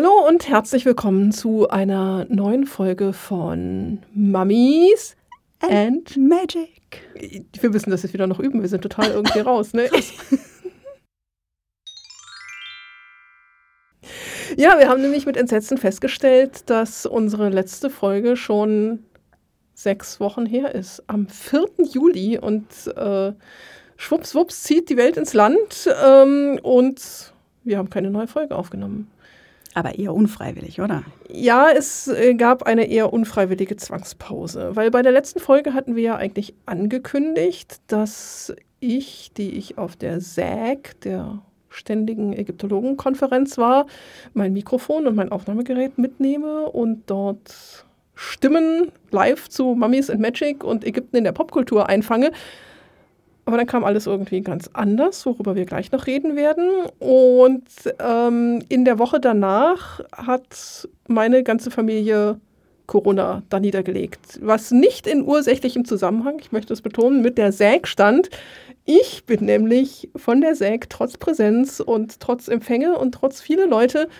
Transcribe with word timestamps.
Hallo 0.00 0.28
und 0.28 0.48
herzlich 0.48 0.84
willkommen 0.84 1.32
zu 1.32 1.70
einer 1.70 2.24
neuen 2.28 2.66
Folge 2.66 3.12
von 3.12 3.98
Mummies 4.14 5.16
and, 5.58 6.16
Magic. 6.16 7.02
Wir 7.60 7.70
müssen 7.70 7.90
das 7.90 8.04
jetzt 8.04 8.12
wieder 8.12 8.28
noch 8.28 8.38
üben, 8.38 8.60
wir 8.60 8.68
sind 8.68 8.82
total 8.82 9.10
irgendwie 9.10 9.40
raus, 9.40 9.72
ne? 9.72 9.90
Ja, 14.56 14.78
wir 14.78 14.88
haben 14.88 15.02
nämlich 15.02 15.26
mit 15.26 15.36
Entsetzen 15.36 15.78
festgestellt, 15.78 16.70
dass 16.70 17.04
unsere 17.04 17.48
letzte 17.48 17.90
Folge 17.90 18.36
schon 18.36 19.04
sechs 19.74 20.20
Wochen 20.20 20.46
her 20.46 20.76
ist. 20.76 21.02
Am 21.08 21.26
4. 21.26 21.66
Juli 21.90 22.38
und 22.38 22.68
äh, 22.96 23.32
schwuppswupps 23.96 24.62
zieht 24.62 24.90
die 24.90 24.96
Welt 24.96 25.16
ins 25.16 25.34
Land 25.34 25.90
ähm, 26.00 26.60
und 26.62 27.32
wir 27.64 27.78
haben 27.78 27.90
keine 27.90 28.12
neue 28.12 28.28
Folge 28.28 28.54
aufgenommen. 28.54 29.10
Aber 29.78 29.96
eher 29.96 30.12
unfreiwillig, 30.12 30.80
oder? 30.80 31.04
Ja, 31.30 31.68
es 31.70 32.08
äh, 32.08 32.34
gab 32.34 32.64
eine 32.64 32.88
eher 32.88 33.12
unfreiwillige 33.12 33.76
Zwangspause, 33.76 34.74
weil 34.74 34.90
bei 34.90 35.02
der 35.02 35.12
letzten 35.12 35.38
Folge 35.38 35.72
hatten 35.72 35.94
wir 35.94 36.02
ja 36.02 36.16
eigentlich 36.16 36.52
angekündigt, 36.66 37.76
dass 37.86 38.52
ich, 38.80 39.30
die 39.36 39.52
ich 39.52 39.78
auf 39.78 39.94
der 39.94 40.20
SAG, 40.20 41.00
der 41.04 41.42
ständigen 41.68 42.32
Ägyptologenkonferenz 42.32 43.56
war, 43.56 43.86
mein 44.34 44.52
Mikrofon 44.52 45.06
und 45.06 45.14
mein 45.14 45.30
Aufnahmegerät 45.30 45.96
mitnehme 45.96 46.68
und 46.68 47.08
dort 47.08 47.86
Stimmen 48.16 48.90
live 49.12 49.48
zu 49.48 49.76
Mummies 49.76 50.10
and 50.10 50.20
Magic 50.20 50.64
und 50.64 50.84
Ägypten 50.84 51.18
in 51.18 51.22
der 51.22 51.30
Popkultur 51.30 51.88
einfange. 51.88 52.32
Aber 53.48 53.56
dann 53.56 53.66
kam 53.66 53.82
alles 53.82 54.06
irgendwie 54.06 54.42
ganz 54.42 54.68
anders, 54.74 55.24
worüber 55.24 55.56
wir 55.56 55.64
gleich 55.64 55.90
noch 55.90 56.06
reden 56.06 56.36
werden. 56.36 56.68
Und 56.98 57.64
ähm, 57.98 58.62
in 58.68 58.84
der 58.84 58.98
Woche 58.98 59.20
danach 59.20 60.00
hat 60.12 60.86
meine 61.06 61.42
ganze 61.42 61.70
Familie 61.70 62.42
Corona 62.86 63.42
da 63.48 63.58
niedergelegt. 63.58 64.38
Was 64.42 64.70
nicht 64.70 65.06
in 65.06 65.22
ursächlichem 65.22 65.86
Zusammenhang, 65.86 66.36
ich 66.40 66.52
möchte 66.52 66.74
es 66.74 66.82
betonen, 66.82 67.22
mit 67.22 67.38
der 67.38 67.52
SAG 67.52 67.86
stand. 67.86 68.28
Ich 68.84 69.24
bin 69.24 69.46
nämlich 69.46 70.10
von 70.14 70.42
der 70.42 70.54
SAG 70.54 70.90
trotz 70.90 71.16
Präsenz 71.16 71.80
und 71.80 72.20
trotz 72.20 72.48
Empfänge 72.48 72.98
und 72.98 73.12
trotz 73.12 73.40
viele 73.40 73.64
Leute 73.64 74.10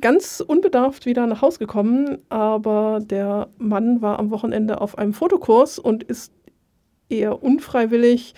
ganz 0.00 0.42
unbedarft 0.44 1.06
wieder 1.06 1.28
nach 1.28 1.42
Hause 1.42 1.60
gekommen. 1.60 2.18
Aber 2.28 2.98
der 3.00 3.50
Mann 3.56 4.02
war 4.02 4.18
am 4.18 4.32
Wochenende 4.32 4.80
auf 4.80 4.98
einem 4.98 5.12
Fotokurs 5.12 5.78
und 5.78 6.02
ist 6.02 6.32
eher 7.08 7.40
unfreiwillig 7.40 8.34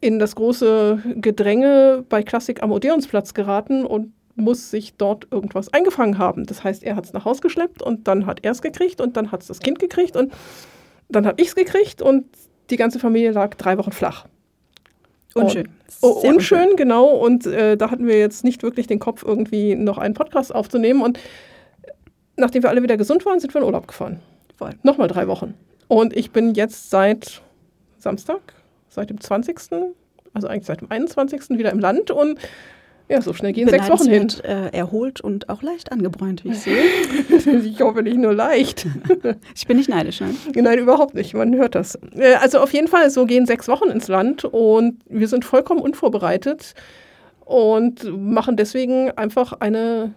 in 0.00 0.18
das 0.18 0.34
große 0.36 1.02
Gedränge 1.16 2.04
bei 2.08 2.22
Klassik 2.22 2.62
am 2.62 2.72
Odeonsplatz 2.72 3.34
geraten 3.34 3.84
und 3.84 4.12
muss 4.36 4.70
sich 4.70 4.94
dort 4.96 5.26
irgendwas 5.30 5.72
eingefangen 5.72 6.18
haben. 6.18 6.46
Das 6.46 6.62
heißt, 6.62 6.84
er 6.84 6.94
hat 6.94 7.04
es 7.04 7.12
nach 7.12 7.24
Hause 7.24 7.40
geschleppt 7.40 7.82
und 7.82 8.06
dann 8.06 8.26
hat 8.26 8.44
er 8.44 8.52
es 8.52 8.62
gekriegt 8.62 9.00
und 9.00 9.16
dann 9.16 9.32
hat 9.32 9.42
es 9.42 9.48
das 9.48 9.58
Kind 9.58 9.80
gekriegt 9.80 10.16
und 10.16 10.32
dann 11.08 11.26
habe 11.26 11.42
ich 11.42 11.48
es 11.48 11.54
gekriegt 11.56 12.02
und 12.02 12.26
die 12.70 12.76
ganze 12.76 12.98
Familie 12.98 13.32
lag 13.32 13.54
drei 13.56 13.78
Wochen 13.78 13.92
flach. 13.92 14.26
Unschön. 15.34 15.68
Oh, 16.00 16.08
unschön, 16.08 16.34
unschön, 16.34 16.76
genau. 16.76 17.06
Und 17.08 17.46
äh, 17.46 17.76
da 17.76 17.90
hatten 17.90 18.06
wir 18.06 18.18
jetzt 18.18 18.44
nicht 18.44 18.62
wirklich 18.62 18.86
den 18.86 18.98
Kopf, 18.98 19.24
irgendwie 19.24 19.74
noch 19.74 19.98
einen 19.98 20.14
Podcast 20.14 20.54
aufzunehmen. 20.54 21.02
Und 21.02 21.18
nachdem 22.36 22.62
wir 22.62 22.70
alle 22.70 22.82
wieder 22.82 22.96
gesund 22.96 23.24
waren, 23.26 23.40
sind 23.40 23.54
wir 23.54 23.60
in 23.60 23.66
Urlaub 23.66 23.86
gefahren. 23.86 24.20
Voll. 24.56 24.70
Nochmal 24.82 25.08
drei 25.08 25.28
Wochen. 25.28 25.54
Und 25.86 26.16
ich 26.16 26.30
bin 26.30 26.54
jetzt 26.54 26.90
seit 26.90 27.42
Samstag, 27.98 28.54
seit 28.98 29.10
dem 29.10 29.20
20., 29.20 29.56
also 30.34 30.48
eigentlich 30.48 30.66
seit 30.66 30.80
dem 30.80 30.90
21. 30.90 31.50
wieder 31.50 31.70
im 31.70 31.78
Land 31.78 32.10
und 32.10 32.38
ja, 33.08 33.22
so 33.22 33.32
schnell 33.32 33.52
gehen 33.52 33.68
sechs 33.68 33.88
Wochen 33.88 34.08
hin. 34.08 34.28
Äh, 34.42 34.76
erholt 34.76 35.22
und 35.22 35.48
auch 35.48 35.62
leicht 35.62 35.92
angebräunt, 35.92 36.44
wie 36.44 36.50
ich 36.50 36.58
sehe. 36.60 36.82
ich 37.64 37.80
hoffe 37.80 38.02
nicht 38.02 38.18
nur 38.18 38.34
leicht. 38.34 38.86
ich 39.54 39.66
bin 39.66 39.78
nicht 39.78 39.88
neidisch, 39.88 40.20
nein? 40.20 40.36
Nein, 40.54 40.78
überhaupt 40.78 41.14
nicht. 41.14 41.32
Man 41.32 41.54
hört 41.54 41.74
das. 41.74 41.98
Äh, 42.14 42.34
also 42.34 42.58
auf 42.58 42.72
jeden 42.74 42.88
Fall, 42.88 43.08
so 43.08 43.24
gehen 43.24 43.46
sechs 43.46 43.66
Wochen 43.66 43.88
ins 43.88 44.08
Land 44.08 44.44
und 44.44 44.98
wir 45.08 45.26
sind 45.28 45.46
vollkommen 45.46 45.80
unvorbereitet 45.80 46.74
und 47.46 48.04
machen 48.14 48.56
deswegen 48.56 49.10
einfach 49.12 49.54
eine 49.54 50.12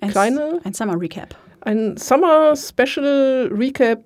ein, 0.00 0.10
kleine. 0.10 0.60
Ein 0.64 0.72
Summer 0.72 0.98
Recap. 0.98 1.36
Ein 1.60 1.98
Summer 1.98 2.56
Special 2.56 3.50
Recap 3.52 4.02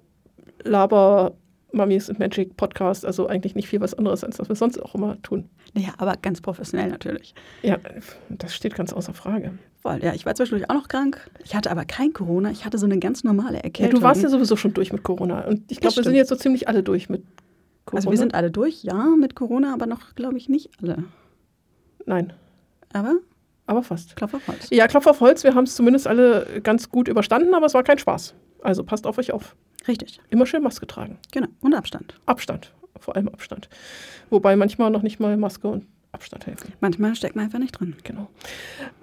Laber 0.65 1.33
Mummies 1.73 2.09
and 2.09 2.19
Magic 2.19 2.57
Podcast, 2.57 3.05
also 3.05 3.27
eigentlich 3.27 3.55
nicht 3.55 3.69
viel 3.69 3.81
was 3.81 3.95
anderes, 3.95 4.25
als 4.25 4.39
was 4.39 4.49
wir 4.49 4.57
sonst 4.57 4.83
auch 4.83 4.95
immer 4.95 5.21
tun. 5.23 5.49
Ja, 5.75 5.91
aber 5.99 6.15
ganz 6.21 6.41
professionell 6.41 6.89
natürlich. 6.89 7.35
Ja, 7.63 7.79
das 8.29 8.55
steht 8.55 8.75
ganz 8.75 8.93
außer 8.93 9.15
Frage. 9.15 9.53
Voll, 9.83 10.03
ja. 10.03 10.15
Ich 10.15 10.27
war 10.27 10.35
zwischendurch 10.35 10.71
auch 10.71 10.75
noch 10.75 10.89
krank. 10.89 11.31
Ich 11.45 11.55
hatte 11.55 11.71
aber 11.71 11.85
kein 11.85 12.13
Corona. 12.13 12.51
Ich 12.51 12.65
hatte 12.65 12.79
so 12.79 12.87
eine 12.87 12.99
ganz 12.99 13.25
normale 13.25 13.63
Erkältung. 13.63 13.97
Ja, 13.97 14.01
du 14.01 14.03
warst 14.03 14.23
ja 14.23 14.29
sowieso 14.29 14.57
schon 14.57 14.75
durch 14.75 14.93
mit 14.93 15.03
Corona. 15.03 15.47
Und 15.47 15.71
ich 15.71 15.81
glaube, 15.81 15.97
wir 15.97 16.03
sind 16.03 16.15
jetzt 16.15 16.29
so 16.29 16.37
ziemlich 16.37 16.69
alle 16.69 16.83
durch 16.83 17.09
mit 17.09 17.23
Corona. 17.85 17.99
Also 17.99 18.11
wir 18.11 18.19
sind 18.19 18.35
alle 18.35 18.51
durch, 18.51 18.83
ja, 18.83 19.07
mit 19.19 19.35
Corona, 19.35 19.73
aber 19.75 19.87
noch, 19.87 20.15
glaube 20.15 20.39
ich, 20.39 20.49
nicht 20.49 20.71
alle. 20.83 21.05
Nein. 22.05 22.33
Aber? 22.93 23.17
Aber 23.67 23.83
fast. 23.83 24.17
Klopf 24.17 24.35
auf 24.35 24.49
Holz. 24.49 24.69
Ja, 24.71 24.87
Klopf 24.87 25.07
auf 25.07 25.21
Holz. 25.21 25.45
Wir 25.45 25.55
haben 25.55 25.65
es 25.65 25.75
zumindest 25.75 26.07
alle 26.07 26.61
ganz 26.63 26.89
gut 26.89 27.09
überstanden, 27.09 27.53
aber 27.55 27.67
es 27.67 27.75
war 27.75 27.83
kein 27.83 27.99
Spaß. 27.99 28.35
Also 28.67 28.83
passt 28.83 29.07
auf 29.07 29.17
euch 29.19 29.33
auf. 29.33 29.55
Richtig. 29.87 30.19
Immer 30.29 30.45
schön 30.45 30.63
Maske 30.63 30.89
tragen. 30.89 31.19
Genau. 31.31 31.47
Und 31.61 31.73
Abstand. 31.73 32.15
Abstand. 32.27 32.73
Vor 32.99 33.15
allem 33.15 33.29
Abstand. 33.29 33.69
Wobei 34.29 34.57
manchmal 34.57 34.91
noch 34.91 35.03
nicht 35.03 35.21
mal 35.21 35.37
Maske 35.37 35.69
und 35.69 35.87
Abstand 36.11 36.47
helfen. 36.47 36.73
Manchmal 36.81 37.15
steckt 37.15 37.37
man 37.37 37.45
einfach 37.45 37.61
nicht 37.61 37.79
drin. 37.79 37.95
Genau. 38.03 38.29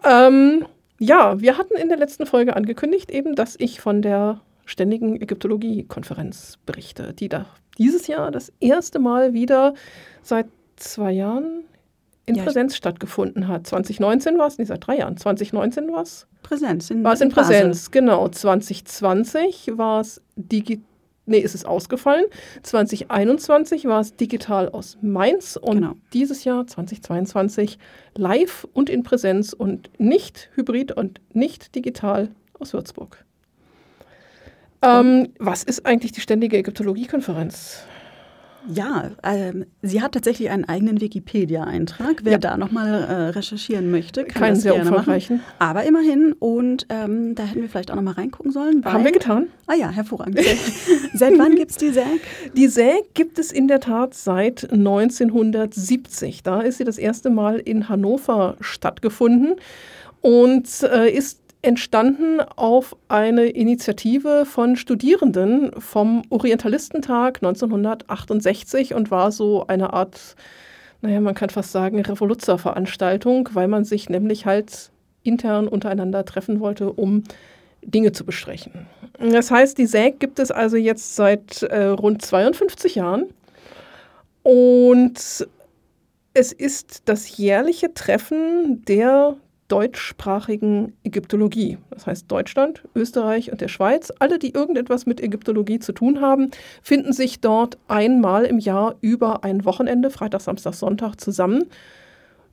Ähm, 0.03 0.65
ja, 0.99 1.39
wir 1.39 1.57
hatten 1.57 1.77
in 1.77 1.87
der 1.87 1.97
letzten 1.97 2.25
Folge 2.25 2.57
angekündigt, 2.57 3.09
eben, 3.09 3.35
dass 3.35 3.55
ich 3.57 3.79
von 3.79 4.01
der 4.01 4.41
Ständigen 4.65 5.21
Ägyptologie-Konferenz 5.21 6.59
berichte, 6.65 7.13
die 7.13 7.29
da 7.29 7.45
dieses 7.77 8.07
Jahr 8.07 8.31
das 8.31 8.51
erste 8.59 8.99
Mal 8.99 9.33
wieder 9.33 9.75
seit 10.23 10.47
zwei 10.75 11.11
Jahren 11.13 11.63
in 12.25 12.35
ja, 12.35 12.43
Präsenz 12.43 12.75
stattgefunden 12.75 13.47
hat. 13.47 13.67
2019 13.67 14.37
war 14.37 14.47
es, 14.47 14.57
nee, 14.57 14.65
seit 14.65 14.85
drei 14.85 14.97
Jahren. 14.97 15.17
2019 15.17 15.91
war 15.91 16.03
es. 16.03 16.27
Präsenz. 16.41 16.89
In, 16.89 17.03
war 17.03 17.13
es 17.13 17.21
in, 17.21 17.29
in 17.29 17.33
Präsenz, 17.33 17.91
genau. 17.91 18.27
2020 18.27 19.71
war 19.77 20.01
es 20.01 20.21
digital. 20.35 20.85
Nee, 21.25 21.39
ist 21.39 21.55
es 21.55 21.63
ausgefallen. 21.63 22.25
2021 22.63 23.85
war 23.85 24.01
es 24.01 24.13
digital 24.13 24.67
aus 24.67 24.97
Mainz 25.01 25.55
und 25.55 25.75
genau. 25.75 25.93
dieses 26.11 26.43
Jahr 26.43 26.67
2022 26.67 27.77
live 28.15 28.67
und 28.73 28.89
in 28.89 29.03
Präsenz 29.03 29.53
und 29.53 29.89
nicht 29.99 30.49
hybrid 30.55 30.91
und 30.91 31.21
nicht 31.31 31.75
digital 31.75 32.29
aus 32.59 32.73
Würzburg. 32.73 33.23
Ähm, 34.81 35.29
was 35.39 35.63
ist 35.63 35.85
eigentlich 35.85 36.11
die 36.11 36.19
ständige 36.19 36.57
Ägyptologie-Konferenz? 36.57 37.85
Ja, 38.71 39.11
ähm, 39.23 39.65
sie 39.81 40.01
hat 40.01 40.13
tatsächlich 40.13 40.49
einen 40.49 40.65
eigenen 40.65 41.01
Wikipedia-Eintrag. 41.01 42.21
Wer 42.23 42.33
ja. 42.33 42.37
da 42.37 42.57
nochmal 42.57 43.03
äh, 43.03 43.13
recherchieren 43.29 43.91
möchte, 43.91 44.23
kann 44.23 44.41
Keinen 44.41 44.53
das 44.53 44.63
sehr 44.63 44.73
gerne 44.73 44.91
machen. 44.91 45.41
Aber 45.59 45.83
immerhin, 45.83 46.33
und 46.33 46.85
ähm, 46.89 47.35
da 47.35 47.43
hätten 47.43 47.61
wir 47.61 47.69
vielleicht 47.69 47.91
auch 47.91 47.95
nochmal 47.95 48.13
reingucken 48.13 48.51
sollen. 48.51 48.83
Haben 48.85 49.03
wir 49.03 49.11
getan. 49.11 49.47
Ah 49.67 49.75
ja, 49.75 49.89
hervorragend. 49.89 50.39
seit 51.13 51.37
wann 51.37 51.55
gibt 51.55 51.71
es 51.71 51.77
die 51.77 51.91
SAG? 51.91 52.21
Die 52.55 52.67
SAG 52.67 53.13
gibt 53.13 53.39
es 53.39 53.51
in 53.51 53.67
der 53.67 53.79
Tat 53.79 54.13
seit 54.13 54.71
1970. 54.71 56.43
Da 56.43 56.61
ist 56.61 56.77
sie 56.77 56.85
das 56.85 56.97
erste 56.97 57.29
Mal 57.29 57.59
in 57.59 57.89
Hannover 57.89 58.55
stattgefunden 58.61 59.55
und 60.21 60.83
äh, 60.83 61.09
ist 61.11 61.42
entstanden 61.63 62.41
auf 62.41 62.95
eine 63.07 63.45
Initiative 63.45 64.45
von 64.45 64.75
Studierenden 64.75 65.71
vom 65.79 66.21
Orientalistentag 66.29 67.37
1968 67.37 68.93
und 68.93 69.09
war 69.09 69.31
so 69.31 69.65
eine 69.67 69.93
Art, 69.93 70.35
naja, 71.01 71.21
man 71.21 71.33
kann 71.33 71.49
fast 71.49 71.71
sagen, 71.71 71.99
Revoluzzer-Veranstaltung, 71.99 73.49
weil 73.53 73.69
man 73.69 73.85
sich 73.85 74.09
nämlich 74.09 74.45
halt 74.45 74.91
intern 75.23 75.69
untereinander 75.69 76.25
treffen 76.25 76.59
wollte, 76.59 76.91
um 76.91 77.23
Dinge 77.81 78.11
zu 78.11 78.25
besprechen. 78.25 78.85
Das 79.19 79.49
heißt, 79.49 79.77
die 79.77 79.85
SAG 79.85 80.19
gibt 80.19 80.39
es 80.39 80.51
also 80.51 80.75
jetzt 80.75 81.15
seit 81.15 81.63
äh, 81.63 81.85
rund 81.85 82.21
52 82.21 82.95
Jahren 82.95 83.27
und 84.43 85.47
es 86.33 86.51
ist 86.51 87.03
das 87.05 87.37
jährliche 87.37 87.93
Treffen 87.93 88.83
der 88.85 89.37
deutschsprachigen 89.73 90.93
Ägyptologie. 91.03 91.79
Das 91.89 92.05
heißt 92.05 92.31
Deutschland, 92.31 92.83
Österreich 92.93 93.51
und 93.51 93.59
der 93.59 93.69
Schweiz. 93.69 94.13
Alle, 94.19 94.37
die 94.37 94.53
irgendetwas 94.53 95.07
mit 95.07 95.19
Ägyptologie 95.19 95.79
zu 95.79 95.93
tun 95.93 96.21
haben, 96.21 96.51
finden 96.83 97.11
sich 97.11 97.41
dort 97.41 97.79
einmal 97.87 98.45
im 98.45 98.59
Jahr 98.59 98.97
über 99.01 99.43
ein 99.43 99.65
Wochenende, 99.65 100.11
Freitag, 100.11 100.41
Samstag, 100.41 100.75
Sonntag 100.75 101.19
zusammen. 101.19 101.63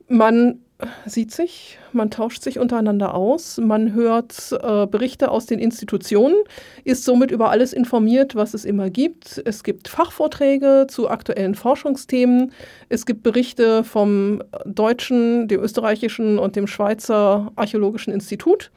Man 0.08 0.60
sieht 1.06 1.32
sich, 1.32 1.78
man 1.92 2.10
tauscht 2.10 2.42
sich 2.42 2.58
untereinander 2.58 3.14
aus, 3.14 3.58
man 3.58 3.92
hört 3.94 4.52
äh, 4.52 4.86
Berichte 4.86 5.30
aus 5.30 5.46
den 5.46 5.58
Institutionen, 5.58 6.36
ist 6.84 7.04
somit 7.04 7.30
über 7.30 7.50
alles 7.50 7.72
informiert, 7.72 8.34
was 8.34 8.54
es 8.54 8.64
immer 8.64 8.90
gibt. 8.90 9.42
Es 9.44 9.62
gibt 9.62 9.88
Fachvorträge 9.88 10.86
zu 10.88 11.08
aktuellen 11.08 11.54
Forschungsthemen, 11.54 12.52
es 12.88 13.06
gibt 13.06 13.22
Berichte 13.22 13.84
vom 13.84 14.42
deutschen, 14.64 15.48
dem 15.48 15.60
österreichischen 15.60 16.38
und 16.38 16.56
dem 16.56 16.66
Schweizer 16.66 17.52
Archäologischen 17.56 18.12
Institut. 18.12 18.70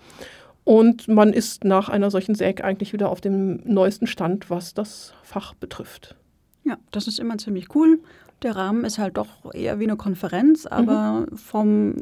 Und 0.63 1.07
man 1.07 1.33
ist 1.33 1.65
nach 1.65 1.89
einer 1.89 2.09
solchen 2.09 2.35
Säg 2.35 2.63
eigentlich 2.63 2.93
wieder 2.93 3.09
auf 3.09 3.19
dem 3.19 3.59
neuesten 3.65 4.07
Stand, 4.07 4.49
was 4.49 4.73
das 4.73 5.13
Fach 5.23 5.53
betrifft. 5.53 6.15
Ja, 6.63 6.77
das 6.91 7.07
ist 7.07 7.19
immer 7.19 7.37
ziemlich 7.37 7.75
cool. 7.75 7.99
Der 8.43 8.55
Rahmen 8.55 8.85
ist 8.85 8.99
halt 8.99 9.17
doch 9.17 9.53
eher 9.53 9.79
wie 9.79 9.85
eine 9.85 9.95
Konferenz, 9.95 10.65
aber 10.65 11.27
mhm. 11.29 11.37
vom 11.37 11.95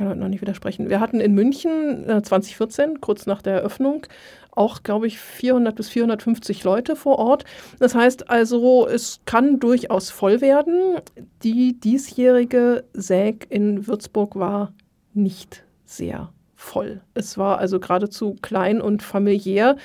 kann 0.00 0.08
heute 0.08 0.20
noch 0.20 0.28
nicht 0.28 0.40
widersprechen. 0.40 0.88
Wir 0.88 0.98
hatten 0.98 1.20
in 1.20 1.34
München 1.34 2.08
äh, 2.08 2.22
2014, 2.22 3.02
kurz 3.02 3.26
nach 3.26 3.42
der 3.42 3.54
Eröffnung, 3.54 4.06
auch, 4.52 4.82
glaube 4.82 5.06
ich, 5.06 5.18
400 5.18 5.74
bis 5.74 5.88
450 5.88 6.64
Leute 6.64 6.96
vor 6.96 7.18
Ort. 7.18 7.44
Das 7.78 7.94
heißt 7.94 8.30
also, 8.30 8.86
es 8.86 9.20
kann 9.24 9.60
durchaus 9.60 10.10
voll 10.10 10.40
werden. 10.40 11.00
Die 11.42 11.78
diesjährige 11.78 12.84
SÄG 12.94 13.46
in 13.48 13.86
Würzburg 13.86 14.36
war 14.36 14.72
nicht 15.14 15.64
sehr 15.84 16.32
voll. 16.54 17.00
Es 17.14 17.38
war 17.38 17.58
also 17.58 17.80
geradezu 17.80 18.36
klein 18.42 18.80
und 18.80 19.02
familiär. 19.02 19.76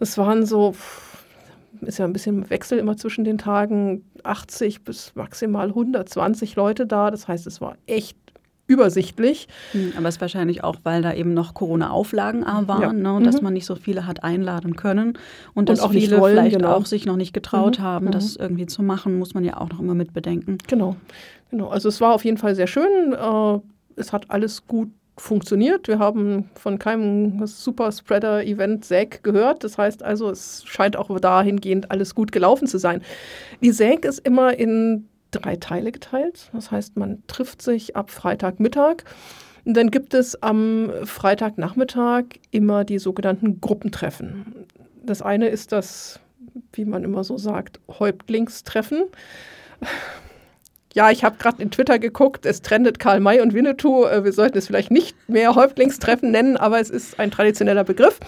Es 0.00 0.18
waren 0.18 0.44
so, 0.44 0.74
ist 1.82 1.98
ja 1.98 2.04
ein 2.04 2.12
bisschen 2.12 2.50
Wechsel 2.50 2.78
immer 2.78 2.96
zwischen 2.96 3.24
den 3.24 3.38
Tagen, 3.38 4.04
80 4.24 4.82
bis 4.82 5.14
maximal 5.14 5.68
120 5.68 6.56
Leute 6.56 6.86
da. 6.86 7.10
Das 7.10 7.28
heißt, 7.28 7.46
es 7.46 7.60
war 7.60 7.76
echt 7.86 8.18
übersichtlich. 8.66 9.48
Hm, 9.72 9.92
aber 9.96 10.08
es 10.08 10.16
ist 10.16 10.20
wahrscheinlich 10.20 10.64
auch, 10.64 10.76
weil 10.82 11.02
da 11.02 11.14
eben 11.14 11.34
noch 11.34 11.54
Corona-Auflagen 11.54 12.44
waren, 12.44 13.04
ja. 13.04 13.18
ne, 13.18 13.24
dass 13.24 13.36
mhm. 13.36 13.44
man 13.44 13.52
nicht 13.54 13.66
so 13.66 13.76
viele 13.76 14.06
hat 14.06 14.24
einladen 14.24 14.76
können 14.76 15.10
und, 15.10 15.16
und 15.54 15.68
dass 15.68 15.80
auch 15.80 15.92
viele 15.92 16.20
wollen, 16.20 16.36
vielleicht 16.36 16.56
genau. 16.56 16.72
auch 16.72 16.86
sich 16.86 17.06
noch 17.06 17.16
nicht 17.16 17.32
getraut 17.32 17.78
mhm. 17.78 17.82
haben, 17.82 18.10
das 18.10 18.36
mhm. 18.36 18.44
irgendwie 18.44 18.66
zu 18.66 18.82
machen, 18.82 19.18
muss 19.18 19.34
man 19.34 19.44
ja 19.44 19.56
auch 19.58 19.68
noch 19.68 19.80
immer 19.80 19.94
mit 19.94 20.12
bedenken. 20.12 20.58
Genau, 20.66 20.96
genau. 21.50 21.68
Also 21.68 21.88
es 21.88 22.00
war 22.00 22.14
auf 22.14 22.24
jeden 22.24 22.38
Fall 22.38 22.54
sehr 22.54 22.66
schön. 22.66 23.12
Äh, 23.12 23.58
es 23.96 24.12
hat 24.12 24.30
alles 24.30 24.66
gut 24.66 24.90
funktioniert. 25.18 25.88
Wir 25.88 25.98
haben 25.98 26.50
von 26.54 26.78
keinem 26.78 27.46
Superspreader-Event 27.46 28.84
SAG 28.84 29.22
gehört. 29.22 29.64
Das 29.64 29.78
heißt 29.78 30.02
also, 30.02 30.30
es 30.30 30.62
scheint 30.66 30.96
auch 30.96 31.18
dahingehend 31.18 31.90
alles 31.90 32.14
gut 32.14 32.32
gelaufen 32.32 32.66
zu 32.66 32.78
sein. 32.78 33.02
Die 33.62 33.72
SAG 33.72 34.04
ist 34.04 34.18
immer 34.18 34.58
in 34.58 35.08
drei 35.30 35.56
Teile 35.56 35.92
geteilt. 35.92 36.50
Das 36.52 36.70
heißt, 36.70 36.96
man 36.96 37.22
trifft 37.26 37.62
sich 37.62 37.96
ab 37.96 38.10
Freitagmittag. 38.10 39.04
Und 39.64 39.76
dann 39.76 39.90
gibt 39.90 40.14
es 40.14 40.40
am 40.42 40.90
Freitagnachmittag 41.04 42.24
immer 42.52 42.84
die 42.84 42.98
sogenannten 42.98 43.60
Gruppentreffen. 43.60 44.66
Das 45.04 45.22
eine 45.22 45.48
ist 45.48 45.72
das, 45.72 46.20
wie 46.72 46.84
man 46.84 47.02
immer 47.02 47.24
so 47.24 47.36
sagt, 47.36 47.80
Häuptlingstreffen. 47.88 49.04
Ja, 50.94 51.10
ich 51.10 51.24
habe 51.24 51.36
gerade 51.36 51.60
in 51.60 51.70
Twitter 51.70 51.98
geguckt, 51.98 52.46
es 52.46 52.62
trendet 52.62 52.98
Karl 52.98 53.20
May 53.20 53.40
und 53.40 53.52
Winnetou. 53.52 54.06
Äh, 54.06 54.24
wir 54.24 54.32
sollten 54.32 54.56
es 54.56 54.66
vielleicht 54.66 54.90
nicht 54.90 55.14
mehr 55.28 55.54
Häuptlingstreffen 55.54 56.30
nennen, 56.30 56.56
aber 56.56 56.80
es 56.80 56.88
ist 56.88 57.20
ein 57.20 57.30
traditioneller 57.30 57.84
Begriff, 57.84 58.18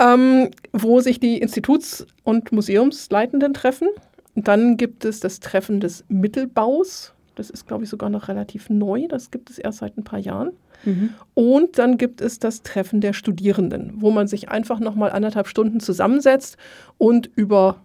ähm, 0.00 0.50
wo 0.72 1.00
sich 1.00 1.20
die 1.20 1.40
Instituts- 1.40 2.04
und 2.24 2.50
Museumsleitenden 2.50 3.54
treffen. 3.54 3.88
Dann 4.34 4.76
gibt 4.76 5.04
es 5.04 5.20
das 5.20 5.40
Treffen 5.40 5.80
des 5.80 6.04
Mittelbaus. 6.08 7.14
Das 7.34 7.50
ist, 7.50 7.66
glaube 7.66 7.84
ich, 7.84 7.90
sogar 7.90 8.10
noch 8.10 8.28
relativ 8.28 8.70
neu. 8.70 9.06
Das 9.08 9.30
gibt 9.30 9.50
es 9.50 9.58
erst 9.58 9.78
seit 9.78 9.96
ein 9.96 10.04
paar 10.04 10.18
Jahren. 10.18 10.52
Mhm. 10.84 11.14
Und 11.34 11.78
dann 11.78 11.98
gibt 11.98 12.20
es 12.20 12.38
das 12.38 12.62
Treffen 12.62 13.00
der 13.00 13.12
Studierenden, 13.12 13.94
wo 13.96 14.10
man 14.10 14.26
sich 14.26 14.48
einfach 14.48 14.80
nochmal 14.80 15.10
anderthalb 15.10 15.48
Stunden 15.48 15.80
zusammensetzt 15.80 16.56
und 16.98 17.30
über 17.34 17.80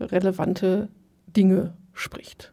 relevante 0.00 0.88
Dinge 1.26 1.74
spricht. 1.92 2.52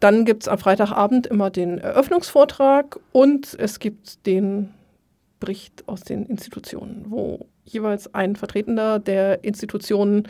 Dann 0.00 0.24
gibt 0.24 0.42
es 0.42 0.48
am 0.48 0.58
Freitagabend 0.58 1.26
immer 1.26 1.50
den 1.50 1.78
Eröffnungsvortrag 1.78 3.00
und 3.12 3.56
es 3.58 3.78
gibt 3.78 4.26
den 4.26 4.70
Bericht 5.40 5.84
aus 5.86 6.02
den 6.02 6.26
Institutionen, 6.26 7.06
wo 7.08 7.46
jeweils 7.64 8.14
ein 8.14 8.36
Vertretender 8.36 8.98
der 8.98 9.44
Institutionen 9.44 10.28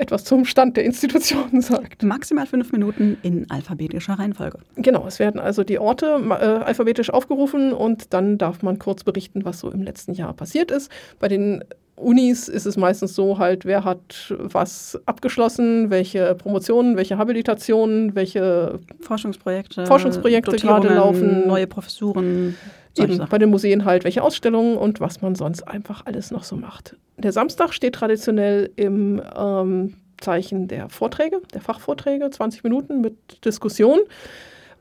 etwas 0.00 0.24
zum 0.24 0.44
Stand 0.44 0.76
der 0.76 0.84
Institutionen 0.84 1.60
sagt. 1.60 2.02
Maximal 2.02 2.46
fünf 2.46 2.72
Minuten 2.72 3.18
in 3.22 3.50
alphabetischer 3.50 4.14
Reihenfolge. 4.14 4.58
Genau, 4.76 5.06
es 5.06 5.18
werden 5.18 5.40
also 5.40 5.62
die 5.62 5.78
Orte 5.78 6.20
äh, 6.28 6.64
alphabetisch 6.64 7.10
aufgerufen 7.10 7.72
und 7.72 8.12
dann 8.12 8.38
darf 8.38 8.62
man 8.62 8.78
kurz 8.78 9.04
berichten, 9.04 9.44
was 9.44 9.60
so 9.60 9.70
im 9.70 9.82
letzten 9.82 10.14
Jahr 10.14 10.32
passiert 10.32 10.70
ist. 10.70 10.90
Bei 11.18 11.28
den 11.28 11.64
Unis 12.00 12.48
ist 12.48 12.66
es 12.66 12.76
meistens 12.76 13.14
so 13.14 13.38
halt, 13.38 13.64
wer 13.64 13.84
hat 13.84 14.34
was 14.36 14.98
abgeschlossen, 15.06 15.90
welche 15.90 16.34
Promotionen, 16.34 16.96
welche 16.96 17.18
Habilitationen, 17.18 18.14
welche 18.14 18.78
Forschungsprojekte, 19.00 19.86
Forschungsprojekte 19.86 20.56
gerade 20.56 20.88
laufen, 20.88 21.46
neue 21.46 21.66
Professuren. 21.66 22.56
Eben 22.98 23.24
bei 23.30 23.38
den 23.38 23.50
Museen 23.50 23.84
halt, 23.84 24.02
welche 24.02 24.22
Ausstellungen 24.22 24.76
und 24.76 25.00
was 25.00 25.22
man 25.22 25.36
sonst 25.36 25.62
einfach 25.68 26.06
alles 26.06 26.32
noch 26.32 26.42
so 26.42 26.56
macht. 26.56 26.96
Der 27.18 27.30
Samstag 27.30 27.72
steht 27.72 27.94
traditionell 27.94 28.70
im 28.74 29.22
ähm, 29.36 29.94
Zeichen 30.20 30.66
der 30.66 30.88
Vorträge, 30.88 31.40
der 31.54 31.60
Fachvorträge, 31.60 32.28
20 32.30 32.64
Minuten 32.64 33.00
mit 33.00 33.44
Diskussion. 33.44 34.00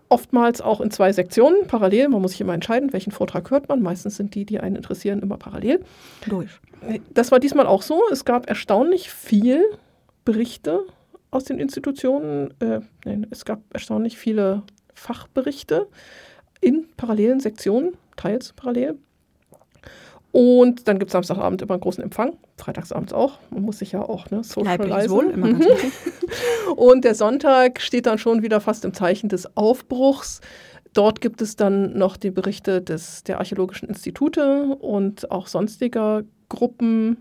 Oftmals 0.09 0.59
auch 0.59 0.81
in 0.81 0.89
zwei 0.89 1.13
Sektionen, 1.13 1.67
parallel. 1.67 2.09
Man 2.09 2.21
muss 2.21 2.31
sich 2.31 2.41
immer 2.41 2.53
entscheiden, 2.53 2.93
welchen 2.93 3.11
Vortrag 3.11 3.51
hört 3.51 3.69
man. 3.69 3.81
Meistens 3.81 4.15
sind 4.15 4.33
die, 4.33 4.43
die 4.43 4.59
einen 4.59 4.75
interessieren, 4.75 5.21
immer 5.21 5.37
parallel. 5.37 5.83
Durch. 6.27 6.49
Das 7.13 7.31
war 7.31 7.39
diesmal 7.39 7.67
auch 7.67 7.83
so. 7.83 8.01
Es 8.11 8.25
gab 8.25 8.49
erstaunlich 8.49 9.11
viel 9.11 9.63
Berichte 10.25 10.81
aus 11.29 11.43
den 11.43 11.59
Institutionen. 11.59 12.53
Äh, 12.59 12.79
nein, 13.05 13.27
es 13.29 13.45
gab 13.45 13.61
erstaunlich 13.71 14.17
viele 14.17 14.63
Fachberichte 14.95 15.87
in 16.59 16.87
parallelen 16.97 17.39
Sektionen, 17.39 17.93
teils 18.15 18.53
parallel. 18.53 18.97
Und 20.31 20.87
dann 20.87 20.99
gibt 20.99 21.09
es 21.09 21.13
Samstagabend 21.13 21.61
immer 21.61 21.73
einen 21.73 21.81
großen 21.81 22.03
Empfang, 22.03 22.37
freitagsabends 22.59 23.13
auch. 23.13 23.39
Man 23.49 23.63
muss 23.63 23.79
sich 23.79 23.91
ja 23.91 24.01
auch 24.01 24.29
ne, 24.29 24.43
socialisen. 24.43 25.09
Wohl, 25.09 25.29
immer 25.31 25.53
ganz 25.53 25.65
Und 26.75 27.03
der 27.03 27.15
Sonntag 27.15 27.81
steht 27.81 28.05
dann 28.05 28.17
schon 28.17 28.43
wieder 28.43 28.61
fast 28.61 28.85
im 28.85 28.93
Zeichen 28.93 29.29
des 29.29 29.57
Aufbruchs. 29.57 30.41
Dort 30.93 31.21
gibt 31.21 31.41
es 31.41 31.55
dann 31.55 31.97
noch 31.97 32.17
die 32.17 32.31
Berichte 32.31 32.81
des, 32.81 33.23
der 33.23 33.39
Archäologischen 33.39 33.89
Institute 33.89 34.77
und 34.79 35.29
auch 35.31 35.47
sonstiger 35.47 36.23
Gruppen 36.49 37.17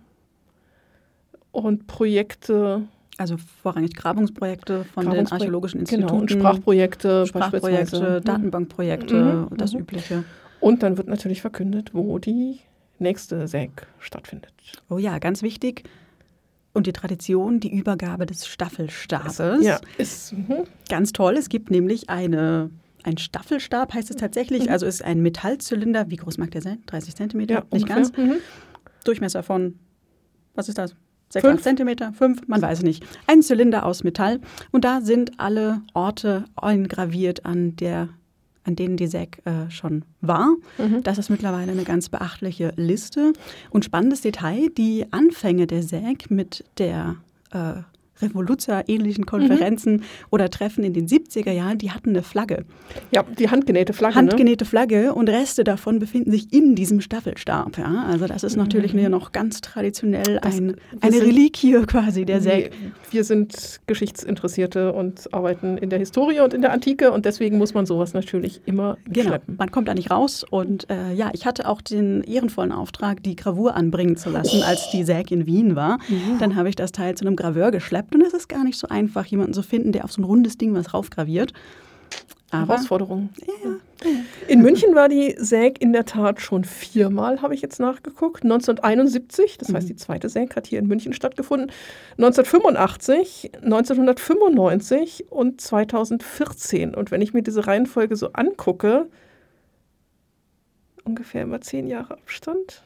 und 1.53 1.87
Projekte. 1.87 2.83
Also 3.19 3.37
vorrangig 3.63 3.95
Grabungsprojekte 3.95 4.85
von 4.85 5.05
Grabungsprojekte, 5.05 5.25
den 5.25 5.33
archäologischen 5.33 5.81
Instituten. 5.81 6.07
Genau, 6.07 6.21
und 6.21 6.31
Sprachprojekte, 6.31 7.27
Sprachprojekte 7.27 8.21
Datenbankprojekte, 8.21 9.49
mhm. 9.51 9.57
das 9.57 9.75
mhm. 9.75 9.81
Übliche. 9.81 10.25
Und 10.61 10.83
dann 10.83 10.97
wird 10.97 11.09
natürlich 11.09 11.41
verkündet, 11.41 11.95
wo 11.95 12.19
die 12.19 12.61
nächste 13.01 13.47
SEG 13.49 13.87
stattfindet. 13.99 14.53
Oh 14.89 14.99
ja, 14.99 15.19
ganz 15.19 15.43
wichtig. 15.43 15.85
Und 16.73 16.87
die 16.87 16.93
Tradition, 16.93 17.61
die 17.61 17.75
Übergabe 17.75 18.27
des 18.27 18.47
Staffelstabes. 18.47 19.39
Ja, 19.65 19.81
ist 19.97 20.33
mh. 20.33 20.65
ganz 20.89 21.13
toll. 21.13 21.37
Es 21.37 21.49
gibt 21.49 21.71
nämlich 21.71 22.09
eine, 22.09 22.71
ein 23.03 23.19
Staffelstab, 23.19 23.95
heißt 23.95 24.11
es 24.11 24.17
tatsächlich. 24.17 24.65
Mhm. 24.65 24.71
Also 24.71 24.87
ist 24.87 25.03
ein 25.03 25.21
Metallzylinder. 25.23 26.11
Wie 26.11 26.17
groß 26.17 26.39
mag 26.39 26.51
der 26.53 26.63
sein? 26.63 26.83
30 26.87 27.17
Zentimeter? 27.17 27.55
Ja, 27.55 27.61
Nicht 27.73 27.89
ungefähr. 27.89 27.97
ganz. 27.97 28.17
Mhm. 28.17 28.35
Durchmesser 29.05 29.43
von, 29.43 29.79
was 30.55 30.69
ist 30.69 30.79
das? 30.79 30.95
6, 31.31 31.45
fünf. 31.45 31.59
8 31.59 31.65
Zentimeter, 31.65 32.13
5, 32.13 32.49
man 32.49 32.63
weiß 32.63 32.83
nicht. 32.83 33.05
Ein 33.27 33.43
Zylinder 33.43 33.85
aus 33.85 34.03
Metall. 34.03 34.41
Und 34.71 34.85
da 34.85 35.01
sind 35.01 35.39
alle 35.39 35.83
Orte 35.95 36.45
eingraviert, 36.57 37.45
an 37.45 37.77
der 37.77 38.09
an 38.69 38.77
denen 38.77 38.97
die 38.99 39.07
SEC 39.07 39.41
äh, 39.47 39.71
schon 39.71 40.05
war. 40.21 40.55
Mhm. 40.77 41.03
Das 41.03 41.17
ist 41.19 41.31
mittlerweile 41.31 41.73
eine 41.73 41.85
ganz 41.85 42.11
beachtliche 42.11 42.75
Liste. 42.77 43.33
Und 43.71 43.85
spannendes 43.85 44.21
Detail, 44.21 44.69
die 44.77 45.07
Anfänge 45.11 45.67
der 45.67 45.83
SEC 45.83 46.31
mit 46.31 46.65
der 46.77 47.17
äh, 47.51 47.81
Revoluzer-ähnlichen 48.21 49.27
Konferenzen 49.27 49.95
mhm. 49.95 50.03
oder 50.31 50.51
Treffen 50.51 50.85
in 50.85 50.93
den 50.93 51.07
70er 51.07 51.53
Jahren, 51.53 51.79
die 51.79 51.91
hatten 51.91 52.11
eine 52.11 52.23
Flagge. 52.23 52.65
Ja, 53.11 53.23
die 53.23 53.51
handgenähte 53.51 53.93
Flagge. 53.93 54.15
Ne? 54.15 54.21
Handgenähte 54.21 54.65
ne? 54.65 54.69
Flagge 54.69 55.15
und 55.15 55.29
Reste 55.29 55.65
davon 55.65 55.99
befinden 55.99 56.31
sich 56.31 56.53
in 56.53 56.75
diesem 56.75 57.01
Staffelstab. 57.01 57.79
Ja? 57.79 58.07
Also 58.09 58.27
das 58.27 58.45
ist 58.45 58.57
natürlich 58.57 58.95
mhm. 58.95 59.11
noch 59.11 59.33
ganz 59.33 59.61
traditionell 59.61 60.39
ein, 60.41 60.77
eine 61.01 61.13
sind, 61.13 61.23
Reliquie 61.23 61.81
quasi 61.87 62.25
der 62.25 62.41
Säge. 62.41 62.71
Wir 63.11 63.25
sind 63.25 63.81
Geschichtsinteressierte 63.87 64.93
und 64.93 65.33
arbeiten 65.33 65.79
in 65.79 65.91
der 65.91 65.99
Historie 65.99 66.41
und 66.41 66.55
in 66.55 66.63
der 66.63 66.73
Antike 66.73 67.13
und 67.13 67.25
deswegen 67.25 67.59
muss 67.59 67.75
man 67.75 67.87
sowas 67.87 68.15
natürlich 68.15 68.61
immer 68.67 68.99
genau. 69.07 69.29
schleppen. 69.29 69.57
Man 69.59 69.71
kommt 69.71 69.89
da 69.89 69.95
nicht 69.95 70.11
raus 70.11 70.45
und 70.49 70.89
äh, 70.91 71.13
ja, 71.15 71.31
ich 71.33 71.47
hatte 71.47 71.69
auch 71.69 71.81
den 71.81 72.23
ehrenvollen 72.23 72.73
Auftrag, 72.73 73.23
die 73.23 73.37
Gravur 73.37 73.75
anbringen 73.75 74.17
zu 74.17 74.31
lassen, 74.31 74.61
oh. 74.61 74.67
als 74.67 74.91
die 74.91 75.05
Säge 75.05 75.35
in 75.35 75.47
Wien 75.47 75.77
war. 75.77 75.99
Mhm. 76.09 76.39
Dann 76.39 76.57
habe 76.57 76.69
ich 76.69 76.77
das 76.77 76.93
Teil 76.93 77.15
zu 77.15 77.27
einem 77.27 77.37
Graveur 77.37 77.71
geschleppt 77.71 78.08
gehabt 78.09 78.15
und 78.15 78.23
es 78.23 78.35
ist 78.35 78.49
gar 78.49 78.65
nicht 78.65 78.79
so 78.79 78.89
einfach, 78.89 79.27
jemanden 79.27 79.53
zu 79.53 79.63
finden, 79.63 79.93
der 79.93 80.05
auf 80.05 80.13
so 80.13 80.21
ein 80.21 80.25
rundes 80.25 80.59
Ding 80.59 80.75
was 80.75 80.95
raufgraviert. 80.95 81.53
Aber, 82.51 82.75
Herausforderungen. 82.75 83.29
ja, 83.47 84.09
In 84.49 84.63
München 84.63 84.95
war 84.95 85.11
die 85.11 85.37
SÄG 85.39 85.77
in 85.81 85.93
der 85.93 86.07
Tat 86.07 86.41
schon 86.41 86.65
viermal, 86.65 87.43
habe 87.43 87.55
ich 87.55 87.61
jetzt 87.61 87.79
nachgeguckt. 87.79 88.43
1971, 88.43 89.59
das 89.59 89.75
heißt, 89.75 89.87
die 89.87 89.97
zweite 89.97 90.31
SÄG 90.31 90.57
hat 90.57 90.67
hier 90.67 90.79
in 90.79 90.87
München 90.87 91.13
stattgefunden. 91.13 91.71
1985, 92.13 93.51
1995 93.57 95.31
und 95.31 95.61
2014. 95.61 96.95
Und 96.95 97.11
wenn 97.11 97.21
ich 97.21 97.35
mir 97.35 97.43
diese 97.43 97.67
Reihenfolge 97.67 98.17
so 98.17 98.33
angucke, 98.33 99.09
ungefähr 101.05 101.43
immer 101.43 101.61
zehn 101.61 101.87
Jahre 101.87 102.15
Abstand. 102.15 102.83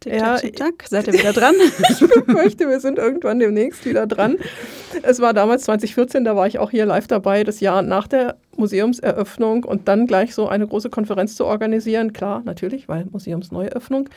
Tick, 0.00 0.12
Ja, 0.14 0.36
tick. 0.36 0.84
Seid 0.88 1.06
ihr 1.08 1.12
wieder 1.14 1.32
dran? 1.32 1.54
Ich 1.90 1.98
befürchte, 2.00 2.68
wir 2.68 2.80
sind 2.80 2.98
irgendwann 2.98 3.38
demnächst 3.38 3.84
wieder 3.84 4.06
dran. 4.06 4.36
Es 5.02 5.20
war 5.20 5.32
damals 5.34 5.64
2014, 5.64 6.24
da 6.24 6.36
war 6.36 6.46
ich 6.46 6.58
auch 6.58 6.70
hier 6.70 6.86
live 6.86 7.06
dabei, 7.06 7.44
das 7.44 7.60
Jahr 7.60 7.82
nach 7.82 8.06
der 8.08 8.36
Museumseröffnung 8.56 9.64
und 9.64 9.88
dann 9.88 10.06
gleich 10.06 10.34
so 10.34 10.48
eine 10.48 10.66
große 10.66 10.90
Konferenz 10.90 11.34
zu 11.36 11.44
organisieren. 11.44 12.12
Klar, 12.12 12.42
natürlich, 12.44 12.88
weil 12.88 13.06
Museumsneueröffnung. 13.10 14.08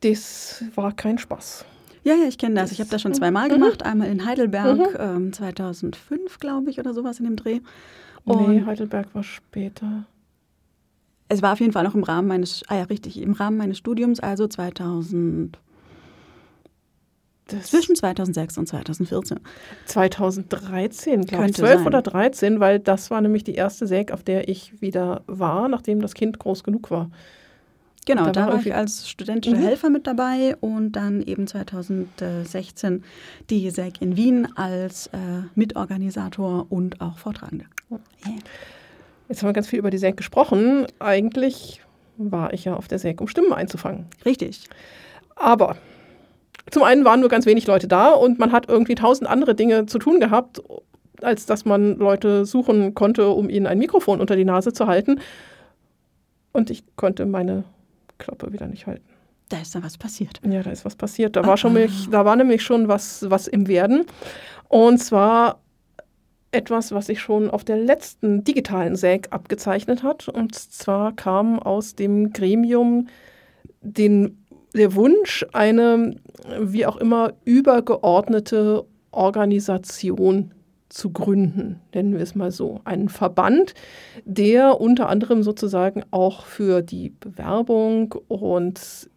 Das 0.00 0.64
war 0.74 0.92
kein 0.92 1.18
Spaß. 1.18 1.64
Ja, 2.02 2.14
ja, 2.14 2.26
ich 2.26 2.38
kenne 2.38 2.54
das. 2.54 2.72
Ich 2.72 2.80
habe 2.80 2.88
das 2.90 3.02
schon 3.02 3.12
zweimal 3.12 3.48
Mhm. 3.48 3.52
gemacht. 3.52 3.84
Einmal 3.84 4.08
in 4.08 4.24
Heidelberg, 4.24 4.98
ähm, 4.98 5.32
2005, 5.32 6.38
glaube 6.38 6.70
ich, 6.70 6.78
oder 6.78 6.94
sowas 6.94 7.18
in 7.18 7.26
dem 7.26 7.36
Dreh. 7.36 7.60
Und 8.24 8.48
nee, 8.48 8.62
Heidelberg 8.64 9.08
war 9.14 9.22
später. 9.22 10.04
Es 11.30 11.40
war 11.42 11.52
auf 11.54 11.60
jeden 11.60 11.72
Fall 11.72 11.84
noch 11.84 11.94
im 11.94 12.02
Rahmen 12.02 12.28
meines, 12.28 12.62
ah 12.68 12.76
ja, 12.76 12.82
richtig, 12.84 13.20
im 13.20 13.32
Rahmen 13.32 13.56
meines 13.56 13.78
Studiums, 13.78 14.20
also 14.20 14.46
2000, 14.46 15.58
Das 17.46 17.66
zwischen 17.70 17.94
2006 17.96 18.58
und 18.58 18.66
2014. 18.66 19.40
2013, 19.86 21.22
glaube 21.22 21.46
ich. 21.46 21.54
Könnte 21.54 21.60
12 21.62 21.78
sein. 21.78 21.86
oder 21.86 22.02
13, 22.02 22.60
weil 22.60 22.78
das 22.80 23.10
war 23.10 23.20
nämlich 23.20 23.44
die 23.44 23.54
erste 23.54 23.86
Säg, 23.86 24.12
auf 24.12 24.22
der 24.22 24.48
ich 24.48 24.80
wieder 24.82 25.22
war, 25.26 25.68
nachdem 25.68 26.00
das 26.00 26.14
Kind 26.14 26.38
groß 26.38 26.62
genug 26.64 26.90
war. 26.90 27.10
Genau, 28.06 28.24
Da 28.24 28.32
da, 28.32 28.46
war 28.48 28.58
ich 28.60 28.74
als 28.74 29.08
studentischer 29.08 29.56
Mhm. 29.56 29.62
Helfer 29.62 29.90
mit 29.90 30.06
dabei 30.06 30.56
und 30.60 30.92
dann 30.92 31.22
eben 31.22 31.46
2016 31.46 33.04
die 33.50 33.68
SEG 33.70 34.00
in 34.00 34.16
Wien 34.16 34.48
als 34.56 35.08
äh, 35.08 35.42
Mitorganisator 35.54 36.66
und 36.70 37.00
auch 37.00 37.18
Vortragende. 37.18 37.66
Ja. 37.90 37.98
Jetzt 39.30 39.42
haben 39.42 39.48
wir 39.48 39.52
ganz 39.52 39.68
viel 39.68 39.78
über 39.78 39.90
die 39.90 39.98
Säg 39.98 40.16
gesprochen. 40.16 40.88
Eigentlich 40.98 41.80
war 42.16 42.52
ich 42.52 42.64
ja 42.64 42.74
auf 42.74 42.88
der 42.88 42.98
Säg, 42.98 43.20
um 43.20 43.28
Stimmen 43.28 43.52
einzufangen. 43.52 44.06
Richtig. 44.24 44.64
Aber 45.36 45.76
zum 46.72 46.82
einen 46.82 47.04
waren 47.04 47.20
nur 47.20 47.28
ganz 47.28 47.46
wenig 47.46 47.64
Leute 47.68 47.86
da 47.86 48.10
und 48.10 48.40
man 48.40 48.50
hat 48.50 48.68
irgendwie 48.68 48.96
tausend 48.96 49.30
andere 49.30 49.54
Dinge 49.54 49.86
zu 49.86 50.00
tun 50.00 50.18
gehabt, 50.18 50.60
als 51.22 51.46
dass 51.46 51.64
man 51.64 51.96
Leute 51.96 52.44
suchen 52.44 52.94
konnte, 52.96 53.28
um 53.28 53.48
ihnen 53.48 53.68
ein 53.68 53.78
Mikrofon 53.78 54.20
unter 54.20 54.34
die 54.34 54.44
Nase 54.44 54.72
zu 54.72 54.88
halten. 54.88 55.20
Und 56.50 56.68
ich 56.68 56.82
konnte 56.96 57.24
meine 57.24 57.62
Klappe 58.18 58.52
wieder 58.52 58.66
nicht 58.66 58.88
halten. 58.88 59.08
Da 59.48 59.60
ist 59.60 59.76
dann 59.76 59.84
was 59.84 59.96
passiert. 59.96 60.40
Ja, 60.44 60.64
da 60.64 60.70
ist 60.70 60.84
was 60.84 60.96
passiert. 60.96 61.36
Da 61.36 61.46
war, 61.46 61.56
schon 61.56 61.74
mich, 61.74 62.10
da 62.10 62.24
war 62.24 62.34
nämlich 62.34 62.64
schon 62.64 62.88
was, 62.88 63.30
was 63.30 63.46
im 63.46 63.68
Werden. 63.68 64.06
Und 64.68 64.98
zwar 64.98 65.60
etwas, 66.52 66.92
was 66.92 67.06
sich 67.06 67.20
schon 67.20 67.50
auf 67.50 67.64
der 67.64 67.76
letzten 67.76 68.44
digitalen 68.44 68.96
SAG 68.96 69.28
abgezeichnet 69.30 70.02
hat. 70.02 70.28
Und 70.28 70.54
zwar 70.54 71.14
kam 71.14 71.58
aus 71.58 71.94
dem 71.94 72.32
Gremium 72.32 73.08
den, 73.80 74.44
der 74.74 74.94
Wunsch, 74.94 75.46
eine 75.52 76.16
wie 76.60 76.86
auch 76.86 76.96
immer 76.96 77.34
übergeordnete 77.44 78.84
Organisation 79.12 80.52
zu 80.88 81.10
gründen, 81.10 81.80
nennen 81.94 82.14
wir 82.14 82.20
es 82.20 82.34
mal 82.34 82.50
so. 82.50 82.80
Einen 82.84 83.08
Verband, 83.08 83.74
der 84.24 84.80
unter 84.80 85.08
anderem 85.08 85.42
sozusagen 85.42 86.02
auch 86.10 86.44
für 86.44 86.82
die 86.82 87.10
Bewerbung 87.10 88.14
und 88.26 89.08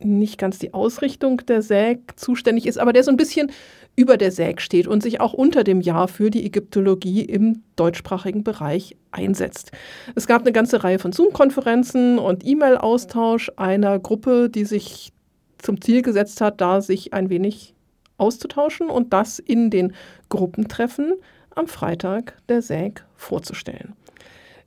nicht 0.00 0.38
ganz 0.38 0.58
die 0.58 0.74
Ausrichtung 0.74 1.38
der 1.46 1.62
SAG 1.62 1.98
zuständig 2.16 2.66
ist, 2.66 2.78
aber 2.78 2.92
der 2.92 3.02
so 3.02 3.10
ein 3.10 3.16
bisschen 3.16 3.50
über 3.98 4.16
der 4.16 4.30
SAG 4.30 4.60
steht 4.60 4.86
und 4.86 5.02
sich 5.02 5.20
auch 5.20 5.32
unter 5.32 5.64
dem 5.64 5.80
Jahr 5.80 6.06
für 6.06 6.30
die 6.30 6.46
Ägyptologie 6.46 7.22
im 7.22 7.64
deutschsprachigen 7.74 8.44
Bereich 8.44 8.96
einsetzt. 9.10 9.72
Es 10.14 10.28
gab 10.28 10.42
eine 10.42 10.52
ganze 10.52 10.84
Reihe 10.84 11.00
von 11.00 11.10
Zoom-Konferenzen 11.10 12.20
und 12.20 12.46
E-Mail-Austausch 12.46 13.50
einer 13.56 13.98
Gruppe, 13.98 14.50
die 14.50 14.64
sich 14.64 15.12
zum 15.58 15.80
Ziel 15.80 16.02
gesetzt 16.02 16.40
hat, 16.40 16.60
da 16.60 16.80
sich 16.80 17.12
ein 17.12 17.28
wenig 17.28 17.74
auszutauschen 18.18 18.88
und 18.88 19.12
das 19.12 19.40
in 19.40 19.68
den 19.68 19.92
Gruppentreffen 20.28 21.14
am 21.56 21.66
Freitag 21.66 22.36
der 22.48 22.62
SAG 22.62 23.04
vorzustellen. 23.16 23.94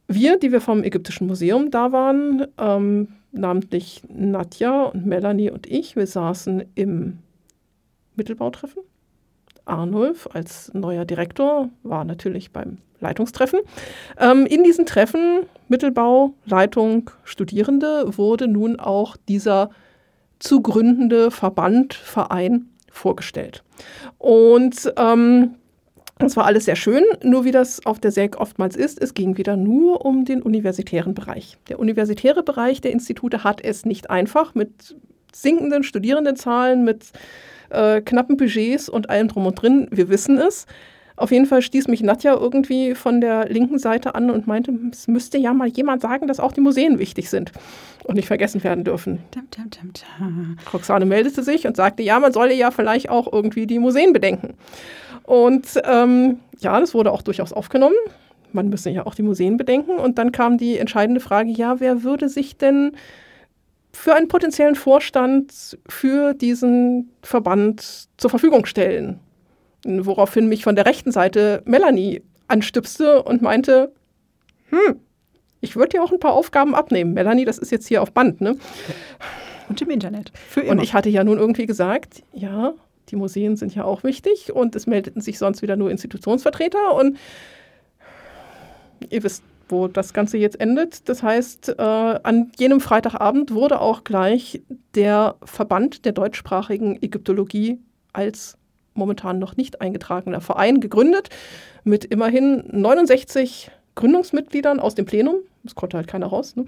Wir, 0.10 0.38
die 0.40 0.52
wir 0.52 0.60
vom 0.60 0.84
Ägyptischen 0.84 1.28
Museum 1.28 1.72
da 1.72 1.94
waren, 1.94 2.48
ähm, 2.58 3.08
namentlich 3.32 4.04
Nadja 4.10 4.84
und 4.88 5.06
Melanie 5.06 5.52
und 5.52 5.68
ich, 5.68 5.96
wir 5.96 6.06
saßen 6.06 6.66
im 6.76 7.20
Mittelbautreffen. 8.18 8.84
Arnulf 9.65 10.27
als 10.34 10.72
neuer 10.74 11.06
Direktor 11.06 11.70
war 11.84 12.03
natürlich 12.03 12.51
beim 12.51 12.77
Leitungstreffen. 13.00 13.60
Ähm, 14.20 14.46
in 14.46 14.63
diesen 14.63 14.86
Treffen, 14.86 15.46
Mittelbau, 15.68 16.34
Leitung, 16.46 17.10
Studierende, 17.24 18.18
wurde 18.18 18.48
nun 18.48 18.80
auch 18.80 19.18
dieser 19.27 19.70
zu 20.39 20.62
gründende 20.62 21.32
Verband, 21.32 21.94
Verein 21.94 22.70
vorgestellt. 22.91 23.63
Und 24.18 24.94
ähm, 24.98 25.56
das 26.22 26.38
war 26.38 26.46
alles 26.46 26.65
sehr 26.65 26.75
schön, 26.75 27.03
nur 27.24 27.46
wie 27.46 27.51
das 27.51 27.84
auf 27.86 28.00
der 28.00 28.12
SEG 28.12 28.38
oftmals 28.38 28.75
ist, 28.75 29.01
es 29.01 29.15
ging 29.15 29.38
wieder 29.38 29.58
nur 29.58 30.06
um 30.06 30.24
den 30.24 30.41
universitären 30.41 31.15
Bereich. 31.15 31.58
Der 31.68 31.80
universitäre 31.80 32.44
Bereich 32.44 32.80
der 32.80 32.91
Institute 32.91 33.44
hat 33.44 33.62
es 33.63 33.86
nicht 33.86 34.12
einfach 34.12 34.53
mit 34.53 34.96
sinkenden 35.34 35.84
Studierendenzahlen, 35.84 36.84
mit 36.84 37.06
äh, 37.72 38.01
knappen 38.01 38.38
Budgets 38.38 38.90
und 38.90 39.10
allem 39.10 39.28
drum 39.28 39.46
und 39.46 39.56
drin. 39.56 39.88
Wir 39.92 40.10
wissen 40.10 40.38
es. 40.38 40.66
Auf 41.18 41.32
jeden 41.32 41.46
Fall 41.46 41.62
stieß 41.62 41.88
mich 41.88 42.01
Nadja 42.01 42.34
irgendwie 42.34 42.96
von 42.96 43.22
der 43.22 43.48
linken 43.48 43.78
Seite 43.78 44.16
an 44.16 44.32
und 44.32 44.48
meinte, 44.48 44.74
es 44.92 45.08
müsste 45.08 45.38
ja 45.38 45.54
mal 45.54 45.68
jemand 45.68 46.01
sagen, 46.01 46.28
dass 46.28 46.40
auch 46.40 46.51
die 46.51 46.62
Museen 46.62 46.98
wichtig 46.98 47.30
sind 47.30 47.51
und 48.06 48.16
nicht 48.16 48.28
vergessen 48.28 48.63
werden 48.63 48.84
dürfen. 48.84 49.20
Dum, 49.32 49.44
dum, 49.51 49.92
dum. 49.94 50.58
Roxane 50.74 51.06
meldete 51.06 51.44
sich 51.44 51.68
und 51.68 51.75
sagte, 51.75 52.01
ja, 52.01 52.20
man 52.20 52.34
solle 52.34 52.56
ja 52.56 52.72
vielleicht 52.72 53.10
auch 53.10 53.32
irgendwie 53.32 53.68
die 53.68 53.78
Museen 53.78 54.13
bedenken. 54.13 54.56
Und 55.24 55.80
ähm, 55.84 56.40
ja, 56.60 56.80
das 56.80 56.94
wurde 56.94 57.12
auch 57.12 57.22
durchaus 57.22 57.54
aufgenommen. 57.54 57.96
Man 58.51 58.70
müsse 58.70 58.90
ja 58.90 59.06
auch 59.06 59.13
die 59.13 59.24
Museen 59.24 59.58
bedenken. 59.58 59.98
Und 59.98 60.18
dann 60.18 60.32
kam 60.32 60.58
die 60.58 60.78
entscheidende 60.78 61.22
Frage, 61.22 61.51
ja, 61.51 61.80
wer 61.80 62.04
würde 62.04 62.30
sich 62.30 62.58
denn 62.58 62.94
für 63.93 64.15
einen 64.15 64.27
potenziellen 64.27 64.75
Vorstand 64.75 65.77
für 65.88 66.33
diesen 66.33 67.12
Verband 67.21 68.07
zur 68.17 68.29
Verfügung 68.29 68.65
stellen? 68.65 69.19
Woraufhin 69.86 70.48
mich 70.48 70.63
von 70.63 70.75
der 70.75 70.86
rechten 70.86 71.12
Seite 71.12 71.62
Melanie 71.65 72.21
anstüpste 72.48 73.24
und 73.24 73.41
meinte, 73.41 73.91
hm, 74.69 75.00
ich 75.62 75.75
würde 75.75 75.89
dir 75.89 76.03
auch 76.03 76.12
ein 76.12 76.19
paar 76.19 76.33
Aufgaben 76.33 76.75
abnehmen. 76.75 77.13
Melanie, 77.13 77.45
das 77.45 77.57
ist 77.57 77.71
jetzt 77.71 77.88
hier 77.88 78.01
auf 78.01 78.12
Band, 78.12 78.41
ne? 78.41 78.57
Und 79.69 79.81
im 79.81 79.89
Internet. 79.89 80.31
Für 80.50 80.62
immer. 80.62 80.71
Und 80.71 80.83
ich 80.83 80.93
hatte 80.93 81.10
ja 81.10 81.24
nun 81.24 81.38
irgendwie 81.38 81.65
gesagt, 81.65 82.24
ja, 82.33 82.74
die 83.10 83.15
Museen 83.15 83.55
sind 83.55 83.74
ja 83.75 83.86
auch 83.86 84.03
wichtig 84.03 84.51
und 84.51 84.75
es 84.75 84.88
meldeten 84.88 85.21
sich 85.21 85.38
sonst 85.38 85.62
wieder 85.62 85.75
nur 85.75 85.91
Institutionsvertreter 85.91 86.95
und 86.95 87.17
ihr 89.10 89.24
wisst, 89.24 89.43
wo 89.72 89.88
das 89.88 90.13
Ganze 90.13 90.38
jetzt 90.38 90.60
endet. 90.60 91.08
Das 91.10 91.24
heißt, 91.24 91.70
äh, 91.70 91.82
an 91.82 92.51
jenem 92.58 92.80
Freitagabend 92.82 93.54
wurde 93.54 93.80
auch 93.80 94.04
gleich 94.04 94.62
der 94.96 95.36
Verband 95.44 96.06
der 96.06 96.12
deutschsprachigen 96.12 97.01
Ägyptologie 97.01 97.80
als 98.13 98.58
momentan 98.94 99.40
noch 99.40 99.56
nicht 99.58 99.82
eingetragener 99.82 100.42
Verein 100.42 100.82
gegründet 100.82 101.30
mit 101.84 102.06
immerhin 102.06 102.63
69 102.72 103.72
Gründungsmitgliedern 103.96 104.80
aus 104.80 104.96
dem 104.96 105.06
Plenum. 105.06 105.38
Das 105.63 105.75
konnte 105.75 105.98
halt 105.98 106.08
keiner 106.08 106.28
raus. 106.28 106.56
Ne? 106.56 106.66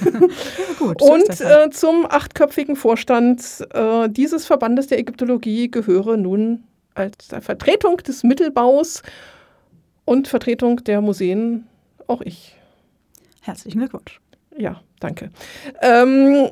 Gut, 0.78 1.00
Und 1.00 1.28
halt. 1.28 1.68
äh, 1.68 1.70
zum 1.70 2.06
achtköpfigen 2.06 2.76
Vorstand 2.76 3.66
äh, 3.72 4.08
dieses 4.08 4.46
Verbandes 4.46 4.88
der 4.88 4.98
Ägyptologie 4.98 5.70
gehöre 5.70 6.16
nun 6.16 6.64
als 6.94 7.28
Vertretung 7.40 7.98
des 7.98 8.24
Mittelbaus 8.24 9.02
und 10.04 10.28
Vertretung 10.28 10.82
der 10.84 11.00
Museen 11.00 11.66
auch 12.08 12.22
ich. 12.22 12.56
Herzlichen 13.42 13.78
Glückwunsch. 13.78 14.20
Ja, 14.56 14.80
danke. 15.00 15.30
Ähm, 15.82 16.50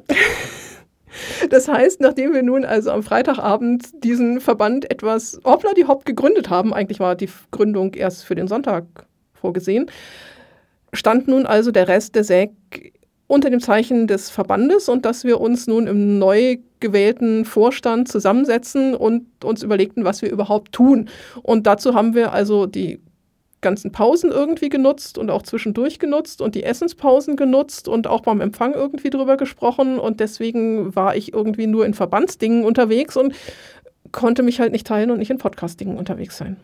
das 1.51 1.69
heißt, 1.69 2.01
nachdem 2.01 2.33
wir 2.33 2.43
nun 2.43 2.65
also 2.65 2.91
am 2.91 3.03
Freitagabend 3.03 4.05
diesen 4.05 4.41
Verband 4.41 4.91
etwas 4.91 5.41
hoppla 5.45 5.73
die 5.75 5.87
hopp 5.87 6.05
gegründet 6.05 6.51
haben, 6.51 6.75
eigentlich 6.75 7.01
war 7.01 7.15
die 7.17 7.31
Gründung 7.51 7.95
erst 7.95 8.25
für 8.25 8.35
den 8.35 8.49
Sonntag 8.49 8.85
vorgesehen, 9.33 9.91
stand 10.93 11.29
nun 11.29 11.47
also 11.47 11.71
der 11.71 11.89
Rest 11.89 12.15
der 12.15 12.25
SÄG 12.25 12.93
unter 13.27 13.51
dem 13.51 13.61
Zeichen 13.61 14.07
des 14.07 14.31
Verbandes 14.31 14.89
und 14.89 15.05
dass 15.05 15.25
wir 15.25 15.41
uns 15.41 15.67
nun 15.67 15.87
im 15.87 16.19
neu 16.19 16.59
gewählten 16.81 17.45
Vorstand 17.45 18.09
zusammensetzen 18.09 18.95
und 18.95 19.27
uns 19.43 19.63
überlegten, 19.63 20.05
was 20.05 20.21
wir 20.21 20.31
überhaupt 20.31 20.73
tun. 20.73 21.09
Und 21.43 21.67
dazu 21.67 21.95
haben 21.95 22.15
wir 22.15 22.33
also 22.33 22.67
die 22.67 23.01
ganzen 23.65 23.91
Pausen 23.91 24.31
irgendwie 24.31 24.69
genutzt 24.69 25.19
und 25.19 25.31
auch 25.31 25.43
zwischendurch 25.43 25.99
genutzt 25.99 26.41
und 26.41 26.55
die 26.55 26.63
Essenspausen 26.63 27.35
genutzt 27.35 27.89
und 27.89 28.07
auch 28.07 28.21
beim 28.21 28.41
Empfang 28.41 28.75
irgendwie 28.75 29.11
drüber 29.11 29.37
gesprochen. 29.37 29.99
Und 29.99 30.21
deswegen 30.21 30.95
war 30.95 31.17
ich 31.17 31.33
irgendwie 31.33 31.67
nur 31.67 31.85
in 31.85 31.95
Verbandsdingen 31.95 32.65
unterwegs 32.65 33.17
und 33.17 33.35
konnte 34.13 34.45
mich 34.45 34.61
halt 34.61 34.71
nicht 34.71 34.87
teilen 34.87 35.11
und 35.11 35.19
nicht 35.19 35.31
in 35.31 35.39
Podcastdingen 35.39 35.99
unterwegs 35.99 36.37
sein. 36.37 36.57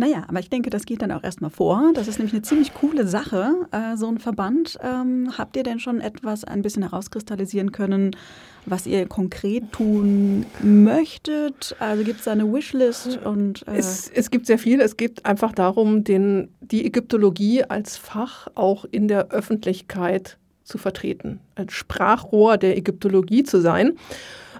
Naja, 0.00 0.24
aber 0.28 0.40
ich 0.40 0.48
denke, 0.48 0.70
das 0.70 0.86
geht 0.86 1.02
dann 1.02 1.12
auch 1.12 1.22
erstmal 1.22 1.50
vor. 1.50 1.90
Das 1.92 2.08
ist 2.08 2.16
nämlich 2.18 2.32
eine 2.32 2.40
ziemlich 2.40 2.72
coole 2.72 3.06
Sache, 3.06 3.52
äh, 3.70 3.98
so 3.98 4.06
ein 4.06 4.18
Verband. 4.18 4.78
Ähm, 4.82 5.30
habt 5.36 5.58
ihr 5.58 5.62
denn 5.62 5.78
schon 5.78 6.00
etwas 6.00 6.42
ein 6.44 6.62
bisschen 6.62 6.84
herauskristallisieren 6.84 7.70
können, 7.70 8.16
was 8.64 8.86
ihr 8.86 9.06
konkret 9.06 9.72
tun 9.72 10.46
möchtet? 10.62 11.76
Also 11.80 12.02
gibt 12.02 12.20
es 12.20 12.24
da 12.24 12.32
eine 12.32 12.50
Wishlist? 12.50 13.18
Und, 13.26 13.68
äh 13.68 13.76
es, 13.76 14.10
es 14.14 14.30
gibt 14.30 14.46
sehr 14.46 14.58
viel. 14.58 14.80
Es 14.80 14.96
geht 14.96 15.26
einfach 15.26 15.52
darum, 15.52 16.02
den, 16.02 16.48
die 16.62 16.86
Ägyptologie 16.86 17.64
als 17.64 17.98
Fach 17.98 18.48
auch 18.54 18.86
in 18.90 19.06
der 19.06 19.28
Öffentlichkeit 19.28 20.38
zu 20.64 20.78
vertreten, 20.78 21.40
als 21.56 21.74
Sprachrohr 21.74 22.56
der 22.56 22.78
Ägyptologie 22.78 23.42
zu 23.42 23.60
sein. 23.60 23.98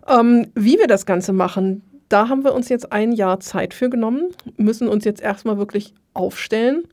Ähm, 0.06 0.48
wie 0.54 0.78
wir 0.78 0.86
das 0.86 1.06
Ganze 1.06 1.32
machen, 1.32 1.80
da 2.10 2.28
haben 2.28 2.44
wir 2.44 2.52
uns 2.52 2.68
jetzt 2.68 2.92
ein 2.92 3.12
Jahr 3.12 3.40
Zeit 3.40 3.72
für 3.72 3.88
genommen, 3.88 4.34
müssen 4.56 4.88
uns 4.88 5.04
jetzt 5.04 5.22
erstmal 5.22 5.56
wirklich 5.56 5.94
aufstellen, 6.12 6.84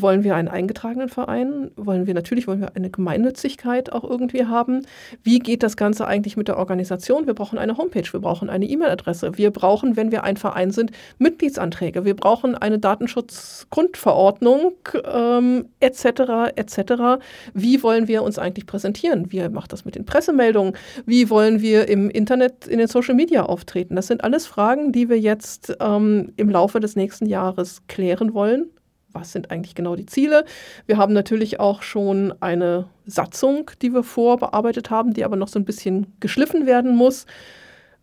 wollen 0.00 0.24
wir 0.24 0.36
einen 0.36 0.48
eingetragenen 0.48 1.08
Verein? 1.08 1.70
Wollen 1.76 2.06
wir 2.06 2.14
natürlich 2.14 2.46
wollen 2.46 2.60
wir 2.60 2.76
eine 2.76 2.90
Gemeinnützigkeit 2.90 3.92
auch 3.92 4.04
irgendwie 4.04 4.46
haben? 4.46 4.86
Wie 5.22 5.38
geht 5.38 5.62
das 5.62 5.76
Ganze 5.76 6.06
eigentlich 6.06 6.36
mit 6.36 6.48
der 6.48 6.58
Organisation? 6.58 7.26
Wir 7.26 7.34
brauchen 7.34 7.58
eine 7.58 7.76
Homepage, 7.76 8.12
wir 8.12 8.20
brauchen 8.20 8.50
eine 8.50 8.66
E-Mail-Adresse, 8.66 9.36
wir 9.38 9.50
brauchen, 9.50 9.96
wenn 9.96 10.12
wir 10.12 10.24
ein 10.24 10.36
Verein 10.36 10.70
sind, 10.70 10.92
Mitgliedsanträge, 11.18 12.04
wir 12.04 12.14
brauchen 12.14 12.54
eine 12.54 12.78
Datenschutzgrundverordnung 12.78 14.72
ähm, 15.12 15.66
etc. 15.80 16.54
etc. 16.56 17.22
Wie 17.54 17.82
wollen 17.82 18.08
wir 18.08 18.22
uns 18.22 18.38
eigentlich 18.38 18.66
präsentieren? 18.66 19.32
Wie 19.32 19.48
macht 19.48 19.72
das 19.72 19.84
mit 19.84 19.94
den 19.94 20.04
Pressemeldungen? 20.04 20.74
Wie 21.06 21.30
wollen 21.30 21.60
wir 21.60 21.88
im 21.88 22.10
Internet, 22.10 22.66
in 22.66 22.78
den 22.78 22.88
Social 22.88 23.14
Media 23.14 23.44
auftreten? 23.44 23.96
Das 23.96 24.06
sind 24.06 24.22
alles 24.22 24.46
Fragen, 24.46 24.92
die 24.92 25.08
wir 25.08 25.18
jetzt 25.18 25.76
ähm, 25.80 26.32
im 26.36 26.50
Laufe 26.50 26.80
des 26.80 26.96
nächsten 26.96 27.26
Jahres 27.26 27.82
klären 27.88 28.34
wollen 28.34 28.70
was 29.16 29.32
sind 29.32 29.50
eigentlich 29.50 29.74
genau 29.74 29.96
die 29.96 30.06
Ziele. 30.06 30.44
Wir 30.86 30.98
haben 30.98 31.12
natürlich 31.12 31.58
auch 31.58 31.82
schon 31.82 32.34
eine 32.40 32.86
Satzung, 33.06 33.70
die 33.82 33.92
wir 33.92 34.02
vorbearbeitet 34.02 34.90
haben, 34.90 35.14
die 35.14 35.24
aber 35.24 35.36
noch 35.36 35.48
so 35.48 35.58
ein 35.58 35.64
bisschen 35.64 36.06
geschliffen 36.20 36.66
werden 36.66 36.94
muss. 36.94 37.26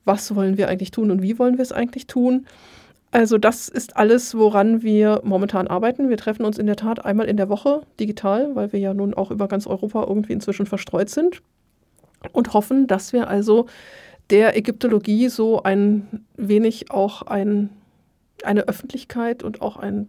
Was 0.05 0.35
wollen 0.35 0.57
wir 0.57 0.67
eigentlich 0.67 0.91
tun 0.91 1.11
und 1.11 1.21
wie 1.21 1.39
wollen 1.39 1.57
wir 1.57 1.61
es 1.61 1.71
eigentlich 1.71 2.07
tun? 2.07 2.45
Also 3.11 3.37
das 3.37 3.69
ist 3.69 3.95
alles, 3.95 4.35
woran 4.35 4.81
wir 4.81 5.21
momentan 5.23 5.67
arbeiten. 5.67 6.09
Wir 6.09 6.17
treffen 6.17 6.45
uns 6.45 6.57
in 6.57 6.65
der 6.65 6.75
Tat 6.75 7.05
einmal 7.05 7.27
in 7.27 7.37
der 7.37 7.47
Woche 7.47 7.83
digital, 7.99 8.55
weil 8.55 8.73
wir 8.73 8.79
ja 8.79 8.93
nun 8.95 9.13
auch 9.13 9.29
über 9.29 9.47
ganz 9.47 9.67
Europa 9.67 10.03
irgendwie 10.07 10.33
inzwischen 10.33 10.65
verstreut 10.65 11.11
sind 11.11 11.43
und 12.31 12.53
hoffen, 12.53 12.87
dass 12.87 13.13
wir 13.13 13.27
also 13.27 13.67
der 14.31 14.57
Ägyptologie 14.57 15.29
so 15.29 15.61
ein 15.61 16.25
wenig 16.37 16.89
auch 16.89 17.21
ein, 17.21 17.69
eine 18.43 18.67
Öffentlichkeit 18.67 19.43
und 19.43 19.61
auch 19.61 19.77
ein 19.77 20.07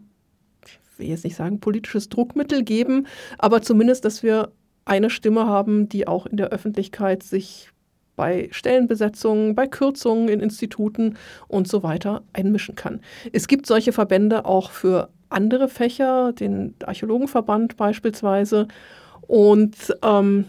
will 0.98 1.08
jetzt 1.08 1.24
nicht 1.24 1.36
sagen 1.36 1.60
politisches 1.60 2.08
Druckmittel 2.08 2.62
geben, 2.62 3.06
aber 3.38 3.62
zumindest, 3.62 4.04
dass 4.04 4.22
wir 4.22 4.52
eine 4.84 5.10
Stimme 5.10 5.46
haben, 5.46 5.88
die 5.88 6.06
auch 6.06 6.26
in 6.26 6.36
der 6.36 6.48
Öffentlichkeit 6.48 7.22
sich 7.22 7.70
bei 8.16 8.48
Stellenbesetzungen, 8.52 9.54
bei 9.54 9.66
Kürzungen 9.66 10.28
in 10.28 10.40
Instituten 10.40 11.16
und 11.48 11.66
so 11.66 11.82
weiter 11.82 12.22
einmischen 12.32 12.76
kann. 12.76 13.00
Es 13.32 13.48
gibt 13.48 13.66
solche 13.66 13.92
Verbände 13.92 14.44
auch 14.44 14.70
für 14.70 15.08
andere 15.30 15.68
Fächer, 15.68 16.32
den 16.32 16.74
Archäologenverband 16.84 17.76
beispielsweise. 17.76 18.68
Und 19.22 19.74
ähm, 20.02 20.44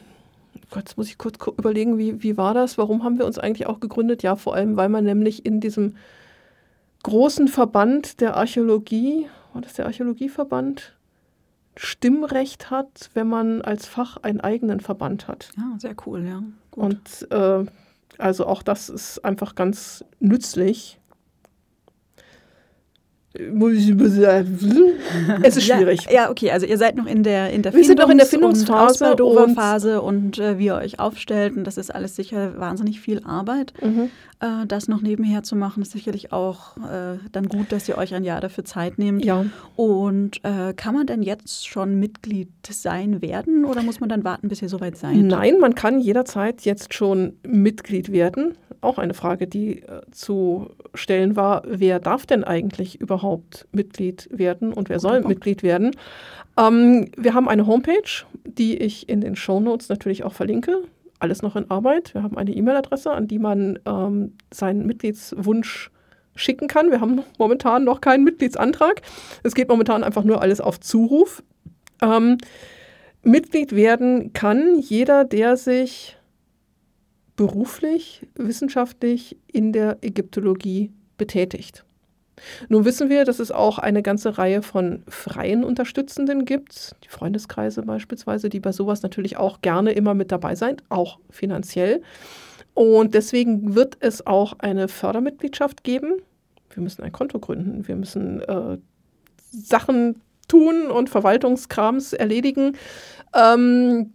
jetzt 0.75 0.97
muss 0.97 1.07
ich 1.07 1.17
kurz 1.17 1.37
überlegen, 1.57 1.97
wie, 1.97 2.21
wie 2.21 2.37
war 2.37 2.53
das? 2.53 2.77
Warum 2.77 3.03
haben 3.03 3.17
wir 3.17 3.25
uns 3.25 3.39
eigentlich 3.39 3.67
auch 3.67 3.79
gegründet? 3.79 4.21
Ja, 4.21 4.35
vor 4.35 4.53
allem, 4.53 4.77
weil 4.77 4.89
man 4.89 5.03
nämlich 5.03 5.45
in 5.45 5.59
diesem 5.59 5.95
großen 7.03 7.47
Verband 7.47 8.21
der 8.21 8.35
Archäologie 8.35 9.27
war 9.55 9.61
das 9.61 9.73
der 9.73 9.85
Archäologieverband, 9.85 10.95
Stimmrecht 11.77 12.69
hat, 12.69 13.09
wenn 13.13 13.27
man 13.27 13.61
als 13.61 13.87
Fach 13.87 14.17
einen 14.17 14.41
eigenen 14.41 14.79
Verband 14.81 15.27
hat. 15.27 15.49
Ja, 15.57 15.75
sehr 15.79 15.95
cool, 16.05 16.25
ja. 16.25 16.43
Gut. 16.71 16.83
Und 16.83 17.31
äh, 17.31 17.65
also 18.17 18.45
auch 18.45 18.61
das 18.61 18.89
ist 18.89 19.25
einfach 19.25 19.55
ganz 19.55 20.05
nützlich. 20.19 20.99
Es 25.43 25.57
ist 25.57 25.65
schwierig. 25.65 26.05
Ja, 26.05 26.11
ja, 26.11 26.29
okay, 26.29 26.51
also 26.51 26.65
ihr 26.65 26.77
seid 26.77 26.95
noch 26.95 27.05
in 27.05 27.23
der, 27.23 27.51
in 27.51 27.61
der 27.61 27.73
Wir 27.73 27.83
sind 27.83 27.99
noch 27.99 28.09
in 28.09 28.17
der 28.17 28.27
Findungsphase 28.27 29.15
und, 29.15 29.55
Phase 29.55 30.01
und 30.01 30.39
äh, 30.39 30.57
wie 30.57 30.65
ihr 30.65 30.75
euch 30.75 30.99
aufstellt. 30.99 31.55
Und 31.55 31.65
das 31.65 31.77
ist 31.77 31.93
alles 31.93 32.15
sicher 32.15 32.59
wahnsinnig 32.59 32.99
viel 32.99 33.21
Arbeit. 33.23 33.73
Mhm. 33.81 34.09
Äh, 34.39 34.65
das 34.67 34.87
noch 34.87 35.01
nebenher 35.01 35.43
zu 35.43 35.55
machen, 35.55 35.81
ist 35.81 35.91
sicherlich 35.91 36.33
auch 36.33 36.77
äh, 36.77 37.17
dann 37.31 37.47
gut, 37.47 37.71
dass 37.71 37.87
ihr 37.87 37.97
euch 37.97 38.13
ein 38.13 38.23
Jahr 38.23 38.41
dafür 38.41 38.65
Zeit 38.65 38.97
nehmt. 38.97 39.23
Ja. 39.23 39.45
Und 39.75 40.43
äh, 40.43 40.73
kann 40.73 40.93
man 40.93 41.07
denn 41.07 41.21
jetzt 41.21 41.67
schon 41.67 41.99
Mitglied 41.99 42.49
sein 42.69 43.21
werden 43.21 43.65
oder 43.65 43.81
muss 43.81 43.99
man 43.99 44.09
dann 44.09 44.23
warten, 44.23 44.49
bis 44.49 44.61
ihr 44.61 44.69
soweit 44.69 44.97
seid? 44.97 45.15
Nein, 45.15 45.59
man 45.59 45.75
kann 45.75 45.99
jederzeit 45.99 46.61
jetzt 46.61 46.93
schon 46.93 47.33
Mitglied 47.47 48.11
werden. 48.11 48.57
Auch 48.81 48.97
eine 48.97 49.13
Frage, 49.13 49.47
die 49.47 49.81
äh, 49.81 50.01
zu 50.11 50.69
stellen 50.93 51.35
war, 51.35 51.63
wer 51.65 51.99
darf 51.99 52.25
denn 52.25 52.43
eigentlich 52.43 52.99
überhaupt 52.99 53.24
Mitglied 53.71 54.27
werden 54.31 54.73
und 54.73 54.89
wer 54.89 54.99
soll 54.99 55.21
Mitglied 55.21 55.63
werden? 55.63 55.91
Ähm, 56.57 57.11
wir 57.17 57.33
haben 57.33 57.49
eine 57.49 57.67
Homepage, 57.67 58.25
die 58.43 58.77
ich 58.77 59.09
in 59.09 59.21
den 59.21 59.35
Shownotes 59.35 59.89
natürlich 59.89 60.23
auch 60.23 60.33
verlinke 60.33 60.83
alles 61.19 61.41
noch 61.41 61.55
in 61.55 61.69
Arbeit. 61.71 62.13
Wir 62.13 62.23
haben 62.23 62.37
eine 62.37 62.51
E-Mail-Adresse, 62.51 63.11
an 63.11 63.27
die 63.27 63.39
man 63.39 63.79
ähm, 63.85 64.33
seinen 64.51 64.85
Mitgliedswunsch 64.85 65.91
schicken 66.35 66.67
kann. 66.67 66.91
Wir 66.91 67.01
haben 67.01 67.23
momentan 67.39 67.83
noch 67.83 68.01
keinen 68.01 68.23
Mitgliedsantrag. 68.23 69.01
Es 69.43 69.55
geht 69.55 69.69
momentan 69.69 70.03
einfach 70.03 70.23
nur 70.23 70.41
alles 70.41 70.59
auf 70.59 70.79
Zuruf. 70.79 71.43
Ähm, 72.01 72.37
Mitglied 73.23 73.75
werden 73.75 74.33
kann 74.33 74.79
jeder, 74.79 75.23
der 75.23 75.57
sich 75.57 76.17
beruflich, 77.37 78.27
wissenschaftlich 78.35 79.37
in 79.51 79.71
der 79.71 79.97
Ägyptologie 80.01 80.91
betätigt. 81.17 81.84
Nun 82.69 82.85
wissen 82.85 83.09
wir, 83.09 83.25
dass 83.25 83.39
es 83.39 83.51
auch 83.51 83.79
eine 83.79 84.03
ganze 84.03 84.37
Reihe 84.37 84.61
von 84.61 85.03
freien 85.07 85.63
Unterstützenden 85.63 86.45
gibt, 86.45 86.95
die 87.03 87.09
Freundeskreise 87.09 87.83
beispielsweise, 87.83 88.49
die 88.49 88.59
bei 88.59 88.71
sowas 88.71 89.01
natürlich 89.01 89.37
auch 89.37 89.61
gerne 89.61 89.91
immer 89.91 90.13
mit 90.13 90.31
dabei 90.31 90.55
sind, 90.55 90.83
auch 90.89 91.19
finanziell. 91.29 92.01
Und 92.73 93.13
deswegen 93.13 93.75
wird 93.75 93.97
es 94.01 94.27
auch 94.27 94.59
eine 94.59 94.87
Fördermitgliedschaft 94.87 95.83
geben. 95.83 96.15
Wir 96.73 96.83
müssen 96.83 97.03
ein 97.03 97.13
Konto 97.13 97.39
gründen, 97.39 97.87
wir 97.87 97.95
müssen 97.95 98.41
äh, 98.41 98.77
Sachen 99.49 100.21
tun 100.49 100.91
und 100.91 101.09
Verwaltungskrams 101.09 102.13
erledigen. 102.13 102.75
Ähm, 103.33 104.13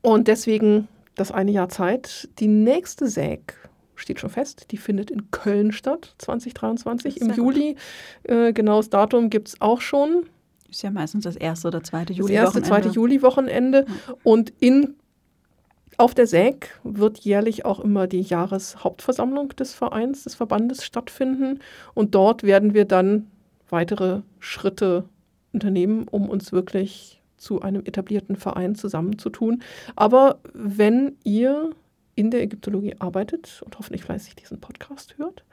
und 0.00 0.28
deswegen 0.28 0.86
das 1.16 1.32
eine 1.32 1.50
Jahr 1.50 1.68
Zeit. 1.68 2.28
Die 2.38 2.46
nächste 2.46 3.08
SÄG 3.08 3.54
steht 3.96 4.20
schon 4.20 4.30
fest. 4.30 4.70
Die 4.70 4.76
findet 4.76 5.10
in 5.10 5.30
Köln 5.30 5.72
statt, 5.72 6.14
2023 6.18 7.20
im 7.20 7.32
Juli. 7.32 7.76
Äh, 8.22 8.52
genaues 8.52 8.90
Datum 8.90 9.30
gibt 9.30 9.48
es 9.48 9.60
auch 9.60 9.80
schon. 9.80 10.26
Ist 10.70 10.82
ja 10.82 10.90
meistens 10.90 11.24
das 11.24 11.36
erste 11.36 11.68
oder 11.68 11.82
zweite 11.82 12.12
Juli. 12.12 12.34
Das 12.34 12.44
erste, 12.44 12.62
zweite 12.62 12.88
Juli-Wochenende. 12.88 13.86
Ja. 13.86 14.14
Und 14.22 14.52
in, 14.60 14.94
auf 15.96 16.14
der 16.14 16.26
SÄG 16.26 16.68
wird 16.84 17.18
jährlich 17.18 17.64
auch 17.64 17.80
immer 17.80 18.06
die 18.06 18.22
Jahreshauptversammlung 18.22 19.50
des 19.50 19.74
Vereins, 19.74 20.24
des 20.24 20.34
Verbandes 20.34 20.84
stattfinden. 20.84 21.60
Und 21.94 22.14
dort 22.14 22.42
werden 22.42 22.74
wir 22.74 22.84
dann 22.84 23.30
weitere 23.68 24.22
Schritte 24.38 25.04
unternehmen, 25.52 26.06
um 26.08 26.28
uns 26.28 26.52
wirklich 26.52 27.22
zu 27.36 27.60
einem 27.60 27.84
etablierten 27.84 28.36
Verein 28.36 28.74
zusammenzutun. 28.74 29.62
Aber 29.94 30.38
wenn 30.52 31.16
ihr 31.24 31.70
in 32.16 32.32
der 32.32 32.42
Ägyptologie 32.42 32.96
arbeitet 32.98 33.62
und 33.64 33.78
hoffentlich 33.78 34.02
fleißig 34.02 34.34
diesen 34.34 34.58
Podcast 34.58 35.16
hört, 35.18 35.44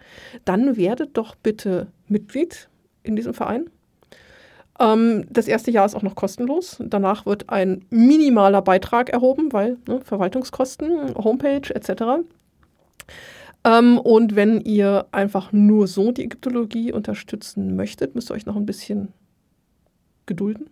dann 0.46 0.76
werdet 0.76 1.16
doch 1.16 1.36
bitte 1.36 1.88
Mitglied 2.08 2.70
in 3.04 3.16
diesem 3.16 3.36
Verein. 3.36 3.70
Ähm, 4.80 5.26
das 5.30 5.48
erste 5.48 5.70
Jahr 5.70 5.86
ist 5.86 5.96
auch 5.96 6.02
noch 6.02 6.16
kostenlos. 6.16 6.78
Danach 6.80 7.26
wird 7.26 7.50
ein 7.50 7.86
minimaler 7.90 8.62
Beitrag 8.62 9.10
erhoben, 9.10 9.54
weil 9.54 9.78
ne, 9.88 10.02
Verwaltungskosten, 10.02 11.14
Homepage 11.16 11.70
etc. 11.70 12.26
Ähm, 13.66 14.00
und 14.00 14.36
wenn 14.36 14.62
ihr 14.62 15.06
einfach 15.12 15.52
nur 15.52 15.88
so 15.88 16.12
die 16.12 16.24
Ägyptologie 16.24 16.92
unterstützen 16.92 17.76
möchtet, 17.76 18.16
müsst 18.16 18.32
ihr 18.32 18.36
euch 18.36 18.46
noch 18.46 18.56
ein 18.56 18.66
bisschen 18.66 19.14
gedulden. 20.26 20.70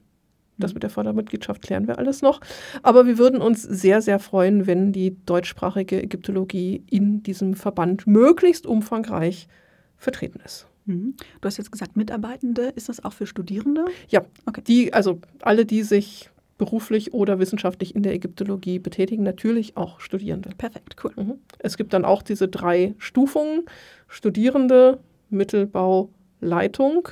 Das 0.58 0.74
mit 0.74 0.84
der 0.84 0.90
Fördermitgliedschaft 0.90 1.62
klären 1.62 1.88
wir 1.88 1.98
alles 1.98 2.22
noch. 2.22 2.40
Aber 2.84 3.08
wir 3.08 3.18
würden 3.18 3.42
uns 3.42 3.64
sehr, 3.64 4.02
sehr 4.02 4.20
freuen, 4.20 4.68
wenn 4.68 4.92
die 4.92 5.16
deutschsprachige 5.26 6.02
Ägyptologie 6.02 6.84
in 6.90 7.24
diesem 7.24 7.56
Verband 7.56 8.06
möglichst 8.06 8.66
umfangreich 8.66 9.48
vertreten 9.98 10.40
ist. 10.46 10.68
Mhm. 10.86 11.16
Du 11.40 11.48
hast 11.48 11.58
jetzt 11.58 11.72
gesagt, 11.72 11.96
Mitarbeitende, 11.96 12.74
ist 12.76 12.90
das 12.90 13.04
auch 13.04 13.14
für 13.14 13.28
Studierende? 13.28 13.86
Ja, 14.10 14.22
okay. 14.46 14.62
die, 14.66 14.94
also 14.94 15.20
alle, 15.42 15.66
die 15.66 15.84
sich 15.84 16.30
beruflich 16.58 17.14
oder 17.14 17.40
wissenschaftlich 17.40 17.96
in 17.96 18.04
der 18.04 18.14
Ägyptologie 18.14 18.78
betätigen, 18.78 19.24
natürlich 19.24 19.78
auch 19.78 20.00
Studierende. 20.00 20.52
Perfekt, 20.58 20.96
cool. 21.04 21.12
Mhm. 21.16 21.34
Es 21.58 21.76
gibt 21.76 21.94
dann 21.94 22.06
auch 22.06 22.22
diese 22.22 22.48
drei 22.48 22.94
Stufungen: 23.00 23.66
Studierende, 24.08 25.00
Mittelbau, 25.30 26.10
Leitung 26.40 27.08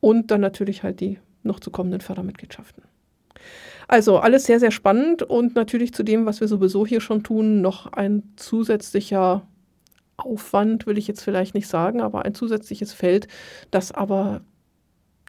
und 0.00 0.30
dann 0.30 0.40
natürlich 0.40 0.82
halt 0.82 1.00
die 1.00 1.18
noch 1.42 1.60
zu 1.60 1.70
kommenden 1.70 2.00
Fördermitgliedschaften. 2.00 2.84
Also 3.88 4.18
alles 4.18 4.44
sehr, 4.44 4.60
sehr 4.60 4.70
spannend 4.70 5.22
und 5.22 5.56
natürlich 5.56 5.92
zu 5.92 6.02
dem, 6.02 6.26
was 6.26 6.40
wir 6.40 6.48
sowieso 6.48 6.86
hier 6.86 7.00
schon 7.00 7.24
tun, 7.24 7.60
noch 7.60 7.92
ein 7.92 8.22
zusätzlicher 8.36 9.46
Aufwand, 10.16 10.86
will 10.86 10.98
ich 10.98 11.08
jetzt 11.08 11.22
vielleicht 11.22 11.54
nicht 11.54 11.66
sagen, 11.66 12.00
aber 12.00 12.24
ein 12.24 12.34
zusätzliches 12.34 12.92
Feld, 12.92 13.26
das 13.70 13.90
aber 13.90 14.42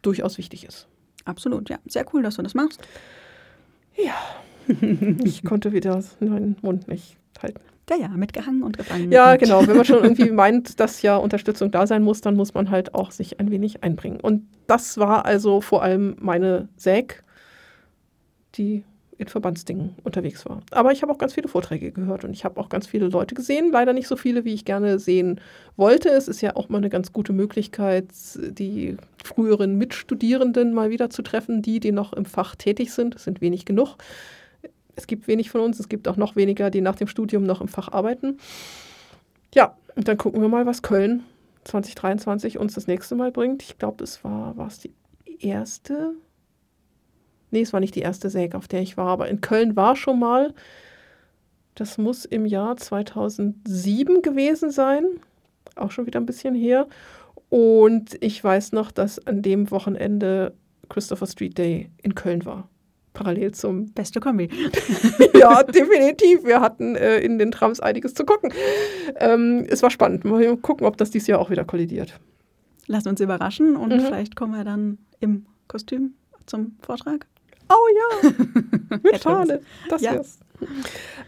durchaus 0.02 0.38
wichtig 0.38 0.66
ist. 0.66 0.88
Absolut, 1.26 1.70
ja. 1.70 1.80
Sehr 1.88 2.06
cool, 2.14 2.24
dass 2.24 2.36
du 2.36 2.44
das 2.44 2.54
machst. 2.54 2.82
Ja, 3.96 4.16
ich 5.24 5.44
konnte 5.44 5.72
wieder 5.72 6.04
meinen 6.20 6.56
Mund 6.62 6.88
nicht 6.88 7.18
halten. 7.42 7.62
Ja, 7.90 7.98
ja, 7.98 8.08
mitgehangen 8.10 8.64
und 8.64 8.78
gefangen. 8.78 9.12
Ja, 9.12 9.36
genau. 9.36 9.68
Wenn 9.68 9.76
man 9.76 9.86
schon 9.86 10.04
irgendwie 10.04 10.32
meint, 10.32 10.80
dass 10.80 11.02
ja 11.02 11.18
Unterstützung 11.18 11.72
da 11.72 11.88
sein 11.88 12.04
muss, 12.04 12.22
dann 12.22 12.36
muss 12.36 12.54
man 12.54 12.70
halt 12.70 12.94
auch 12.96 13.12
sich 13.12 13.40
ein 13.40 13.52
wenig 13.52 13.84
einbringen. 13.84 14.20
Und 14.20 14.48
das 14.68 14.98
war 14.98 15.26
also 15.26 15.62
vor 15.62 15.84
allem 15.84 16.16
meine 16.20 16.70
Säg, 16.78 17.24
die 18.56 18.84
in 19.22 19.28
Verbandsdingen 19.28 19.96
unterwegs 20.04 20.46
war. 20.46 20.62
Aber 20.72 20.92
ich 20.92 21.04
habe 21.04 21.12
auch 21.12 21.18
ganz 21.18 21.34
viele 21.34 21.48
Vorträge 21.48 21.92
gehört 21.92 22.24
und 22.24 22.32
ich 22.34 22.44
habe 22.44 22.60
auch 22.60 22.70
ganz 22.70 22.88
viele 22.88 23.08
Leute 23.08 23.36
gesehen. 23.36 23.72
Leider 23.72 23.94
nicht 23.94 24.08
so 24.08 24.16
viele, 24.16 24.46
wie 24.46 24.54
ich 24.54 24.66
gerne 24.66 24.98
sehen 24.98 25.40
wollte. 25.78 26.10
Es 26.10 26.28
ist 26.28 26.42
ja 26.42 26.56
auch 26.56 26.70
mal 26.70 26.80
eine 26.80 26.90
ganz 26.90 27.14
gute 27.14 27.32
Möglichkeit, 27.32 28.06
die 28.36 28.98
früheren 29.24 29.78
Mitstudierenden 29.78 30.74
mal 30.74 30.90
wieder 30.90 31.12
zu 31.12 31.22
treffen, 31.22 31.62
die, 31.62 31.80
die 31.80 31.92
noch 31.92 32.14
im 32.14 32.26
Fach 32.26 32.56
tätig 32.56 32.94
sind. 32.94 33.16
Es 33.16 33.24
sind 33.24 33.42
wenig 33.42 33.66
genug. 33.66 33.98
Es 34.96 35.08
gibt 35.08 35.28
wenig 35.28 35.50
von 35.50 35.62
uns, 35.62 35.80
es 35.80 35.90
gibt 35.90 36.08
auch 36.08 36.18
noch 36.18 36.36
weniger, 36.36 36.70
die 36.70 36.82
nach 36.82 36.96
dem 36.96 37.08
Studium 37.08 37.44
noch 37.44 37.62
im 37.62 37.68
Fach 37.68 37.92
arbeiten. 37.92 38.38
Ja, 39.54 39.78
und 39.96 40.08
dann 40.08 40.18
gucken 40.18 40.42
wir 40.42 40.50
mal, 40.50 40.66
was 40.66 40.82
Köln 40.82 41.24
2023 41.66 42.58
uns 42.58 42.74
das 42.74 42.88
nächste 42.88 43.16
Mal 43.16 43.32
bringt. 43.32 43.64
Ich 43.64 43.78
glaube, 43.78 44.04
es 44.04 44.24
war, 44.24 44.58
war 44.58 44.68
es 44.68 44.80
die 44.80 44.94
erste 45.40 46.16
Nee, 47.52 47.62
es 47.62 47.74
war 47.74 47.82
nicht 47.82 47.96
die 47.96 48.02
erste 48.02 48.30
Säge, 48.30 48.58
auf 48.58 48.70
der 48.70 48.82
ich 48.82 48.98
war, 48.98 49.10
aber 49.10 49.28
in 49.28 49.42
Köln 49.42 49.76
war 49.76 49.96
schon 49.96 50.20
mal. 50.20 50.54
Das 51.76 51.98
muss 51.98 52.26
im 52.26 52.46
Jahr 52.46 52.78
2007 52.78 54.22
gewesen 54.22 54.72
sein. 54.72 55.06
Auch 55.76 55.92
schon 55.92 56.06
wieder 56.06 56.20
ein 56.20 56.26
bisschen 56.26 56.56
her. 56.56 56.88
Und 57.50 58.18
ich 58.22 58.42
weiß 58.42 58.72
noch, 58.72 58.92
dass 58.92 59.26
an 59.28 59.42
dem 59.42 59.70
Wochenende 59.70 60.54
Christopher 60.88 61.28
Street 61.28 61.58
Day 61.58 61.90
in 62.02 62.16
Köln 62.16 62.46
war. 62.46 62.70
Parallel 63.14 63.52
zum. 63.52 63.92
Beste 63.92 64.20
Kombi. 64.20 64.50
ja, 65.34 65.64
definitiv. 65.64 66.44
Wir 66.44 66.62
hatten 66.62 66.96
äh, 66.96 67.20
in 67.20 67.38
den 67.38 67.52
Trams 67.52 67.80
einiges 67.80 68.14
zu 68.14 68.26
gucken. 68.26 68.54
Ähm, 69.16 69.66
es 69.70 69.84
war 69.84 69.90
spannend. 69.90 70.24
Mal 70.24 70.58
gucken, 70.58 70.88
ob 70.88 70.98
das 70.98 71.12
dieses 71.12 71.28
Jahr 71.28 71.40
auch 71.40 71.50
wieder 71.50 71.66
kollidiert. 71.66 72.20
Lass 72.88 73.06
uns 73.08 73.20
überraschen 73.20 73.76
und 73.76 73.94
mhm. 73.94 74.02
vielleicht 74.02 74.36
kommen 74.36 74.54
wir 74.54 74.64
dann 74.64 74.98
im 75.20 75.46
Kostüm 75.68 76.14
zum 76.46 76.78
Vortrag. 76.82 77.26
Oh 77.70 77.88
ja, 78.24 79.20
schade. 79.22 79.62
Das 79.90 80.02
ja. 80.02 80.14
wär's. 80.14 80.40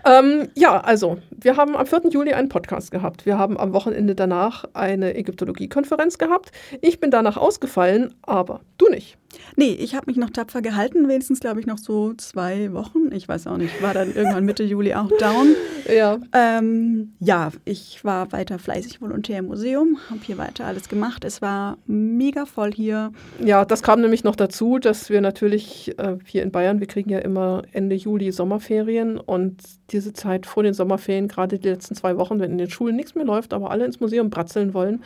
Ähm, 0.05 0.49
ja, 0.55 0.79
also, 0.81 1.17
wir 1.31 1.57
haben 1.57 1.75
am 1.75 1.85
4. 1.85 2.09
Juli 2.09 2.33
einen 2.33 2.49
Podcast 2.49 2.91
gehabt. 2.91 3.25
Wir 3.25 3.37
haben 3.37 3.57
am 3.57 3.73
Wochenende 3.73 4.15
danach 4.15 4.65
eine 4.73 5.15
Ägyptologie-Konferenz 5.15 6.17
gehabt. 6.17 6.51
Ich 6.81 6.99
bin 6.99 7.09
danach 7.09 7.37
ausgefallen, 7.37 8.13
aber 8.21 8.61
du 8.77 8.89
nicht. 8.89 9.17
Nee, 9.55 9.73
ich 9.73 9.95
habe 9.95 10.05
mich 10.07 10.17
noch 10.17 10.29
tapfer 10.29 10.61
gehalten, 10.61 11.07
wenigstens 11.07 11.39
glaube 11.39 11.59
ich 11.59 11.65
noch 11.65 11.77
so 11.77 12.13
zwei 12.13 12.73
Wochen. 12.73 13.11
Ich 13.11 13.27
weiß 13.27 13.47
auch 13.47 13.57
nicht, 13.57 13.81
war 13.81 13.93
dann 13.93 14.13
irgendwann 14.13 14.45
Mitte 14.45 14.63
Juli 14.63 14.93
auch 14.93 15.09
down. 15.19 15.55
Ja. 15.93 16.17
Ähm, 16.31 17.11
ja, 17.19 17.51
ich 17.65 18.05
war 18.05 18.31
weiter 18.31 18.57
fleißig 18.57 19.01
Volontär 19.01 19.39
im 19.39 19.47
Museum, 19.47 19.97
habe 20.09 20.21
hier 20.23 20.37
weiter 20.37 20.65
alles 20.65 20.87
gemacht. 20.87 21.25
Es 21.25 21.41
war 21.41 21.77
mega 21.87 22.45
voll 22.45 22.71
hier. 22.71 23.11
Ja, 23.43 23.65
das 23.65 23.83
kam 23.83 23.99
nämlich 23.99 24.23
noch 24.23 24.37
dazu, 24.37 24.79
dass 24.79 25.09
wir 25.09 25.19
natürlich 25.19 25.93
äh, 25.99 26.17
hier 26.25 26.43
in 26.43 26.51
Bayern, 26.51 26.79
wir 26.79 26.87
kriegen 26.87 27.09
ja 27.09 27.19
immer 27.19 27.63
Ende 27.73 27.95
Juli 27.95 28.31
Sommerferien 28.31 29.17
und 29.17 29.61
diese 29.91 30.13
Zeit 30.13 30.45
vor 30.45 30.63
den 30.63 30.73
Sommerferien, 30.73 31.27
gerade 31.27 31.59
die 31.59 31.67
letzten 31.67 31.95
zwei 31.95 32.17
Wochen, 32.17 32.39
wenn 32.39 32.51
in 32.51 32.57
den 32.57 32.69
Schulen 32.69 32.95
nichts 32.95 33.13
mehr 33.13 33.25
läuft, 33.25 33.53
aber 33.53 33.71
alle 33.71 33.85
ins 33.85 33.99
Museum 33.99 34.29
bratzeln 34.29 34.73
wollen. 34.73 35.03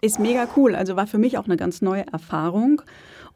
Ist 0.00 0.20
mega 0.20 0.46
cool. 0.56 0.74
Also 0.74 0.96
war 0.96 1.06
für 1.06 1.18
mich 1.18 1.38
auch 1.38 1.46
eine 1.46 1.56
ganz 1.56 1.82
neue 1.82 2.06
Erfahrung. 2.12 2.82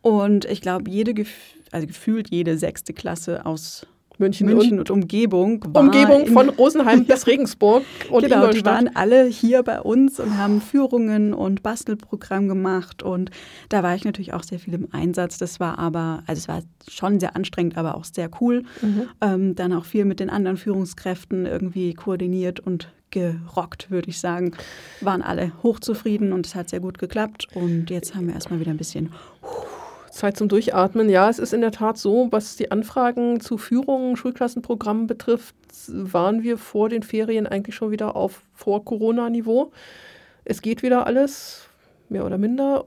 Und 0.03 0.44
ich 0.44 0.61
glaube, 0.61 0.90
jede, 0.90 1.25
also 1.73 1.87
gefühlt 1.87 2.31
jede 2.31 2.59
sechste 2.59 2.92
Klasse 2.92 3.46
aus 3.46 3.87
München, 4.20 4.46
München 4.46 4.79
und, 4.79 4.90
und, 4.90 5.03
Umgebung. 5.03 5.64
Umgebung 5.73 6.27
von 6.27 6.51
Rosenheim 6.51 7.05
bis 7.07 7.27
Regensburg 7.27 7.85
und 8.11 8.23
genau, 8.23 8.37
Ingolstadt. 8.37 8.61
Die 8.61 8.64
waren 8.66 8.94
alle 8.94 9.25
hier 9.25 9.62
bei 9.62 9.81
uns 9.81 10.20
und 10.20 10.37
haben 10.37 10.61
Führungen 10.61 11.33
und 11.33 11.62
Bastelprogramm 11.62 12.46
gemacht 12.46 13.03
und 13.03 13.31
da 13.70 13.83
war 13.83 13.94
ich 13.94 14.05
natürlich 14.05 14.35
auch 14.35 14.42
sehr 14.42 14.59
viel 14.59 14.75
im 14.75 14.88
Einsatz. 14.92 15.38
Das 15.38 15.59
war 15.59 15.79
aber, 15.79 16.23
also 16.27 16.38
es 16.38 16.49
war 16.49 16.61
schon 16.88 17.18
sehr 17.18 17.35
anstrengend, 17.35 17.79
aber 17.79 17.96
auch 17.96 18.05
sehr 18.05 18.29
cool. 18.42 18.64
Mhm. 18.83 19.09
Ähm, 19.23 19.55
dann 19.55 19.73
auch 19.73 19.87
viel 19.87 20.05
mit 20.05 20.20
den 20.20 20.29
anderen 20.29 20.59
Führungskräften 20.59 21.46
irgendwie 21.46 21.94
koordiniert 21.94 22.61
und 22.61 22.92
gerockt, 23.11 23.90
würde 23.90 24.11
ich 24.11 24.20
sagen. 24.20 24.53
Waren 25.01 25.23
alle 25.23 25.53
hochzufrieden 25.62 26.33
und 26.33 26.46
es 26.46 26.55
hat 26.55 26.68
sehr 26.68 26.81
gut 26.81 26.99
geklappt 26.99 27.49
und 27.55 27.90
jetzt 27.90 28.14
haben 28.14 28.27
wir 28.27 28.35
erstmal 28.35 28.61
wieder 28.61 28.70
ein 28.70 28.77
bisschen 28.77 29.12
Zeit 30.11 30.37
zum 30.37 30.49
Durchatmen. 30.49 31.09
Ja, 31.09 31.29
es 31.29 31.38
ist 31.38 31.53
in 31.53 31.61
der 31.61 31.73
Tat 31.73 31.96
so, 31.96 32.29
was 32.31 32.57
die 32.57 32.70
Anfragen 32.70 33.40
zu 33.40 33.59
Führungen, 33.59 34.16
Schulklassenprogrammen 34.16 35.07
betrifft, 35.07 35.55
waren 35.88 36.42
wir 36.42 36.59
vor 36.59 36.88
den 36.88 37.03
Ferien 37.03 37.46
eigentlich 37.46 37.75
schon 37.75 37.90
wieder 37.90 38.16
auf 38.16 38.42
Vor-Corona-Niveau. 38.55 39.73
Es 40.44 40.62
geht 40.62 40.83
wieder 40.83 41.07
alles, 41.07 41.68
mehr 42.09 42.27
oder 42.27 42.38
minder. 42.38 42.85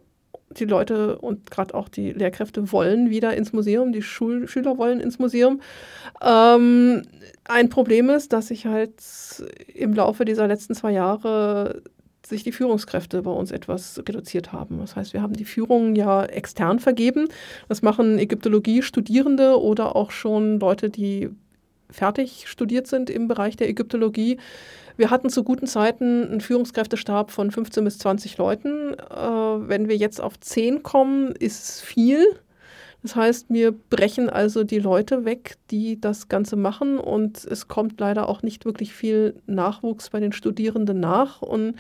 Die 0.57 0.65
Leute 0.65 1.17
und 1.17 1.49
gerade 1.51 1.73
auch 1.73 1.89
die 1.89 2.11
Lehrkräfte 2.11 2.71
wollen 2.71 3.09
wieder 3.09 3.35
ins 3.35 3.53
Museum, 3.53 3.91
die 3.91 4.01
Schul 4.01 4.47
Schüler 4.47 4.77
wollen 4.77 4.99
ins 4.99 5.19
Museum. 5.19 5.61
Ähm, 6.21 7.03
ein 7.45 7.69
Problem 7.69 8.09
ist, 8.09 8.33
dass 8.33 8.47
sich 8.47 8.65
halt 8.65 8.93
im 9.73 9.93
Laufe 9.93 10.25
dieser 10.25 10.47
letzten 10.47 10.75
zwei 10.75 10.91
Jahre 10.91 11.81
sich 12.25 12.43
die 12.43 12.51
Führungskräfte 12.51 13.21
bei 13.21 13.31
uns 13.31 13.51
etwas 13.51 13.99
reduziert 13.99 14.53
haben. 14.53 14.79
Das 14.79 14.95
heißt, 14.95 15.13
wir 15.13 15.21
haben 15.21 15.33
die 15.33 15.45
Führungen 15.45 15.95
ja 15.95 16.23
extern 16.23 16.79
vergeben. 16.79 17.27
Das 17.67 17.81
machen 17.81 18.17
Ägyptologie-Studierende 18.17 19.61
oder 19.61 19.95
auch 19.95 20.11
schon 20.11 20.59
Leute, 20.59 20.89
die 20.89 21.29
fertig 21.89 22.45
studiert 22.47 22.87
sind 22.87 23.09
im 23.09 23.27
Bereich 23.27 23.55
der 23.55 23.69
Ägyptologie. 23.69 24.37
Wir 24.95 25.10
hatten 25.10 25.29
zu 25.29 25.43
guten 25.43 25.65
Zeiten 25.65 26.23
einen 26.23 26.41
Führungskräftestab 26.41 27.32
von 27.32 27.49
15 27.49 27.84
bis 27.84 27.97
20 27.97 28.38
Leuten. 28.38 28.93
Äh, 28.93 29.69
wenn 29.69 29.88
wir 29.88 29.97
jetzt 29.97 30.21
auf 30.21 30.39
10 30.39 30.84
kommen, 30.84 31.32
ist 31.32 31.63
es 31.63 31.82
viel. 31.82 32.23
Das 33.01 33.15
heißt, 33.17 33.47
wir 33.49 33.73
brechen 33.73 34.29
also 34.29 34.63
die 34.63 34.79
Leute 34.79 35.25
weg, 35.25 35.58
die 35.71 35.99
das 35.99 36.29
Ganze 36.29 36.56
machen 36.56 36.97
und 36.97 37.43
es 37.43 37.67
kommt 37.67 37.99
leider 37.99 38.29
auch 38.29 38.43
nicht 38.43 38.63
wirklich 38.63 38.93
viel 38.93 39.36
Nachwuchs 39.45 40.10
bei 40.10 40.21
den 40.21 40.32
Studierenden 40.32 41.01
nach. 41.01 41.41
Und 41.41 41.75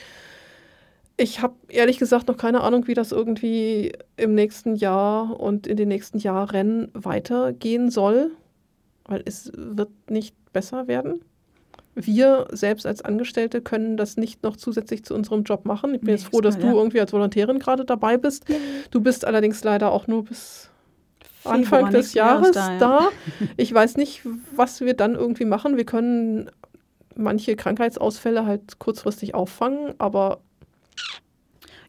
ich 1.15 1.41
habe 1.41 1.55
ehrlich 1.69 1.97
gesagt 1.97 2.27
noch 2.27 2.35
keine 2.35 2.59
Ahnung, 2.59 2.87
wie 2.87 2.93
das 2.93 3.13
irgendwie 3.13 3.93
im 4.17 4.35
nächsten 4.35 4.75
Jahr 4.75 5.39
und 5.39 5.65
in 5.65 5.77
den 5.77 5.87
nächsten 5.87 6.17
Jahren 6.17 6.89
weitergehen 6.93 7.89
soll, 7.89 8.31
weil 9.05 9.21
es 9.25 9.49
wird 9.55 9.91
nicht 10.09 10.35
besser 10.51 10.87
werden. 10.87 11.23
Wir 11.95 12.47
selbst 12.51 12.85
als 12.85 13.03
Angestellte 13.03 13.61
können 13.61 13.97
das 13.97 14.17
nicht 14.17 14.41
noch 14.43 14.57
zusätzlich 14.57 15.05
zu 15.05 15.13
unserem 15.13 15.43
Job 15.43 15.65
machen. 15.65 15.93
Ich 15.93 16.01
bin 16.01 16.09
jetzt 16.09 16.25
froh, 16.25 16.41
dass 16.41 16.57
du 16.57 16.67
irgendwie 16.67 16.99
als 16.99 17.13
Volontärin 17.13 17.59
gerade 17.59 17.85
dabei 17.85 18.17
bist. 18.17 18.45
Du 18.89 18.99
bist 18.99 19.25
allerdings 19.25 19.63
leider 19.63 19.91
auch 19.91 20.07
nur 20.07 20.25
bis 20.25 20.69
Anfang 21.43 21.91
des 21.91 22.13
Jahres 22.13 22.51
da, 22.51 22.71
ja. 22.73 22.79
da. 22.79 23.09
Ich 23.57 23.73
weiß 23.73 23.97
nicht, 23.97 24.21
was 24.55 24.81
wir 24.81 24.95
dann 24.95 25.15
irgendwie 25.15 25.45
machen. 25.45 25.77
Wir 25.77 25.85
können 25.85 26.49
manche 27.15 27.55
Krankheitsausfälle 27.55 28.45
halt 28.45 28.79
kurzfristig 28.79 29.35
auffangen, 29.35 29.93
aber 29.99 30.39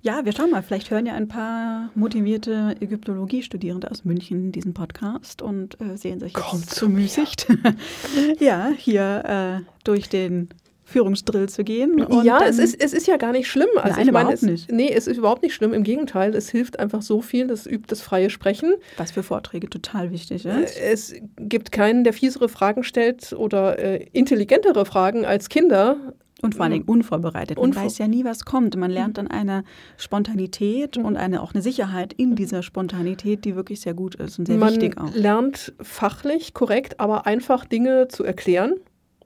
ja, 0.04 0.22
wir 0.24 0.32
schauen 0.32 0.50
mal. 0.50 0.62
Vielleicht 0.62 0.90
hören 0.90 1.06
ja 1.06 1.14
ein 1.14 1.28
paar 1.28 1.90
motivierte 1.94 2.76
Ägyptologie-Studierende 2.78 3.90
aus 3.90 4.04
München 4.04 4.52
diesen 4.52 4.74
Podcast 4.74 5.40
und 5.40 5.80
äh, 5.80 5.96
sehen 5.96 6.20
sich 6.20 6.34
Kommt 6.34 6.66
jetzt 6.66 6.78
bemüßigt, 6.78 7.46
ja, 8.38 8.70
hier 8.76 9.62
äh, 9.64 9.70
durch 9.82 10.10
den 10.10 10.50
Führungsdrill 10.84 11.48
zu 11.48 11.64
gehen. 11.64 12.06
ja, 12.22 12.44
es 12.44 12.58
ist, 12.58 12.78
es 12.78 12.92
ist 12.92 13.06
ja 13.06 13.16
gar 13.16 13.32
nicht 13.32 13.48
schlimm. 13.48 13.70
Also 13.76 13.96
Nein, 13.96 14.06
ich 14.06 14.12
meine, 14.12 14.32
es, 14.34 14.42
nicht. 14.42 14.70
Nee, 14.70 14.92
es 14.92 15.06
ist 15.06 15.16
überhaupt 15.16 15.42
nicht 15.42 15.54
schlimm. 15.54 15.72
Im 15.72 15.84
Gegenteil, 15.84 16.34
es 16.34 16.50
hilft 16.50 16.78
einfach 16.78 17.00
so 17.00 17.22
viel, 17.22 17.46
das 17.46 17.66
übt 17.66 17.86
das 17.88 18.02
freie 18.02 18.28
Sprechen. 18.28 18.74
Was 18.98 19.12
für 19.12 19.22
Vorträge 19.22 19.70
total 19.70 20.10
wichtig 20.10 20.44
ist. 20.44 20.76
Äh, 20.76 20.92
es 20.92 21.14
gibt 21.38 21.72
keinen, 21.72 22.04
der 22.04 22.12
fiesere 22.12 22.50
Fragen 22.50 22.84
stellt 22.84 23.32
oder 23.32 23.78
äh, 23.78 24.06
intelligentere 24.12 24.84
Fragen 24.84 25.24
als 25.24 25.48
Kinder 25.48 26.12
Und 26.42 26.56
vor 26.56 26.64
allen 26.64 26.72
Dingen 26.72 26.84
unvorbereitet. 26.84 27.56
Man 27.56 27.70
Unvor 27.70 27.84
weiß 27.84 27.98
ja 27.98 28.08
nie, 28.08 28.24
was 28.24 28.44
kommt. 28.44 28.76
Man 28.76 28.90
lernt 28.90 29.18
dann 29.18 29.28
eine 29.28 29.64
Spontanität 29.96 30.98
mhm. 30.98 31.04
und 31.04 31.16
eine, 31.16 31.42
auch 31.42 31.54
eine 31.54 31.62
Sicherheit 31.62 32.12
in 32.12 32.34
dieser 32.34 32.62
Spontanität, 32.62 33.44
die 33.44 33.56
wirklich 33.56 33.80
sehr 33.80 33.94
gut 33.94 34.16
ist 34.16 34.38
und 34.38 34.46
sehr 34.46 34.58
Man 34.58 34.70
wichtig 34.70 34.98
auch. 34.98 35.04
Man 35.04 35.14
lernt 35.14 35.72
fachlich 35.80 36.52
korrekt, 36.52 37.00
aber 37.00 37.26
einfach 37.26 37.64
Dinge 37.64 38.08
zu 38.08 38.24
erklären. 38.24 38.74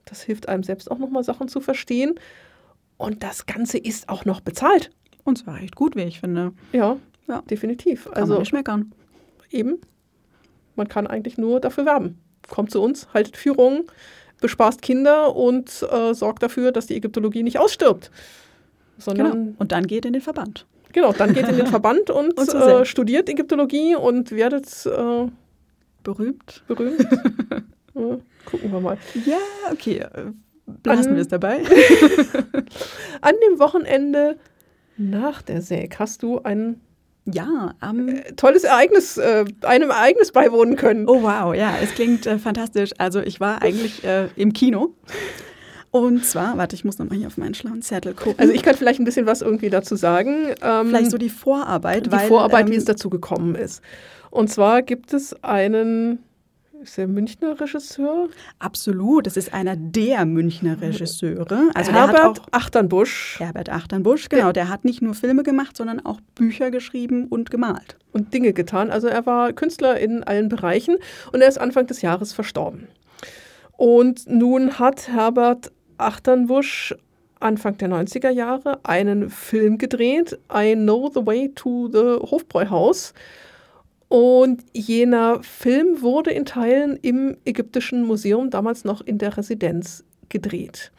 Das 0.05 0.21
hilft 0.21 0.47
einem 0.47 0.63
selbst 0.63 0.89
auch 0.89 0.97
nochmal 0.97 1.23
Sachen 1.23 1.47
zu 1.47 1.61
verstehen. 1.61 2.15
Und 2.97 3.23
das 3.23 3.45
Ganze 3.45 3.77
ist 3.77 4.09
auch 4.09 4.25
noch 4.25 4.41
bezahlt. 4.41 4.91
Und 5.23 5.37
zwar 5.37 5.61
echt 5.61 5.75
gut, 5.75 5.95
wie 5.95 6.01
ich 6.01 6.19
finde. 6.19 6.53
Ja, 6.73 6.97
ja. 7.27 7.41
definitiv. 7.43 8.05
Kann 8.05 8.13
also, 8.13 8.33
man 8.33 8.41
nicht 8.41 8.53
meckern. 8.53 8.91
Eben. 9.51 9.77
Man 10.75 10.87
kann 10.87 11.07
eigentlich 11.07 11.37
nur 11.37 11.59
dafür 11.59 11.85
werben. 11.85 12.19
Kommt 12.49 12.71
zu 12.71 12.81
uns, 12.81 13.07
haltet 13.13 13.35
Führungen 13.35 13.83
bespaßt 14.41 14.81
Kinder 14.81 15.35
und 15.35 15.85
äh, 15.91 16.13
sorgt 16.13 16.43
dafür, 16.43 16.71
dass 16.71 16.87
die 16.87 16.95
Ägyptologie 16.95 17.43
nicht 17.43 17.59
ausstirbt. 17.59 18.11
Sondern 18.97 19.31
genau. 19.31 19.55
Und 19.57 19.71
dann 19.71 19.87
geht 19.87 20.05
in 20.05 20.13
den 20.13 20.21
Verband. 20.21 20.65
Genau, 20.91 21.13
dann 21.13 21.33
geht 21.33 21.47
in 21.47 21.57
den 21.57 21.67
Verband 21.75 22.09
und, 22.09 22.37
und 22.37 22.53
äh, 22.53 22.85
studiert 22.85 23.29
Ägyptologie 23.29 23.95
und 23.95 24.31
werdet 24.31 24.67
äh, 24.85 25.27
berühmt. 26.03 26.63
Berühmt. 26.67 26.99
ja, 27.93 28.17
gucken 28.45 28.71
wir 28.71 28.79
mal. 28.79 28.97
Ja, 29.25 29.37
okay. 29.71 30.05
Lassen 30.83 31.15
wir 31.15 31.21
es 31.21 31.27
dabei. 31.27 31.63
An 33.21 33.35
dem 33.49 33.59
Wochenende 33.59 34.37
nach 34.97 35.41
der 35.41 35.61
Säg 35.61 35.97
hast 35.99 36.23
du 36.23 36.39
einen 36.39 36.81
ja, 37.31 37.73
ähm, 37.83 38.09
äh, 38.09 38.33
tolles 38.33 38.63
Ereignis, 38.63 39.17
äh, 39.17 39.45
einem 39.61 39.89
Ereignis 39.89 40.31
beiwohnen 40.31 40.75
können. 40.75 41.07
Oh 41.07 41.21
wow, 41.21 41.55
ja, 41.55 41.73
es 41.81 41.93
klingt 41.93 42.25
äh, 42.25 42.37
fantastisch. 42.37 42.91
Also 42.97 43.19
ich 43.19 43.39
war 43.39 43.61
eigentlich 43.61 44.03
äh, 44.03 44.27
im 44.35 44.53
Kino. 44.53 44.93
Und 45.91 46.23
zwar, 46.23 46.57
warte, 46.57 46.75
ich 46.75 46.85
muss 46.85 46.99
nochmal 46.99 47.17
hier 47.17 47.27
auf 47.27 47.37
meinen 47.37 47.55
schlauen 47.55 47.81
Zettel 47.81 48.13
gucken. 48.13 48.35
Also 48.37 48.53
ich 48.53 48.61
kann 48.61 48.75
vielleicht 48.75 48.99
ein 48.99 49.05
bisschen 49.05 49.25
was 49.25 49.41
irgendwie 49.41 49.71
dazu 49.71 49.95
sagen. 49.95 50.53
Ähm, 50.61 50.89
vielleicht 50.89 51.09
so 51.09 51.17
die 51.17 51.29
Vorarbeit. 51.29 52.05
Die 52.05 52.11
weil, 52.11 52.27
Vorarbeit, 52.27 52.67
ähm, 52.67 52.73
wie 52.73 52.75
es 52.75 52.85
dazu 52.85 53.09
gekommen 53.09 53.55
ist. 53.55 53.81
Und 54.29 54.49
zwar 54.51 54.83
gibt 54.83 55.13
es 55.13 55.43
einen 55.43 56.19
ist 56.81 56.97
er 56.97 57.07
Münchner 57.07 57.59
Regisseur? 57.59 58.29
Absolut, 58.59 59.25
das 59.25 59.35
ist 59.35 59.53
einer 59.53 59.75
der 59.75 60.25
Münchner 60.25 60.81
Regisseure. 60.81 61.69
Also 61.73 61.91
Herbert 61.91 62.41
Achternbusch. 62.51 63.39
Herbert 63.39 63.69
Achternbusch, 63.69 64.29
genau. 64.29 64.51
Der 64.51 64.69
hat 64.69 64.85
nicht 64.85 65.01
nur 65.01 65.13
Filme 65.13 65.43
gemacht, 65.43 65.75
sondern 65.75 66.05
auch 66.05 66.21
Bücher 66.35 66.71
geschrieben 66.71 67.27
und 67.27 67.51
gemalt. 67.51 67.97
Und 68.13 68.33
Dinge 68.33 68.53
getan. 68.53 68.91
Also 68.91 69.07
er 69.07 69.25
war 69.25 69.51
Künstler 69.53 69.99
in 69.99 70.23
allen 70.23 70.47
Bereichen 70.47 70.97
und 71.33 71.41
er 71.41 71.49
ist 71.49 71.59
Anfang 71.59 71.87
des 71.87 72.01
Jahres 72.01 72.33
verstorben. 72.33 72.87
Und 73.75 74.29
nun 74.29 74.79
hat 74.79 75.09
Herbert 75.09 75.71
Achternbusch 75.97 76.95
Anfang 77.41 77.77
der 77.77 77.89
90er 77.89 78.29
Jahre 78.29 78.79
einen 78.83 79.29
Film 79.29 79.77
gedreht, 79.77 80.37
I 80.53 80.75
Know 80.75 81.09
the 81.13 81.25
Way 81.25 81.53
to 81.55 81.89
the 81.91 82.19
Hofbräuhaus. 82.29 83.13
Und 84.09 84.63
jener 84.73 85.41
Film 85.43 86.01
wurde 86.01 86.31
in 86.31 86.45
Teilen 86.45 86.97
im 87.01 87.37
Ägyptischen 87.45 88.03
Museum, 88.03 88.49
damals 88.49 88.83
noch 88.83 89.01
in 89.01 89.19
der 89.19 89.37
Residenz, 89.37 90.03
gedreht. 90.29 90.91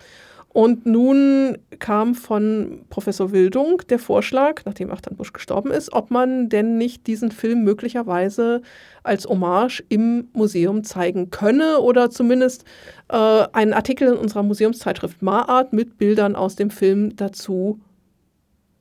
Und 0.52 0.84
nun 0.84 1.58
kam 1.78 2.16
von 2.16 2.84
Professor 2.90 3.30
Wildung 3.30 3.82
der 3.88 4.00
Vorschlag, 4.00 4.62
nachdem 4.64 4.90
Achtan 4.90 5.16
Busch 5.16 5.32
gestorben 5.32 5.70
ist, 5.70 5.92
ob 5.92 6.10
man 6.10 6.48
denn 6.48 6.76
nicht 6.76 7.06
diesen 7.06 7.30
Film 7.30 7.62
möglicherweise 7.62 8.62
als 9.04 9.26
Hommage 9.26 9.84
im 9.88 10.28
Museum 10.32 10.82
zeigen 10.82 11.30
könne 11.30 11.78
oder 11.78 12.10
zumindest 12.10 12.64
äh, 13.10 13.16
einen 13.52 13.72
Artikel 13.72 14.08
in 14.08 14.18
unserer 14.18 14.42
Museumszeitschrift 14.42 15.22
Maart 15.22 15.72
mit 15.72 15.98
Bildern 15.98 16.34
aus 16.34 16.56
dem 16.56 16.70
Film 16.70 17.14
dazu 17.14 17.78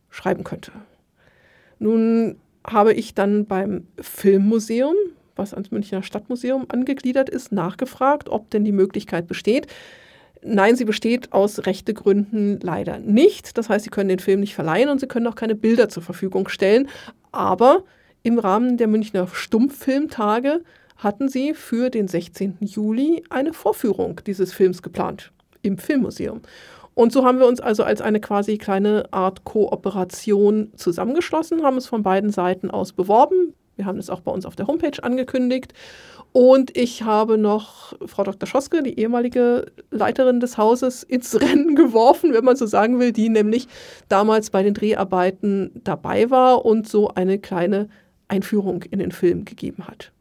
schreiben 0.10 0.44
könnte. 0.44 0.72
Nun 1.78 2.38
habe 2.72 2.94
ich 2.94 3.14
dann 3.14 3.46
beim 3.46 3.88
Filmmuseum, 4.00 4.96
was 5.36 5.54
ans 5.54 5.72
Münchner 5.72 6.04
Stadtmuseum 6.04 6.66
angegliedert 6.70 7.30
ist, 7.30 7.52
nachgefragt, 7.52 8.30
ob 8.30 8.50
denn 8.50 8.66
die 8.66 8.72
Möglichkeit 8.72 9.28
besteht. 9.28 9.68
Nein, 10.42 10.76
sie 10.76 10.86
besteht 10.86 11.34
aus 11.34 11.66
Rechtegründen 11.66 12.60
leider 12.62 13.00
nicht. 13.00 13.58
Das 13.58 13.70
heißt, 13.70 13.84
sie 13.84 13.90
können 13.90 14.10
den 14.10 14.20
Film 14.20 14.40
nicht 14.40 14.56
verleihen 14.56 14.90
und 14.90 15.00
sie 15.00 15.08
können 15.08 15.28
auch 15.28 15.36
keine 15.36 15.56
Bilder 15.56 15.90
zur 15.90 16.04
Verfügung 16.04 16.48
stellen. 16.48 16.88
Aber 17.32 17.84
im 18.24 18.40
Rahmen 18.40 18.78
der 18.78 18.88
Münchner 18.88 19.28
Stummfilmtage 19.28 20.62
hatten 20.98 21.30
sie 21.30 21.54
für 21.54 21.90
den 21.90 22.08
16. 22.08 22.58
Juli 22.62 23.24
eine 23.30 23.54
Vorführung 23.54 24.22
dieses 24.26 24.54
Films 24.54 24.82
geplant 24.82 25.32
im 25.62 25.78
Filmmuseum. 25.78 26.42
Und 27.00 27.14
so 27.14 27.24
haben 27.24 27.40
wir 27.40 27.48
uns 27.48 27.62
also 27.62 27.84
als 27.86 28.02
eine 28.02 28.20
quasi 28.20 28.58
kleine 28.58 29.06
Art 29.12 29.46
Kooperation 29.46 30.74
zusammengeschlossen, 30.76 31.64
haben 31.64 31.78
es 31.78 31.88
von 31.88 32.04
beiden 32.04 32.30
Seiten 32.30 32.70
aus 32.70 32.92
beworben. 32.92 33.54
Wir 33.78 33.86
haben 33.86 34.00
es 34.00 34.10
auch 34.10 34.20
bei 34.20 34.34
uns 34.34 34.46
auf 34.46 34.58
der 34.58 34.68
Homepage 34.68 35.02
angekündigt. 35.02 35.72
Und 36.34 36.76
ich 36.76 37.04
habe 37.04 37.38
noch 37.38 37.94
Frau 38.06 38.26
Dr. 38.26 38.46
Schoske, 38.48 38.84
die 38.84 39.00
ehemalige 39.00 39.68
Leiterin 39.92 40.42
des 40.42 40.58
Hauses, 40.58 41.04
ins 41.04 41.34
Rennen 41.42 41.78
geworfen, 41.78 42.34
wenn 42.34 42.44
man 42.44 42.58
so 42.58 42.66
sagen 42.66 43.00
will, 43.00 43.14
die 43.14 43.30
nämlich 43.30 43.70
damals 44.10 44.50
bei 44.50 44.62
den 44.62 44.74
Dreharbeiten 44.74 45.72
dabei 45.86 46.30
war 46.30 46.66
und 46.66 46.90
so 46.90 47.08
eine 47.08 47.40
kleine 47.40 47.88
Einführung 48.28 48.84
in 48.84 49.00
den 49.00 49.14
Film 49.14 49.46
gegeben 49.46 49.88
hat. 49.88 50.12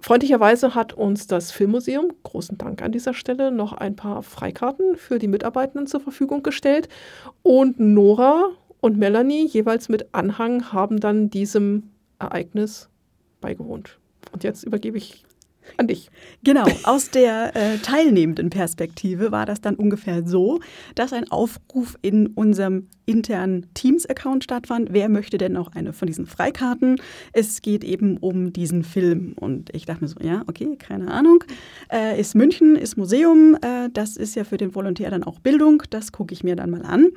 Freundlicherweise 0.00 0.74
hat 0.74 0.92
uns 0.92 1.26
das 1.26 1.50
Filmmuseum, 1.50 2.12
großen 2.22 2.56
Dank 2.56 2.82
an 2.82 2.92
dieser 2.92 3.14
Stelle, 3.14 3.50
noch 3.50 3.72
ein 3.72 3.96
paar 3.96 4.22
Freikarten 4.22 4.96
für 4.96 5.18
die 5.18 5.26
Mitarbeitenden 5.26 5.86
zur 5.86 6.00
Verfügung 6.00 6.42
gestellt. 6.42 6.88
Und 7.42 7.80
Nora 7.80 8.50
und 8.80 8.96
Melanie, 8.96 9.46
jeweils 9.46 9.88
mit 9.88 10.14
Anhang, 10.14 10.72
haben 10.72 11.00
dann 11.00 11.30
diesem 11.30 11.90
Ereignis 12.20 12.88
beigewohnt. 13.40 13.98
Und 14.32 14.44
jetzt 14.44 14.62
übergebe 14.62 14.98
ich 14.98 15.24
an 15.76 15.86
dich. 15.86 16.10
Genau, 16.42 16.66
aus 16.84 17.10
der 17.10 17.54
äh, 17.54 17.78
teilnehmenden 17.78 18.50
Perspektive 18.50 19.32
war 19.32 19.46
das 19.46 19.60
dann 19.60 19.74
ungefähr 19.74 20.26
so, 20.26 20.60
dass 20.94 21.12
ein 21.12 21.30
Aufruf 21.30 21.98
in 22.02 22.28
unserem 22.28 22.88
internen 23.06 23.66
Teams-Account 23.74 24.44
stattfand. 24.44 24.88
Wer 24.92 25.08
möchte 25.08 25.38
denn 25.38 25.52
noch 25.52 25.74
eine 25.74 25.92
von 25.92 26.06
diesen 26.06 26.26
Freikarten? 26.26 27.00
Es 27.32 27.62
geht 27.62 27.82
eben 27.82 28.18
um 28.18 28.52
diesen 28.52 28.84
Film. 28.84 29.34
Und 29.36 29.74
ich 29.74 29.86
dachte 29.86 30.04
mir 30.04 30.08
so, 30.08 30.20
ja, 30.20 30.42
okay, 30.46 30.76
keine 30.78 31.10
Ahnung. 31.10 31.42
Äh, 31.90 32.20
ist 32.20 32.34
München, 32.34 32.76
ist 32.76 32.96
Museum. 32.96 33.56
Äh, 33.62 33.88
das 33.92 34.16
ist 34.16 34.34
ja 34.34 34.44
für 34.44 34.58
den 34.58 34.74
Volontär 34.74 35.10
dann 35.10 35.24
auch 35.24 35.38
Bildung. 35.38 35.82
Das 35.90 36.12
gucke 36.12 36.34
ich 36.34 36.44
mir 36.44 36.56
dann 36.56 36.70
mal 36.70 36.82
an 36.84 37.08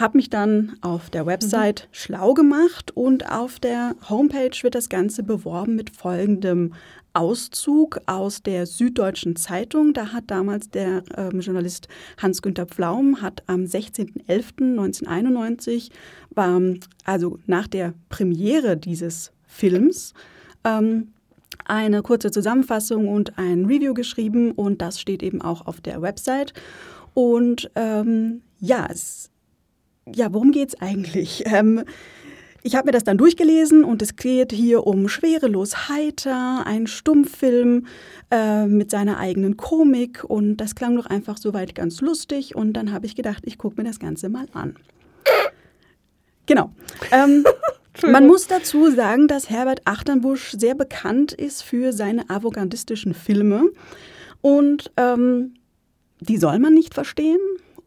habe 0.00 0.16
mich 0.16 0.30
dann 0.30 0.76
auf 0.80 1.10
der 1.10 1.26
Website 1.26 1.82
mhm. 1.82 1.94
schlau 1.94 2.34
gemacht 2.34 2.90
und 2.96 3.30
auf 3.30 3.60
der 3.60 3.94
Homepage 4.08 4.56
wird 4.62 4.74
das 4.74 4.88
Ganze 4.88 5.22
beworben 5.22 5.76
mit 5.76 5.94
folgendem 5.94 6.72
Auszug 7.12 8.00
aus 8.06 8.42
der 8.42 8.64
Süddeutschen 8.66 9.36
Zeitung. 9.36 9.92
Da 9.92 10.12
hat 10.12 10.24
damals 10.28 10.70
der 10.70 11.02
äh, 11.16 11.28
Journalist 11.36 11.88
Hans-Günter 12.18 12.66
Pflaum 12.66 13.20
hat 13.22 13.42
am 13.46 13.64
16.11.1991, 13.64 15.90
also 17.04 17.38
nach 17.46 17.66
der 17.66 17.94
Premiere 18.08 18.76
dieses 18.76 19.32
Films, 19.46 20.14
ähm, 20.64 21.08
eine 21.64 22.02
kurze 22.02 22.30
Zusammenfassung 22.30 23.08
und 23.08 23.36
ein 23.38 23.64
Review 23.66 23.94
geschrieben 23.94 24.52
und 24.52 24.80
das 24.82 25.00
steht 25.00 25.22
eben 25.22 25.40
auch 25.42 25.66
auf 25.66 25.80
der 25.80 26.02
Website. 26.02 26.52
Und 27.14 27.70
ähm, 27.74 28.42
ja, 28.60 28.86
es, 28.90 29.30
ja, 30.14 30.32
worum 30.32 30.52
geht 30.52 30.68
es 30.70 30.80
eigentlich? 30.80 31.44
Ich 32.62 32.74
habe 32.74 32.86
mir 32.86 32.92
das 32.92 33.04
dann 33.04 33.16
durchgelesen 33.16 33.84
und 33.84 34.02
es 34.02 34.16
geht 34.16 34.52
hier 34.52 34.86
um 34.86 35.08
Schwerelos 35.08 35.88
Heiter, 35.88 36.66
ein 36.66 36.86
Stummfilm 36.86 37.86
äh, 38.30 38.66
mit 38.66 38.90
seiner 38.90 39.18
eigenen 39.18 39.56
Komik 39.56 40.24
und 40.24 40.58
das 40.58 40.74
klang 40.74 40.96
doch 40.96 41.06
einfach 41.06 41.38
soweit 41.38 41.74
ganz 41.74 42.00
lustig 42.02 42.54
und 42.54 42.74
dann 42.74 42.92
habe 42.92 43.06
ich 43.06 43.16
gedacht, 43.16 43.44
ich 43.46 43.56
gucke 43.56 43.80
mir 43.80 43.88
das 43.88 43.98
Ganze 43.98 44.28
mal 44.28 44.46
an. 44.52 44.76
Genau. 46.44 46.70
Ähm, 47.10 47.44
man 48.06 48.26
muss 48.26 48.46
dazu 48.46 48.90
sagen, 48.90 49.26
dass 49.26 49.48
Herbert 49.48 49.82
Achternbusch 49.86 50.50
sehr 50.50 50.74
bekannt 50.74 51.32
ist 51.32 51.62
für 51.62 51.92
seine 51.92 52.28
avantgardistischen 52.28 53.14
Filme 53.14 53.70
und 54.42 54.92
ähm, 54.98 55.54
die 56.20 56.36
soll 56.36 56.58
man 56.58 56.74
nicht 56.74 56.92
verstehen 56.92 57.40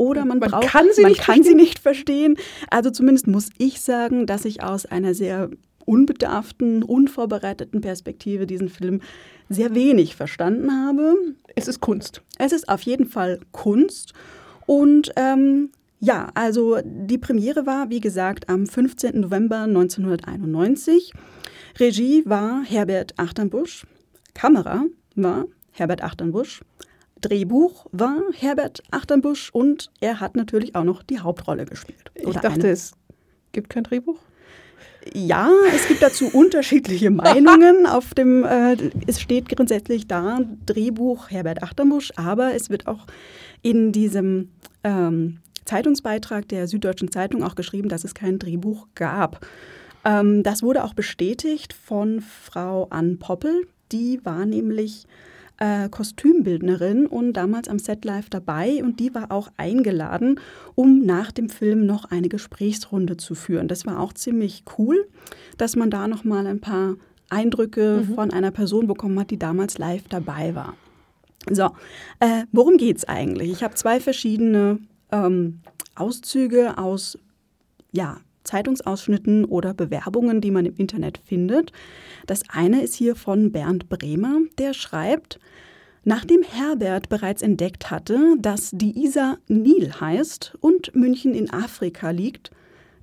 oder 0.04 0.26
man, 0.26 0.39
man 0.39 0.52
braucht, 0.52 0.68
kann, 0.68 0.88
sie, 0.92 1.02
man 1.02 1.12
nicht 1.12 1.22
kann 1.22 1.44
sie 1.44 1.56
nicht 1.56 1.80
verstehen. 1.80 2.36
Also 2.70 2.92
zumindest 2.92 3.28
muss 3.28 3.50
ich 3.58 3.82
sagen, 3.82 4.26
dass 4.26 4.46
ich 4.46 4.63
aus 4.63 4.86
einer 4.86 5.13
sehr 5.13 5.50
unbedarften, 5.86 6.84
unvorbereiteten 6.84 7.82
Perspektive 7.82 8.48
diesen 8.48 8.70
Film 8.70 9.02
sehr 9.50 9.76
wenig 9.76 10.16
verstanden 10.16 10.72
habe. 10.72 11.16
Es 11.56 11.68
ist 11.68 11.80
Kunst. 11.80 12.22
Es 12.38 12.52
ist 12.52 12.70
auf 12.70 12.82
jeden 12.82 13.06
Fall 13.06 13.39
Kunst. 13.52 14.13
Und 14.66 15.12
ähm, 15.16 15.72
ja, 16.00 16.30
also 16.34 16.80
die 16.84 17.18
Premiere 17.18 17.66
war, 17.66 17.89
wie 17.89 18.00
gesagt, 18.00 18.50
am 18.50 18.68
15. 18.68 19.22
November 19.22 19.62
1991. 19.63 21.13
Regie 21.80 22.24
war 22.26 22.63
Herbert 22.63 23.13
Achternbusch. 23.18 23.86
Kamera 24.34 24.86
war 25.16 25.46
Herbert 25.72 26.04
Achternbusch. 26.04 26.62
Drehbuch 27.24 27.88
war 27.92 28.22
Herbert 28.34 28.84
Achternbusch 28.92 29.50
und 29.52 29.92
er 30.02 30.20
hat 30.20 30.36
natürlich 30.36 30.76
auch 30.76 30.84
noch 30.84 31.04
die 31.04 31.20
Hauptrolle 31.20 31.66
gespielt. 31.66 32.12
ich 32.16 32.36
dachte, 32.36 32.62
eine. 32.62 32.70
es 32.70 32.94
gibt 33.52 33.70
kein 33.70 33.84
Drehbuch. 33.84 34.20
Ja, 35.14 35.52
es 35.74 35.88
gibt 35.88 36.02
dazu 36.02 36.30
unterschiedliche 36.32 37.10
Meinungen. 37.12 37.86
Auf 37.86 38.14
dem, 38.14 38.44
äh, 38.44 38.78
es 39.08 39.20
steht 39.22 39.50
grundsätzlich 39.50 40.08
da 40.08 40.40
Drehbuch 40.66 41.30
Herbert 41.30 41.64
Achterbusch, 41.64 42.12
aber 42.16 42.54
es 42.54 42.70
wird 42.70 42.88
auch 42.88 43.06
in 43.62 43.92
diesem 43.92 44.50
ähm, 44.84 45.40
Zeitungsbeitrag 45.66 46.48
der 46.48 46.68
Süddeutschen 46.68 47.12
Zeitung 47.12 47.44
auch 47.44 47.56
geschrieben, 47.56 47.90
dass 47.90 48.04
es 48.04 48.14
kein 48.14 48.40
Drehbuch 48.40 48.88
gab. 48.96 49.46
Ähm, 50.06 50.44
das 50.44 50.64
wurde 50.64 50.84
auch 50.84 50.94
bestätigt 50.94 51.74
von 51.74 52.22
Frau 52.22 52.88
Ann 52.90 53.20
Poppel. 53.20 53.68
Die 53.92 54.20
war 54.24 54.46
nämlich 54.46 55.06
äh, 55.63 55.88
Kostümbildnerin 55.88 57.06
und 57.06 57.34
damals 57.34 57.69
am 57.69 57.80
Set 57.80 58.04
Live 58.04 58.30
dabei 58.30 58.84
und 58.84 58.99
die 58.99 59.15
war 59.15 59.32
auch 59.32 59.49
eingeladen, 59.56 60.41
um 60.76 61.06
nach 61.06 61.32
dem 61.32 61.47
Film 61.47 61.86
noch 61.86 62.04
eine 62.12 62.28
Gesprächsrunde 62.28 63.15
zu 63.15 63.34
führen. 63.34 63.69
Das 63.69 63.86
war 63.86 64.02
auch 64.02 64.12
ziemlich 64.12 64.65
cool, 64.78 65.08
dass 65.58 65.78
man 65.78 65.89
da 65.89 66.10
noch 66.10 66.26
mal 66.26 66.47
ein 66.47 66.60
paar 66.60 66.95
Eindrücke 67.30 68.04
mhm. 68.06 68.15
von 68.15 68.34
einer 68.34 68.52
Person 68.52 68.88
bekommen 68.88 69.17
hat, 69.17 69.32
die 69.32 69.39
damals 69.39 69.78
live 69.78 70.10
dabei 70.10 70.54
war. 70.54 70.76
So, 71.49 71.71
äh, 72.19 72.43
worum 72.52 72.78
es 72.78 73.06
eigentlich? 73.06 73.49
Ich 73.49 73.63
habe 73.63 73.76
zwei 73.76 74.02
verschiedene 74.02 74.80
ähm, 75.13 75.62
Auszüge 75.95 76.78
aus 76.78 77.17
ja, 77.93 78.17
Zeitungsausschnitten 78.44 79.46
oder 79.46 79.74
Bewerbungen, 79.74 80.42
die 80.42 80.52
man 80.52 80.66
im 80.66 80.76
Internet 80.76 81.18
findet. 81.18 81.72
Das 82.28 82.44
eine 82.50 82.82
ist 82.82 82.96
hier 82.96 83.16
von 83.16 83.52
Bernd 83.52 83.90
Bremer, 83.90 84.40
der 84.58 84.74
schreibt, 84.74 85.40
Nachdem 86.06 86.44
Herbert 86.44 87.08
bereits 87.08 87.42
entdeckt 87.42 87.90
hatte, 87.90 88.36
dass 88.38 88.72
die 88.74 89.06
Isar 89.06 89.38
Nil 89.48 90.02
heißt 90.02 90.58
und 90.60 90.94
München 90.94 91.34
in 91.34 91.50
Afrika 91.50 92.10
liegt, 92.10 92.52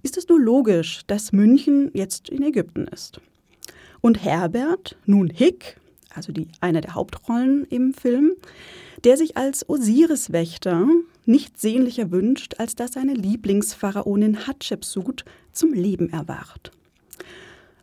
ist 0.02 0.18
es 0.18 0.28
nur 0.28 0.38
logisch, 0.38 1.00
dass 1.06 1.32
München 1.32 1.90
jetzt 1.94 2.28
in 2.28 2.42
Ägypten 2.42 2.86
ist. 2.88 3.20
Und 4.02 4.22
Herbert, 4.22 4.96
nun 5.06 5.30
Hick, 5.30 5.78
also 6.14 6.30
die, 6.30 6.48
eine 6.60 6.82
der 6.82 6.94
Hauptrollen 6.94 7.64
im 7.70 7.94
Film, 7.94 8.32
der 9.04 9.16
sich 9.16 9.36
als 9.36 9.68
Osiris-Wächter 9.68 10.86
nichts 11.26 11.60
sehnlicher 11.60 12.10
wünscht, 12.10 12.54
als 12.58 12.74
dass 12.74 12.92
seine 12.92 13.14
Lieblingspharaonin 13.14 14.46
Hatschepsut 14.46 15.24
zum 15.52 15.72
Leben 15.72 16.10
erwacht. 16.10 16.70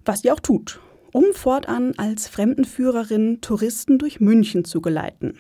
Was 0.06 0.22
sie 0.22 0.32
auch 0.32 0.40
tut, 0.40 0.80
um 1.12 1.26
fortan 1.34 1.94
als 1.98 2.28
Fremdenführerin 2.28 3.42
Touristen 3.42 3.98
durch 3.98 4.20
München 4.20 4.66
zu 4.66 4.82
geleiten. 4.82 5.40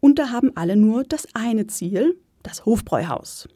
Und 0.00 0.18
da 0.18 0.30
haben 0.30 0.52
alle 0.56 0.76
nur 0.76 1.04
das 1.04 1.28
eine 1.34 1.66
Ziel, 1.66 2.16
das 2.42 2.66
Hofbräuhaus, 2.66 3.48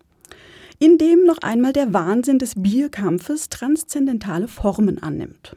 in 0.78 0.98
dem 0.98 1.24
noch 1.24 1.38
einmal 1.38 1.72
der 1.72 1.92
Wahnsinn 1.92 2.38
des 2.38 2.54
Bierkampfes 2.56 3.48
transzendentale 3.48 4.48
Formen 4.48 5.02
annimmt. 5.02 5.56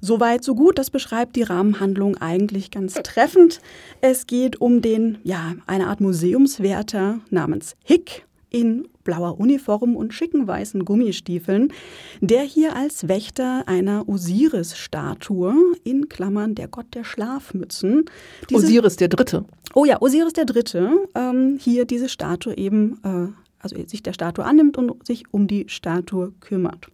Soweit, 0.00 0.44
so 0.44 0.54
gut. 0.54 0.78
Das 0.78 0.90
beschreibt 0.90 1.36
die 1.36 1.42
Rahmenhandlung 1.42 2.16
eigentlich 2.16 2.70
ganz 2.70 2.94
treffend. 2.94 3.60
Es 4.00 4.26
geht 4.26 4.60
um 4.60 4.82
den, 4.82 5.18
ja, 5.24 5.54
eine 5.66 5.88
Art 5.88 6.00
Museumswärter 6.00 7.20
namens 7.30 7.76
Hick 7.84 8.24
in 8.50 8.88
blauer 9.04 9.38
Uniform 9.38 9.96
und 9.96 10.12
schicken 10.12 10.46
weißen 10.46 10.84
Gummistiefeln, 10.84 11.72
der 12.20 12.42
hier 12.42 12.76
als 12.76 13.08
Wächter 13.08 13.64
einer 13.66 14.08
Osiris-Statue 14.08 15.54
in 15.84 16.08
Klammern 16.08 16.54
der 16.54 16.68
Gott 16.68 16.86
der 16.94 17.04
Schlafmützen. 17.04 18.04
Osiris 18.52 18.96
der 18.96 19.08
Dritte. 19.08 19.44
Oh 19.74 19.84
ja, 19.84 20.02
Osiris 20.02 20.32
der 20.32 20.44
Dritte, 20.44 20.90
ähm, 21.14 21.58
hier 21.60 21.84
diese 21.84 22.08
Statue 22.08 22.56
eben, 22.56 23.00
äh, 23.04 23.28
also 23.60 23.76
sich 23.86 24.02
der 24.02 24.12
Statue 24.12 24.44
annimmt 24.44 24.76
und 24.76 25.06
sich 25.06 25.24
um 25.32 25.46
die 25.46 25.66
Statue 25.68 26.32
kümmert. 26.40 26.88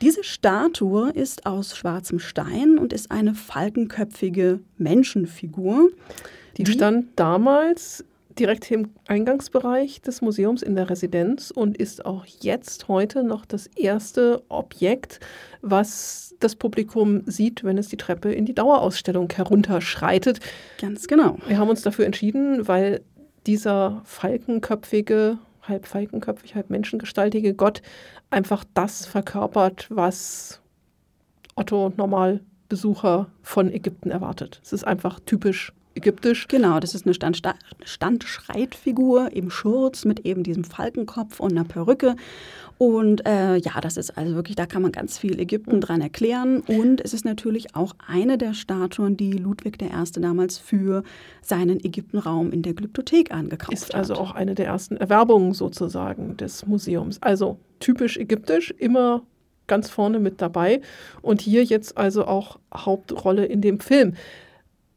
Diese 0.00 0.24
Statue 0.24 1.10
ist 1.10 1.44
aus 1.44 1.76
schwarzem 1.76 2.20
Stein 2.20 2.78
und 2.78 2.92
ist 2.92 3.10
eine 3.10 3.34
falkenköpfige 3.34 4.60
Menschenfigur. 4.78 5.90
Die, 6.56 6.64
die 6.64 6.72
stand 6.72 7.08
damals 7.16 8.04
direkt 8.38 8.70
im 8.70 8.88
Eingangsbereich 9.06 10.00
des 10.00 10.22
Museums 10.22 10.62
in 10.62 10.74
der 10.74 10.88
Residenz 10.88 11.50
und 11.50 11.76
ist 11.76 12.06
auch 12.06 12.24
jetzt 12.24 12.88
heute 12.88 13.22
noch 13.22 13.44
das 13.44 13.66
erste 13.66 14.42
Objekt, 14.48 15.20
was 15.60 16.34
das 16.40 16.56
Publikum 16.56 17.22
sieht, 17.26 17.62
wenn 17.64 17.76
es 17.76 17.88
die 17.88 17.98
Treppe 17.98 18.32
in 18.32 18.46
die 18.46 18.54
Dauerausstellung 18.54 19.30
herunterschreitet. 19.30 20.40
Ganz 20.80 21.06
genau. 21.06 21.36
Wir 21.46 21.58
haben 21.58 21.68
uns 21.68 21.82
dafür 21.82 22.06
entschieden, 22.06 22.66
weil 22.66 23.02
dieser 23.46 24.00
falkenköpfige 24.04 25.38
halb 25.70 25.86
falkenköpfig, 25.86 26.54
halb 26.54 26.68
menschengestaltige 26.68 27.54
Gott 27.54 27.80
einfach 28.28 28.64
das 28.74 29.06
verkörpert, 29.06 29.86
was 29.88 30.60
Otto 31.54 31.92
Normalbesucher 31.96 33.30
von 33.42 33.72
Ägypten 33.72 34.10
erwartet. 34.10 34.60
Es 34.62 34.72
ist 34.72 34.84
einfach 34.84 35.20
typisch 35.20 35.72
ägyptisch. 35.94 36.48
Genau, 36.48 36.80
das 36.80 36.94
ist 36.94 37.06
eine 37.06 37.14
Stand 37.14 37.40
Standschreitfigur 37.84 39.32
im 39.32 39.50
Schurz 39.50 40.04
mit 40.04 40.20
eben 40.26 40.42
diesem 40.42 40.64
Falkenkopf 40.64 41.40
und 41.40 41.52
einer 41.52 41.64
Perücke. 41.64 42.16
Und 42.78 43.26
äh, 43.26 43.56
ja, 43.56 43.78
das 43.82 43.98
ist 43.98 44.16
also 44.16 44.34
wirklich, 44.34 44.56
da 44.56 44.64
kann 44.64 44.80
man 44.80 44.90
ganz 44.90 45.18
viel 45.18 45.38
Ägypten 45.38 45.82
dran 45.82 46.00
erklären. 46.00 46.60
Und 46.60 47.02
es 47.02 47.12
ist 47.12 47.26
natürlich 47.26 47.76
auch 47.76 47.94
eine 48.06 48.38
der 48.38 48.54
Statuen, 48.54 49.18
die 49.18 49.32
Ludwig 49.32 49.82
I. 49.82 50.20
damals 50.20 50.56
für 50.56 51.02
seinen 51.42 51.84
Ägyptenraum 51.84 52.52
in 52.52 52.62
der 52.62 52.72
Glyptothek 52.72 53.32
angekauft 53.32 53.74
ist 53.74 53.82
hat. 53.82 54.02
Ist 54.02 54.10
also 54.10 54.14
auch 54.14 54.34
eine 54.34 54.54
der 54.54 54.66
ersten 54.66 54.96
Erwerbungen 54.96 55.52
sozusagen 55.52 56.38
des 56.38 56.66
Museums. 56.66 57.20
Also 57.22 57.58
typisch 57.80 58.16
ägyptisch, 58.16 58.70
immer 58.70 59.22
ganz 59.66 59.90
vorne 59.90 60.18
mit 60.18 60.40
dabei. 60.40 60.80
Und 61.20 61.42
hier 61.42 61.64
jetzt 61.64 61.98
also 61.98 62.24
auch 62.24 62.58
Hauptrolle 62.74 63.44
in 63.44 63.60
dem 63.60 63.80
Film. 63.80 64.14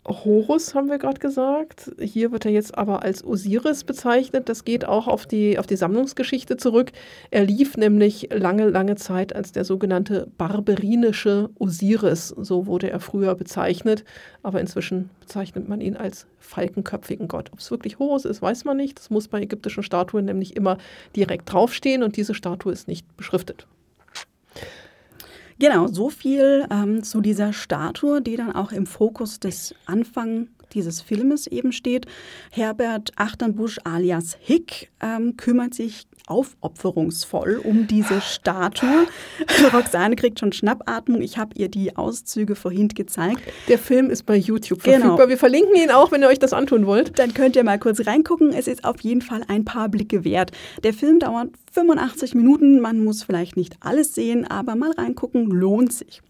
Horus 0.05 0.75
haben 0.75 0.89
wir 0.89 0.97
gerade 0.97 1.19
gesagt. 1.19 1.91
Hier 1.97 2.33
wird 2.33 2.45
er 2.45 2.51
jetzt 2.51 2.77
aber 2.77 3.03
als 3.03 3.23
Osiris 3.23 3.85
bezeichnet. 3.85 4.49
Das 4.49 4.65
geht 4.65 4.83
auch 4.85 5.07
auf 5.07 5.25
die, 5.25 5.57
auf 5.57 5.65
die 5.65 5.77
Sammlungsgeschichte 5.77 6.57
zurück. 6.57 6.91
Er 7.31 7.45
lief 7.45 7.77
nämlich 7.77 8.27
lange, 8.33 8.67
lange 8.69 8.95
Zeit 8.95 9.33
als 9.33 9.53
der 9.53 9.63
sogenannte 9.63 10.27
barberinische 10.37 11.49
Osiris. 11.57 12.29
So 12.29 12.65
wurde 12.65 12.89
er 12.89 12.99
früher 12.99 13.33
bezeichnet. 13.35 14.03
Aber 14.41 14.59
inzwischen 14.59 15.09
bezeichnet 15.21 15.69
man 15.69 15.79
ihn 15.79 15.95
als 15.95 16.27
falkenköpfigen 16.39 17.29
Gott. 17.29 17.51
Ob 17.53 17.59
es 17.59 17.71
wirklich 17.71 17.97
Horus 17.97 18.25
ist, 18.25 18.41
weiß 18.41 18.65
man 18.65 18.75
nicht. 18.75 18.99
Das 18.99 19.09
muss 19.09 19.29
bei 19.29 19.41
ägyptischen 19.41 19.83
Statuen 19.83 20.25
nämlich 20.25 20.57
immer 20.57 20.77
direkt 21.15 21.51
draufstehen 21.51 22.03
und 22.03 22.17
diese 22.17 22.33
Statue 22.33 22.73
ist 22.73 22.89
nicht 22.89 23.15
beschriftet. 23.15 23.67
Genau, 25.63 25.87
so 25.87 26.09
viel 26.09 26.67
ähm, 26.69 27.03
zu 27.03 27.21
dieser 27.21 27.53
Statue, 27.53 28.21
die 28.21 28.35
dann 28.35 28.51
auch 28.51 28.73
im 28.73 28.85
Fokus 28.85 29.39
des 29.39 29.73
Anfang 29.85 30.49
dieses 30.73 30.99
Filmes 30.99 31.47
eben 31.47 31.71
steht. 31.71 32.05
Herbert 32.51 33.13
Achternbusch 33.15 33.79
alias 33.85 34.35
Hick 34.41 34.91
ähm, 35.01 35.37
kümmert 35.37 35.73
sich 35.73 36.05
aufopferungsvoll 36.27 37.61
um 37.63 37.87
diese 37.87 38.19
Statue. 38.19 39.07
Roxane 39.73 40.17
kriegt 40.17 40.41
schon 40.41 40.51
Schnappatmung. 40.51 41.21
Ich 41.21 41.37
habe 41.37 41.51
ihr 41.55 41.69
die 41.69 41.95
Auszüge 41.95 42.55
vorhin 42.55 42.89
gezeigt. 42.89 43.39
Der 43.69 43.79
Film 43.79 44.09
ist 44.09 44.25
bei 44.25 44.35
YouTube 44.35 44.83
genau. 44.83 44.97
verfügbar. 44.99 45.29
Wir 45.29 45.37
verlinken 45.37 45.75
ihn 45.75 45.91
auch, 45.91 46.11
wenn 46.11 46.23
ihr 46.23 46.27
euch 46.27 46.39
das 46.39 46.51
antun 46.51 46.85
wollt. 46.85 47.17
Dann 47.19 47.33
könnt 47.33 47.55
ihr 47.55 47.63
mal 47.63 47.79
kurz 47.79 48.05
reingucken. 48.05 48.51
Es 48.51 48.67
ist 48.67 48.83
auf 48.83 48.99
jeden 48.99 49.21
Fall 49.21 49.43
ein 49.47 49.63
paar 49.63 49.87
Blicke 49.87 50.25
wert. 50.25 50.51
Der 50.83 50.93
Film 50.93 51.19
dauert 51.19 51.51
85 51.73 52.35
Minuten. 52.35 52.79
Man 52.79 53.03
muss 53.03 53.23
vielleicht 53.23 53.57
nicht 53.57 53.77
alles 53.81 54.15
sehen, 54.15 54.45
aber 54.45 54.75
mal 54.75 54.91
reingucken 54.91 55.47
lohnt 55.47 55.91
sich. 55.91 56.21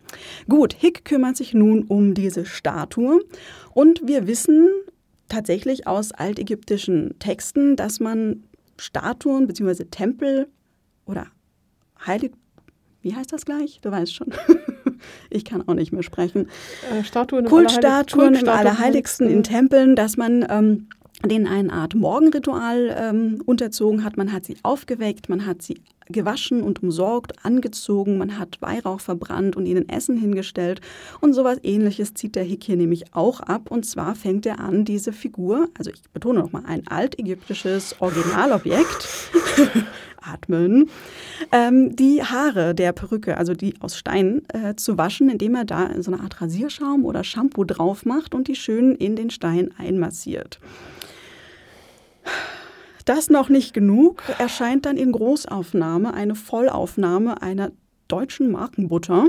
Gut, 0.47 0.73
Hick 0.73 1.05
kümmert 1.05 1.37
sich 1.37 1.53
nun 1.53 1.83
um 1.83 2.13
diese 2.13 2.45
Statue 2.45 3.21
und 3.73 4.07
wir 4.07 4.27
wissen 4.27 4.69
tatsächlich 5.27 5.87
aus 5.87 6.11
altägyptischen 6.11 7.17
Texten, 7.19 7.75
dass 7.75 7.99
man 7.99 8.43
Statuen 8.77 9.47
bzw. 9.47 9.85
Tempel 9.85 10.47
oder 11.05 11.27
Heilig. 12.05 12.33
Wie 13.01 13.15
heißt 13.15 13.33
das 13.33 13.45
gleich? 13.45 13.79
Du 13.81 13.91
weißt 13.91 14.13
schon. 14.13 14.27
ich 15.29 15.45
kann 15.45 15.67
auch 15.67 15.73
nicht 15.73 15.91
mehr 15.91 16.03
sprechen. 16.03 16.47
Äh, 16.91 17.03
Statuen 17.03 17.45
Kultstatuen 17.45 18.35
im 18.35 18.47
Allerheiligsten 18.47 19.29
in 19.29 19.43
Tempeln, 19.43 19.95
dass 19.95 20.17
man 20.17 20.45
ähm, 20.49 20.87
denen 21.29 21.47
eine 21.47 21.71
Art 21.71 21.95
Morgenritual 21.95 22.95
ähm, 22.97 23.41
unterzogen 23.45 24.03
hat. 24.03 24.17
Man 24.17 24.31
hat 24.31 24.45
sie 24.45 24.57
aufgeweckt, 24.63 25.29
man 25.29 25.45
hat 25.45 25.61
sie 25.61 25.81
gewaschen 26.09 26.61
und 26.61 26.83
umsorgt, 26.83 27.45
angezogen, 27.45 28.17
man 28.17 28.37
hat 28.37 28.61
Weihrauch 28.61 28.99
verbrannt 28.99 29.55
und 29.55 29.65
ihnen 29.65 29.87
Essen 29.89 30.17
hingestellt. 30.17 30.81
Und 31.21 31.33
sowas 31.33 31.59
ähnliches 31.63 32.13
zieht 32.13 32.35
der 32.35 32.43
Hick 32.43 32.63
hier 32.65 32.75
nämlich 32.75 33.13
auch 33.13 33.39
ab. 33.39 33.71
Und 33.71 33.85
zwar 33.85 34.15
fängt 34.15 34.45
er 34.45 34.59
an, 34.59 34.85
diese 34.85 35.13
Figur, 35.13 35.69
also 35.77 35.91
ich 35.91 36.01
betone 36.13 36.39
nochmal, 36.39 36.63
ein 36.65 36.87
altägyptisches 36.87 37.95
Originalobjekt, 37.99 39.07
atmen, 40.21 40.89
ähm, 41.51 41.95
die 41.95 42.23
Haare 42.23 42.73
der 42.73 42.93
Perücke, 42.93 43.37
also 43.37 43.53
die 43.53 43.75
aus 43.81 43.97
Stein, 43.97 44.41
äh, 44.49 44.75
zu 44.75 44.97
waschen, 44.97 45.29
indem 45.29 45.55
er 45.55 45.65
da 45.65 45.89
so 46.01 46.11
eine 46.11 46.21
Art 46.21 46.41
Rasierschaum 46.41 47.05
oder 47.05 47.23
Shampoo 47.23 47.63
drauf 47.63 48.05
macht 48.05 48.33
und 48.33 48.47
die 48.47 48.55
schön 48.55 48.95
in 48.95 49.15
den 49.15 49.29
Stein 49.29 49.73
einmassiert. 49.77 50.59
Das 53.05 53.29
noch 53.29 53.49
nicht 53.49 53.73
genug, 53.73 54.23
erscheint 54.39 54.85
dann 54.85 54.97
in 54.97 55.11
Großaufnahme 55.11 56.13
eine 56.13 56.35
Vollaufnahme 56.35 57.41
einer 57.41 57.71
deutschen 58.07 58.51
Markenbutter. 58.51 59.27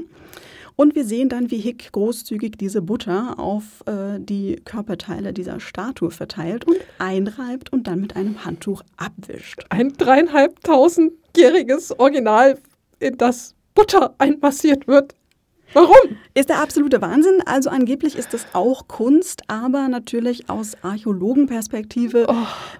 Und 0.76 0.96
wir 0.96 1.04
sehen 1.04 1.28
dann, 1.28 1.50
wie 1.50 1.58
Hick 1.58 1.92
großzügig 1.92 2.56
diese 2.58 2.82
Butter 2.82 3.38
auf 3.38 3.84
äh, 3.86 4.18
die 4.18 4.56
Körperteile 4.64 5.32
dieser 5.32 5.60
Statue 5.60 6.10
verteilt 6.10 6.66
und 6.66 6.76
einreibt 6.98 7.72
und 7.72 7.86
dann 7.86 8.00
mit 8.00 8.16
einem 8.16 8.44
Handtuch 8.44 8.82
abwischt. 8.96 9.64
Ein 9.68 9.92
dreieinhalbtausendjähriges 9.92 11.98
Original, 11.98 12.58
in 12.98 13.16
das 13.18 13.54
Butter 13.74 14.14
einmassiert 14.18 14.88
wird. 14.88 15.14
Warum? 15.74 16.16
Ist 16.34 16.48
der 16.48 16.60
absolute 16.60 17.02
Wahnsinn. 17.02 17.42
Also 17.46 17.68
angeblich 17.68 18.16
ist 18.16 18.32
das 18.32 18.46
auch 18.52 18.86
Kunst, 18.88 19.42
aber 19.48 19.88
natürlich 19.88 20.48
aus 20.48 20.76
Archäologenperspektive 20.82 22.26
oh. 22.28 22.34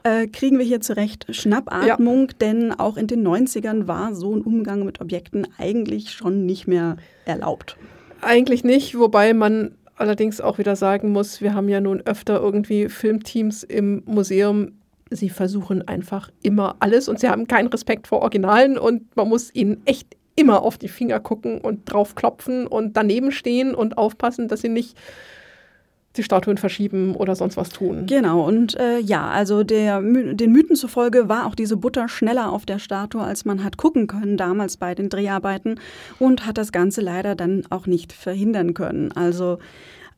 äh, 0.05 0.28
kriegen 0.28 0.59
wir 0.59 0.64
hier 0.64 0.80
zurecht 0.80 1.26
Schnappatmung, 1.28 2.28
ja. 2.28 2.34
denn 2.40 2.72
auch 2.72 2.97
in 2.97 3.09
den 3.09 3.26
90ern 3.26 3.88
war 3.88 4.14
so 4.14 4.34
ein 4.34 4.42
Umgang 4.42 4.84
mit 4.84 5.01
Objekten 5.01 5.47
eigentlich 5.59 6.12
schon 6.12 6.47
nicht 6.47 6.68
mehr 6.68 6.97
erlaubt. 7.24 7.76
Eigentlich 8.20 8.64
nicht, 8.64 8.97
wobei 8.97 9.34
man 9.34 9.74
allerdings 9.97 10.40
auch 10.40 10.59
wieder 10.59 10.76
sagen 10.76 11.11
muss, 11.11 11.40
wir 11.40 11.55
haben 11.55 11.68
ja 11.68 11.80
nun 11.80 12.01
öfter 12.01 12.40
irgendwie 12.40 12.88
Filmteams 12.88 13.64
im 13.64 14.03
Museum, 14.07 14.72
sie 15.11 15.30
versuchen 15.30 15.86
einfach 15.86 16.30
immer 16.42 16.76
alles 16.78 17.09
und 17.09 17.20
sie 17.20 17.28
haben 17.28 17.47
keinen 17.47 17.68
Respekt 17.68 18.07
vor 18.07 18.20
Originalen 18.20 18.78
und 18.78 19.14
man 19.16 19.28
muss 19.28 19.55
ihnen 19.55 19.82
echt 19.84 20.16
immer 20.37 20.62
auf 20.62 20.78
die 20.78 20.89
Finger 20.89 21.20
gucken 21.20 21.61
und 21.61 21.91
drauf 21.93 22.14
klopfen 22.14 22.66
und 22.66 22.97
daneben 22.97 23.32
stehen 23.32 23.74
und 23.74 23.99
aufpassen, 23.99 24.49
dass 24.49 24.61
sie 24.61 24.68
nicht 24.68 24.97
die 26.16 26.22
Statuen 26.22 26.59
verschieben 26.59 27.16
oder 27.16 27.35
sonst 27.35 27.57
was 27.57 27.70
tun. 27.70 28.07
Genau, 28.07 28.47
und 28.47 28.78
äh, 28.78 28.99
ja, 29.01 29.28
also 29.30 29.64
der, 29.64 30.01
den 30.01 30.53
Mythen 30.53 30.76
zufolge 30.76 31.28
war 31.28 31.47
auch 31.47 31.57
diese 31.57 31.76
Butter 31.76 32.09
schneller 32.09 32.53
auf 32.53 32.66
der 32.66 32.78
Statue, 32.78 33.22
als 33.22 33.45
man 33.45 33.64
hat 33.64 33.76
gucken 33.76 34.07
können 34.07 34.37
damals 34.37 34.76
bei 34.76 34.95
den 34.95 35.09
Dreharbeiten 35.09 35.80
und 36.20 36.47
hat 36.47 36.57
das 36.57 36.70
Ganze 36.70 37.01
leider 37.01 37.35
dann 37.35 37.64
auch 37.70 37.87
nicht 37.87 38.12
verhindern 38.12 38.74
können. 38.74 39.11
Also 39.12 39.59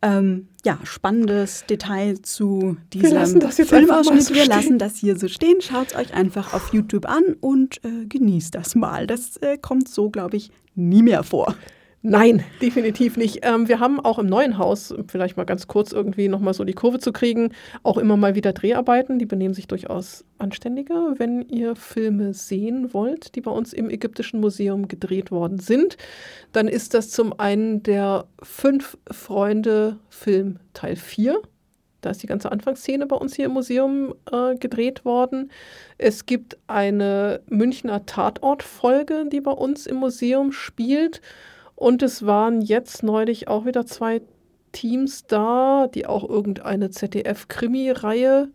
ähm, 0.03 0.49
ja, 0.65 0.79
spannendes 0.85 1.65
Detail 1.69 2.21
zu 2.23 2.77
diesem 2.93 3.41
Filmausschnitt. 3.51 4.23
So 4.23 4.35
Wir 4.35 4.47
lassen 4.47 4.79
das 4.79 4.97
hier 4.97 5.17
so 5.17 5.29
stehen. 5.29 5.61
Schaut 5.61 5.89
es 5.89 5.97
euch 5.97 6.15
einfach 6.15 6.55
auf 6.55 6.73
YouTube 6.73 7.07
an 7.07 7.37
und 7.41 7.85
äh, 7.85 8.07
genießt 8.07 8.55
das 8.55 8.75
mal. 8.75 9.07
Das 9.07 9.37
äh, 9.39 9.59
kommt 9.59 9.89
so, 9.89 10.11
glaube 10.11 10.37
ich, 10.37 10.51
nie 10.75 11.03
mehr 11.03 11.23
vor. 11.23 11.55
Nein, 12.03 12.45
definitiv 12.63 13.17
nicht. 13.17 13.41
Ähm, 13.43 13.69
wir 13.69 13.81
haben 13.81 13.99
auch 13.99 14.19
im 14.19 14.27
neuen 14.27 14.59
Haus, 14.59 14.95
vielleicht 15.09 15.37
mal 15.37 15.45
ganz 15.45 15.67
kurz 15.67 15.93
irgendwie 15.93 16.29
nochmal 16.29 16.55
so 16.55 16.63
die 16.63 16.73
Kurve 16.73 17.01
zu 17.01 17.13
kriegen, 17.13 17.53
auch 17.83 17.99
immer 17.99 18.17
mal 18.17 18.35
wieder 18.37 18.53
Dreharbeiten. 18.53 19.19
Die 19.19 19.27
benehmen 19.27 19.55
sich 19.55 19.67
durchaus 19.67 20.25
anständiger. 20.39 21.15
Wenn 21.17 21.43
ihr 21.49 21.75
Filme 21.75 22.33
sehen 22.33 22.95
wollt, 22.95 23.35
die 23.35 23.41
bei 23.41 23.51
uns 23.51 23.73
im 23.73 23.91
Ägyptischen 23.91 24.41
Museum 24.41 24.87
gedreht 24.87 25.33
worden 25.33 25.59
sind, 25.59 25.97
dann 26.53 26.69
ist 26.69 26.95
das 26.95 27.11
zum 27.11 27.39
einen 27.41 27.83
der 27.83 28.27
Fünf 28.41 28.97
Freunde 29.11 29.99
Film 30.09 30.61
Teil 30.75 30.97
4. 30.97 31.43
Da 32.03 32.11
ist 32.11 32.23
die 32.23 32.29
ganze 32.29 32.53
Anfangsszene 32.53 33.07
bei 33.07 33.17
uns 33.17 33.35
hier 33.35 33.47
im 33.47 33.53
Museum 33.53 34.15
äh, 34.31 34.55
gedreht 34.55 35.05
worden. 35.05 35.51
Es 35.99 36.25
gibt 36.25 36.57
eine 36.69 37.41
Münchner 37.49 38.07
Tatortfolge, 38.07 39.25
die 39.27 39.41
bei 39.41 39.51
uns 39.51 39.89
im 39.89 39.97
Museum 39.97 40.53
spielt. 40.53 41.21
Und 41.77 42.03
es 42.03 42.27
waren 42.27 42.63
jetzt 42.63 43.03
neulich 43.03 43.49
auch 43.49 43.67
wieder 43.67 43.87
zwei 43.87 44.23
Teams 44.73 45.27
da, 45.27 45.89
die 45.95 46.07
auch 46.07 46.29
irgendeine 46.29 46.91
ZDF-Krimi-Reihe 46.91 48.49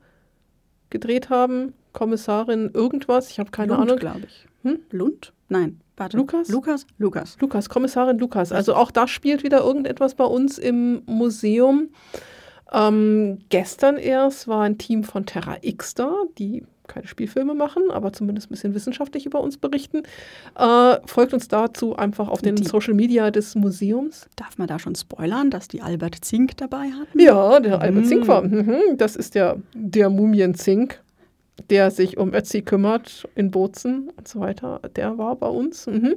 gedreht 0.90 1.30
haben. 1.30 1.74
Kommissarin 1.94 2.72
irgendwas, 2.74 3.30
ich 3.30 3.40
habe 3.40 3.52
keine 3.52 3.74
Lund, 3.74 3.84
Ahnung. 3.84 3.98
glaube 4.00 4.22
ich. 4.26 4.48
Hm? 4.64 4.80
Lund? 4.92 5.34
Nein, 5.50 5.82
warte. 5.98 6.18
Lukas? 6.18 6.48
Lukas? 6.50 6.86
Lukas. 6.98 7.38
Lukas, 7.40 7.70
Kommissarin 7.70 8.18
Lukas. 8.18 8.52
Also 8.52 8.76
auch 8.76 8.92
da 8.92 9.08
spielt 9.08 9.44
wieder 9.44 9.60
irgendetwas 9.62 10.16
bei 10.16 10.24
uns 10.24 10.58
im 10.58 11.04
Museum. 11.06 11.90
Ähm, 12.72 13.40
gestern 13.50 13.98
erst 13.98 14.48
war 14.48 14.62
ein 14.64 14.78
Team 14.78 15.04
von 15.04 15.26
Terra 15.26 15.58
X 15.62 15.94
da, 15.94 16.14
die 16.38 16.64
keine 16.94 17.08
Spielfilme 17.08 17.54
machen, 17.54 17.84
aber 17.90 18.14
zumindest 18.14 18.48
ein 18.48 18.52
bisschen 18.52 18.76
wissenschaftlich 18.76 19.26
über 19.26 19.42
uns 19.42 19.58
berichten. 19.58 20.04
Äh, 20.58 20.98
folgt 21.06 21.34
uns 21.34 21.48
dazu 21.48 21.96
einfach 21.96 22.28
auf 22.28 22.42
den 22.42 22.56
die, 22.56 22.66
Social 22.66 22.94
Media 22.94 23.32
des 23.32 23.56
Museums. 23.56 24.28
Darf 24.36 24.58
man 24.58 24.68
da 24.68 24.80
schon 24.80 24.96
spoilern, 24.96 25.50
dass 25.50 25.68
die 25.68 25.82
Albert 25.82 26.24
Zink 26.24 26.58
dabei 26.58 26.90
hatten? 26.92 27.20
Ja, 27.20 27.60
der 27.60 27.78
mhm. 27.78 27.82
Albert 27.84 28.08
Zink 28.08 28.28
war. 28.28 28.42
Mhm, 28.44 28.98
das 28.98 29.16
ist 29.16 29.36
der, 29.36 29.58
der 29.74 30.10
Mumien-Zink 30.10 31.00
der 31.70 31.92
sich 31.92 32.18
um 32.18 32.34
Ötzi 32.34 32.62
kümmert 32.62 33.28
in 33.36 33.52
Bozen 33.52 34.10
und 34.18 34.28
so 34.28 34.40
weiter, 34.40 34.82
der 34.96 35.18
war 35.18 35.36
bei 35.36 35.48
uns. 35.48 35.88
Mhm. 35.88 36.16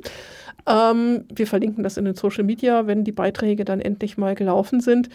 Ähm, 0.67 1.25
wir 1.35 1.47
verlinken 1.47 1.85
das 1.85 1.97
in 1.97 2.05
den 2.05 2.15
Social 2.15 2.45
Media, 2.45 2.87
wenn 2.87 3.05
die 3.05 3.13
Beiträge 3.13 3.65
dann 3.65 3.81
endlich 3.81 4.17
mal 4.17 4.35
gelaufen 4.35 4.81
sind. 4.81 5.09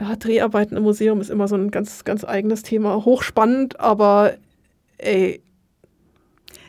Ja, 0.00 0.16
Dreharbeiten 0.16 0.76
im 0.76 0.82
Museum 0.82 1.20
ist 1.20 1.30
immer 1.30 1.48
so 1.48 1.56
ein 1.56 1.70
ganz, 1.70 2.04
ganz 2.04 2.24
eigenes 2.24 2.62
Thema. 2.62 3.04
Hochspannend, 3.04 3.80
aber 3.80 4.34
ey, 4.98 5.42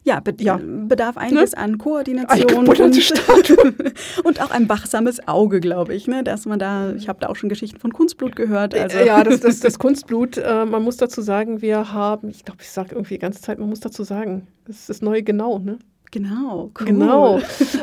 ja, 0.03 0.19
be 0.19 0.33
ja, 0.39 0.59
bedarf 0.61 1.17
einiges 1.17 1.51
ne? 1.51 1.57
an 1.57 1.77
Koordination 1.77 2.67
und, 2.67 2.79
und, 4.23 4.41
auch 4.41 4.51
ein 4.51 4.69
wachsames 4.69 5.27
Auge, 5.27 5.59
glaube 5.59 5.93
ich, 5.93 6.07
ne? 6.07 6.23
dass 6.23 6.45
man 6.45 6.57
da, 6.57 6.93
ich 6.93 7.09
habe 7.09 7.19
da 7.19 7.27
auch 7.27 7.35
schon 7.35 7.49
Geschichten 7.49 7.79
von 7.79 7.93
Kunstblut 7.93 8.35
gehört. 8.35 8.73
Also. 8.73 8.97
Ja, 8.97 9.23
das, 9.23 9.41
das, 9.41 9.59
das 9.61 9.77
Kunstblut, 9.77 10.37
äh, 10.37 10.65
man 10.65 10.83
muss 10.83 10.97
dazu 10.97 11.21
sagen, 11.21 11.61
wir 11.61 11.93
haben, 11.93 12.29
ich 12.29 12.45
glaube, 12.45 12.61
ich 12.61 12.69
sage 12.69 12.95
irgendwie 12.95 13.15
die 13.15 13.19
ganze 13.19 13.41
Zeit, 13.41 13.59
man 13.59 13.69
muss 13.69 13.81
dazu 13.81 14.03
sagen, 14.03 14.47
das 14.65 14.77
ist 14.77 14.89
das 14.89 15.01
neue 15.01 15.21
Genau, 15.21 15.59
ne? 15.59 15.77
Genau, 16.11 16.71
cool. 16.79 16.85
Genau. 16.87 17.39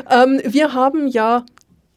ähm, 0.09 0.41
wir 0.43 0.73
haben 0.73 1.07
ja 1.07 1.45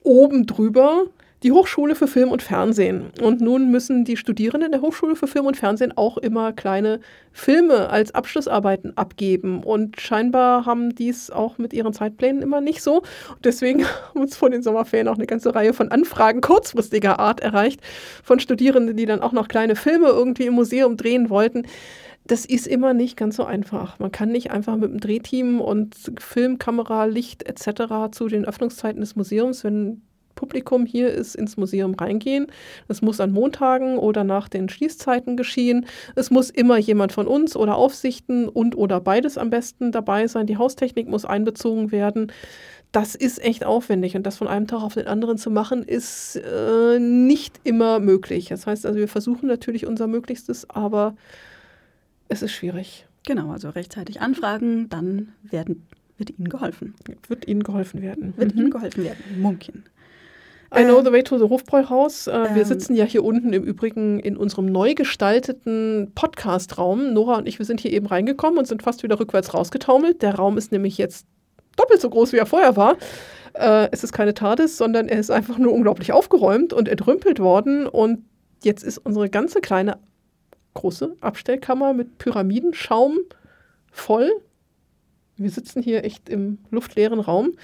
oben 0.03 0.47
drüber 0.47 1.07
die 1.43 1.53
Hochschule 1.53 1.95
für 1.95 2.07
Film 2.07 2.31
und 2.31 2.43
Fernsehen. 2.43 3.11
Und 3.23 3.41
nun 3.41 3.71
müssen 3.71 4.05
die 4.05 4.17
Studierenden 4.17 4.73
der 4.73 4.83
Hochschule 4.83 5.17
für 5.17 5.27
Film 5.27 5.47
und 5.47 5.57
Fernsehen 5.57 5.97
auch 5.97 6.19
immer 6.19 6.53
kleine 6.53 7.01
Filme 7.33 7.89
als 7.89 8.15
Abschlussarbeiten 8.15 8.97
abgeben. 8.97 9.63
Und 9.63 10.01
scheinbar 10.01 10.67
haben 10.67 10.95
dies 10.95 11.31
auch 11.31 11.59
mit 11.59 11.73
ihren 11.73 11.93
Zeitplänen 11.93 12.43
immer 12.43 12.61
nicht 12.61 12.83
so. 12.83 12.99
Und 12.99 13.45
deswegen 13.45 13.85
haben 14.09 14.21
uns 14.21 14.37
vor 14.37 14.51
den 14.51 14.63
Sommerferien 14.63 15.09
auch 15.09 15.17
eine 15.17 15.27
ganze 15.27 15.55
Reihe 15.55 15.73
von 15.73 15.91
Anfragen 15.91 16.41
kurzfristiger 16.41 17.19
Art 17.19 17.41
erreicht 17.41 17.81
von 18.23 18.41
Studierenden, 18.41 18.97
die 18.97 19.07
dann 19.07 19.23
auch 19.23 19.33
noch 19.33 19.49
kleine 19.49 19.77
Filme 19.77 20.09
irgendwie 20.09 20.47
im 20.47 20.55
Museum 20.55 20.97
drehen 20.97 21.31
wollten 21.31 21.67
das 22.27 22.45
ist 22.45 22.69
immer 22.69 22.95
nicht 22.95 23.17
ganz 23.17 23.37
so 23.37 23.45
einfach. 23.45 23.99
Man 23.99 24.13
kann 24.13 24.31
nicht 24.31 24.53
einfach 24.53 24.77
mit 24.77 24.91
dem 24.91 25.01
Drehteam 25.01 25.61
und 25.61 25.97
Filmkamera, 26.19 27.07
Licht 27.07 27.43
etc. 27.43 28.13
zu 28.13 28.29
den 28.29 28.45
Öffnungszeiten 28.45 29.01
des 29.01 29.17
Museums, 29.17 29.65
wenn 29.65 30.03
Publikum 30.41 30.87
hier 30.87 31.11
ist, 31.11 31.37
ins 31.37 31.59
Museum 31.59 31.93
reingehen. 31.93 32.47
Das 32.89 33.03
muss 33.03 33.21
an 33.21 33.31
Montagen 33.31 33.99
oder 33.99 34.25
nach 34.25 34.49
den 34.49 34.71
Schließzeiten 34.71 35.37
geschehen. 35.37 35.85
Es 36.17 36.31
muss 36.31 36.49
immer 36.49 36.79
jemand 36.79 37.13
von 37.13 37.27
uns 37.27 37.57
oder 37.57 37.77
Aufsichten 37.77 38.49
und 38.49 38.75
oder 38.75 39.01
beides 39.01 39.37
am 39.37 39.51
besten 39.51 39.93
dabei 39.93 40.27
sein. 40.29 40.47
Die 40.47 40.57
Haustechnik 40.57 41.09
muss 41.09 41.27
einbezogen 41.27 41.93
werden. 41.93 42.33
Das 42.91 43.15
ist 43.15 43.45
echt 43.45 43.67
aufwendig 43.67 44.17
und 44.17 44.25
das 44.25 44.39
von 44.39 44.49
einem 44.49 44.67
Tag 44.67 44.83
auf 44.83 44.95
den 44.95 45.07
anderen 45.07 45.37
zu 45.37 45.51
machen, 45.51 45.83
ist 45.83 46.37
äh, 46.37 46.99
nicht 46.99 47.61
immer 47.63 48.01
möglich. 48.01 48.49
Das 48.49 48.67
heißt 48.67 48.87
also, 48.87 48.99
wir 48.99 49.09
versuchen 49.09 49.47
natürlich 49.47 49.87
unser 49.87 50.07
Möglichstes, 50.07 50.69
aber 50.71 51.15
es 52.29 52.41
ist 52.41 52.53
schwierig. 52.53 53.07
Genau, 53.27 53.53
also 53.53 53.69
rechtzeitig 53.69 54.23
anfragen, 54.23 54.89
dann 54.89 55.29
werden, 55.43 55.87
wird 56.17 56.31
Ihnen 56.39 56.49
geholfen. 56.49 56.95
Wird 57.29 57.47
Ihnen 57.47 57.63
geholfen 57.63 58.01
werden. 58.01 58.33
Wird 58.39 58.55
mhm. 58.55 58.61
Ihnen 58.61 58.71
geholfen 58.71 59.05
werden. 59.05 59.23
Mumkin. 59.39 59.85
I 60.73 60.85
know 60.85 61.03
the 61.03 61.13
way 61.13 61.23
to 61.23 61.37
the 61.37 61.49
Hofbräuhaus. 61.49 62.29
Äh, 62.29 62.33
ähm, 62.33 62.55
wir 62.55 62.65
sitzen 62.65 62.95
ja 62.95 63.05
hier 63.05 63.25
unten 63.25 63.53
im 63.53 63.65
Übrigen 63.65 64.21
in 64.21 64.37
unserem 64.37 64.67
neu 64.67 64.95
gestalteten 64.95 66.13
Podcast-Raum. 66.15 67.13
Nora 67.13 67.39
und 67.39 67.49
ich, 67.49 67.59
wir 67.59 67.67
sind 67.67 67.81
hier 67.81 67.93
eben 67.93 68.07
reingekommen 68.07 68.59
und 68.59 68.67
sind 68.67 68.83
fast 68.83 69.03
wieder 69.03 69.19
rückwärts 69.19 69.53
rausgetaumelt. 69.53 70.23
Der 70.23 70.37
Raum 70.37 70.57
ist 70.57 70.71
nämlich 70.71 70.97
jetzt 70.97 71.27
doppelt 71.77 72.01
so 72.01 72.09
groß, 72.09 72.33
wie 72.33 72.37
er 72.37 72.47
vorher 72.47 72.77
war. 72.77 72.97
Äh, 73.55 73.89
es 73.91 74.05
ist 74.05 74.13
keine 74.13 74.33
TARDIS, 74.33 74.77
sondern 74.77 75.09
er 75.09 75.19
ist 75.19 75.31
einfach 75.31 75.59
nur 75.59 75.73
unglaublich 75.73 76.13
aufgeräumt 76.13 76.73
und 76.73 76.89
entrümpelt 76.89 77.41
worden. 77.41 77.87
Und 77.87 78.25
jetzt 78.63 78.85
ist 78.85 78.99
unsere 78.99 79.29
ganze 79.29 79.61
kleine, 79.61 79.99
große 80.75 81.17
Abstellkammer 81.21 81.95
mit 81.95 82.19
Pyramidenschaum 82.19 83.19
voll 83.91 84.31
Wir 85.37 85.51
sitzen 85.51 85.83
hier 85.83 86.05
echt 86.05 86.29
im 86.29 86.59
luftleeren 86.71 87.19
Raum. 87.19 87.55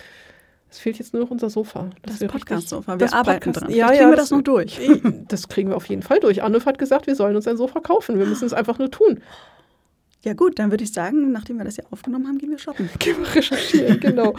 Es 0.77 0.81
fehlt 0.83 0.99
jetzt 0.99 1.15
nur 1.15 1.23
noch 1.23 1.31
unser 1.31 1.49
Sofa. 1.49 1.89
Das, 2.03 2.21
wir 2.21 2.29
Podcast-Sofa. 2.29 2.93
Wir 2.93 2.99
das 2.99 3.15
arbeiten 3.15 3.45
Podcast- 3.51 3.63
dran. 3.63 3.71
Ja, 3.75 3.87
Vielleicht 3.87 3.93
ja, 3.95 3.97
kriegen 3.97 4.11
wir 4.13 4.17
das 4.17 4.29
das- 4.29 4.37
noch 4.37 4.45
durch. 4.45 4.79
Das 5.29 5.49
kriegen 5.49 5.71
wir 5.71 5.77
auf 5.77 5.87
jeden 5.87 6.03
Fall 6.03 6.21
durch. 6.21 6.43
Arnulf 6.43 6.67
hat 6.67 6.77
gesagt, 6.79 7.07
wir 7.07 7.15
sollen 7.17 7.35
uns 7.35 7.49
ein 7.49 7.57
Sofa 7.57 7.81
kaufen. 7.81 8.19
Wir 8.19 8.27
müssen 8.27 8.45
es 8.45 8.53
einfach 8.53 8.79
nur 8.79 8.91
tun. 8.91 9.23
Ja 10.27 10.35
gut, 10.35 10.59
dann 10.59 10.73
würde 10.73 10.83
ich 10.83 10.93
sagen, 10.93 11.31
nachdem 11.31 11.59
wir 11.59 11.65
das 11.65 11.77
hier 11.77 11.85
aufgenommen 11.93 12.27
haben, 12.27 12.37
gehen 12.39 12.51
wir 12.51 12.59
shoppen. 12.59 12.91
Gehen 12.99 13.17
wir 13.21 13.33
recherchieren, 13.33 14.01
genau. 14.01 14.35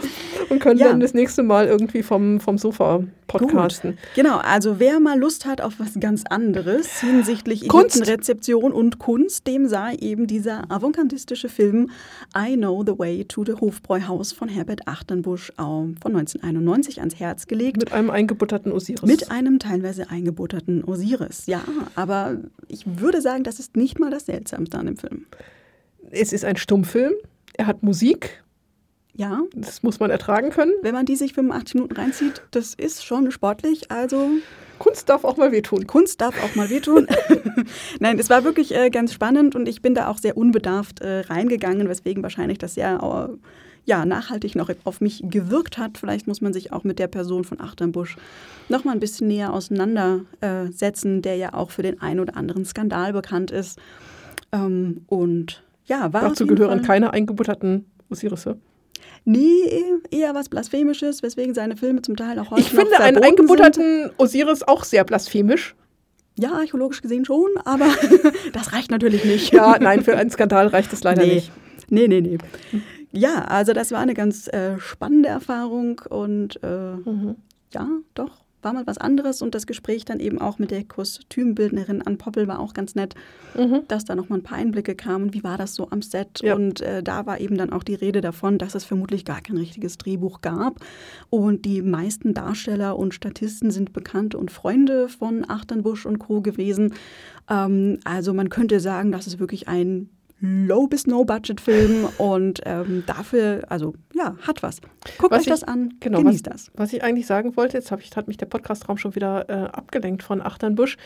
Und 0.50 0.58
können 0.60 0.78
Ja. 0.78 0.88
dann 0.88 1.00
das 1.00 1.14
nächste 1.14 1.42
Mal 1.42 1.66
irgendwie 1.66 2.02
vom, 2.02 2.40
vom 2.40 2.58
Sofa 2.58 3.02
podcasten. 3.26 3.96
Genau, 4.14 4.36
also 4.36 4.78
wer 4.80 5.00
mal 5.00 5.18
Lust 5.18 5.46
hat 5.46 5.62
auf 5.62 5.78
was 5.78 5.98
ganz 5.98 6.24
anderes 6.28 7.00
hinsichtlich 7.00 7.68
Kunst. 7.68 7.96
Ägyptenrezeption 7.96 8.72
und 8.72 8.98
Kunst, 8.98 9.46
dem 9.46 9.66
sei 9.66 9.94
eben 9.94 10.26
dieser 10.26 10.70
avantgardistische 10.70 11.48
Film 11.48 11.88
I 12.36 12.56
Know 12.56 12.84
the 12.86 12.98
Way 12.98 13.24
to 13.24 13.46
the 13.46 13.54
Hofbräuhaus 13.54 14.32
von 14.32 14.50
Herbert 14.50 14.86
Achterbusch 14.86 15.52
ähm, 15.58 15.94
von 16.02 16.14
1991 16.16 16.98
ans 17.00 17.18
Herz 17.18 17.46
gelegt. 17.46 17.78
Mit 17.78 17.92
einem 17.94 18.10
eingebutterten 18.10 18.72
Osiris. 18.72 19.00
Mit 19.02 19.30
einem 19.30 19.58
teilweise 19.58 20.10
eingebutterten 20.10 20.84
Osiris. 20.84 21.46
Ja, 21.46 21.62
aber 21.94 22.36
ich 22.68 22.84
würde 23.00 23.22
sagen, 23.22 23.42
das 23.42 23.58
ist 23.58 23.74
nicht 23.74 23.98
mal 23.98 24.10
das 24.10 24.26
Seltsamste 24.26 24.76
an 24.76 24.84
dem 24.84 24.98
Film. 24.98 25.24
Es 26.10 26.32
ist 26.32 26.44
ein 26.44 26.56
Stummfilm. 26.56 27.12
Er 27.54 27.66
hat 27.66 27.82
Musik. 27.82 28.42
Ja, 29.14 29.42
Das 29.54 29.82
muss 29.82 29.98
man 29.98 30.10
ertragen 30.10 30.50
können. 30.50 30.72
wenn 30.82 30.94
man 30.94 31.04
die 31.04 31.16
sich 31.16 31.32
85 31.34 31.74
Minuten 31.74 31.96
reinzieht, 31.96 32.42
das 32.52 32.74
ist 32.74 33.04
schon 33.04 33.32
sportlich. 33.32 33.90
Also 33.90 34.30
Kunst 34.78 35.08
darf 35.08 35.24
auch 35.24 35.36
mal 35.36 35.50
wehtun. 35.50 35.88
Kunst 35.88 36.20
darf 36.20 36.40
auch 36.42 36.54
mal 36.54 36.70
wehtun. 36.70 37.08
Nein, 38.00 38.18
es 38.20 38.30
war 38.30 38.44
wirklich 38.44 38.74
äh, 38.76 38.90
ganz 38.90 39.12
spannend 39.12 39.56
und 39.56 39.68
ich 39.68 39.82
bin 39.82 39.94
da 39.94 40.08
auch 40.08 40.18
sehr 40.18 40.36
unbedarft 40.36 41.00
äh, 41.00 41.20
reingegangen, 41.20 41.88
weswegen 41.88 42.22
wahrscheinlich 42.22 42.58
das 42.58 42.74
sehr 42.74 43.00
äh, 43.02 43.36
ja, 43.84 44.04
nachhaltig 44.04 44.54
noch 44.54 44.70
auf 44.84 45.00
mich 45.00 45.22
gewirkt 45.24 45.78
hat. 45.78 45.98
Vielleicht 45.98 46.28
muss 46.28 46.40
man 46.40 46.52
sich 46.52 46.72
auch 46.72 46.84
mit 46.84 46.98
der 46.98 47.08
Person 47.08 47.42
von 47.42 47.60
Achternbusch 47.60 48.16
noch 48.68 48.84
mal 48.84 48.92
ein 48.92 49.00
bisschen 49.00 49.26
näher 49.28 49.52
auseinandersetzen, 49.52 51.22
der 51.22 51.36
ja 51.36 51.54
auch 51.54 51.70
für 51.70 51.82
den 51.82 52.00
ein 52.00 52.20
oder 52.20 52.36
anderen 52.36 52.64
Skandal 52.64 53.12
bekannt 53.12 53.50
ist. 53.50 53.80
Ähm, 54.52 55.04
und 55.08 55.62
ja, 55.88 56.12
war 56.12 56.20
Dazu 56.22 56.46
gehören 56.46 56.78
Fall- 56.80 56.86
keine 56.86 57.12
eingebutterten 57.12 57.86
Osirisse. 58.10 58.58
Nee, 59.24 59.64
eher 60.10 60.34
was 60.34 60.48
Blasphemisches, 60.48 61.22
weswegen 61.22 61.54
seine 61.54 61.76
Filme 61.76 62.02
zum 62.02 62.16
Teil 62.16 62.38
auch 62.38 62.50
heute 62.50 62.60
Ich 62.62 62.70
finde 62.70 62.98
einen 63.00 63.16
verboten 63.16 63.22
sind. 63.22 63.24
eingebutterten 63.24 64.10
Osiris 64.16 64.62
auch 64.62 64.84
sehr 64.84 65.04
blasphemisch. 65.04 65.74
Ja, 66.38 66.52
archäologisch 66.52 67.02
gesehen 67.02 67.24
schon, 67.24 67.50
aber 67.64 67.86
das 68.52 68.72
reicht 68.72 68.90
natürlich 68.90 69.24
nicht. 69.24 69.52
Ja, 69.52 69.76
nein, 69.80 70.02
für 70.02 70.16
einen 70.16 70.30
Skandal 70.30 70.68
reicht 70.68 70.92
es 70.92 71.02
leider 71.02 71.24
nee. 71.26 71.34
nicht. 71.34 71.52
Nee, 71.90 72.06
nee, 72.06 72.20
nee. 72.20 72.38
Ja, 73.10 73.44
also 73.46 73.72
das 73.72 73.90
war 73.90 73.98
eine 74.00 74.14
ganz 74.14 74.46
äh, 74.48 74.78
spannende 74.78 75.28
Erfahrung 75.30 76.00
und 76.08 76.60
äh, 76.62 76.92
Mhm. 77.04 77.36
ja, 77.74 77.88
doch, 78.14 78.30
war 78.62 78.72
mal 78.72 78.86
was 78.86 78.98
anderes 78.98 79.40
und 79.42 79.54
das 79.54 79.66
Gespräch 79.66 80.04
dann 80.04 80.20
eben 80.20 80.40
auch 80.40 80.58
mit 80.58 80.70
der 80.70 80.84
Kostümbildnerin 80.84 82.02
Ann 82.02 82.18
Poppel 82.18 82.48
war 82.48 82.58
auch 82.58 82.74
ganz 82.74 82.94
nett, 82.94 83.14
Mhm. 83.56 83.82
dass 83.88 84.04
da 84.04 84.14
nochmal 84.14 84.40
ein 84.40 84.42
paar 84.42 84.58
Einblicke 84.58 84.94
kamen, 84.94 85.32
wie 85.34 85.44
war 85.44 85.58
das 85.58 85.74
so 85.74 85.90
am 85.90 86.02
Set 86.02 86.40
Ja. 86.42 86.54
und 86.54 86.80
äh, 86.80 87.02
da 87.02 87.26
war 87.26 87.40
eben 87.40 87.56
dann 87.56 87.72
auch 87.72 87.82
die 87.84 87.94
Rede 87.94 88.20
davon, 88.20 88.58
dass 88.58 88.74
es 88.74 88.84
vermutlich 88.84 89.24
gar 89.24 89.40
kein 89.40 89.56
richtiges 89.56 89.96
Drehbuch 89.98 90.40
gab 90.40 90.80
und 91.30 91.64
die 91.64 91.82
meisten 91.82 92.34
Darsteller 92.34 92.98
und 92.98 93.14
Statisten 93.14 93.70
sind 93.70 93.92
Bekannte 93.92 94.38
und 94.38 94.50
Freunde 94.50 95.08
von 95.08 95.44
Achternbusch 95.48 96.06
und 96.06 96.18
Co. 96.18 96.40
gewesen. 96.40 96.94
Ähm, 97.48 97.98
also 98.04 98.34
man 98.34 98.48
könnte 98.48 98.80
sagen, 98.80 99.12
das 99.12 99.26
ist 99.26 99.38
wirklich 99.38 99.68
ein 99.68 100.10
Low- 100.40 100.86
bis 100.86 101.06
No-Budget-Film 101.06 102.08
und 102.18 102.60
ähm, 102.64 103.02
dafür, 103.06 103.62
also 103.68 103.94
ja, 104.14 104.36
hat 104.46 104.62
was. 104.62 104.80
Guckt 105.18 105.32
Was 105.32 105.40
euch 105.40 105.46
ich- 105.46 105.52
das 105.52 105.64
an, 105.64 105.94
Genau, 106.00 106.18
genießt 106.22 106.46
was, 106.46 106.52
das. 106.66 106.70
was 106.74 106.92
ich 106.92 107.02
eigentlich 107.02 107.26
sagen 107.26 107.56
wollte, 107.56 107.76
jetzt 107.76 107.90
ich, 108.00 108.16
hat 108.16 108.28
mich 108.28 108.36
der 108.36 108.46
Podcastraum 108.46 108.98
schon 108.98 109.14
wieder 109.16 109.48
äh, 109.48 109.52
abgelenkt 109.70 110.22
von 110.22 110.40
Achternbusch. 110.40 110.96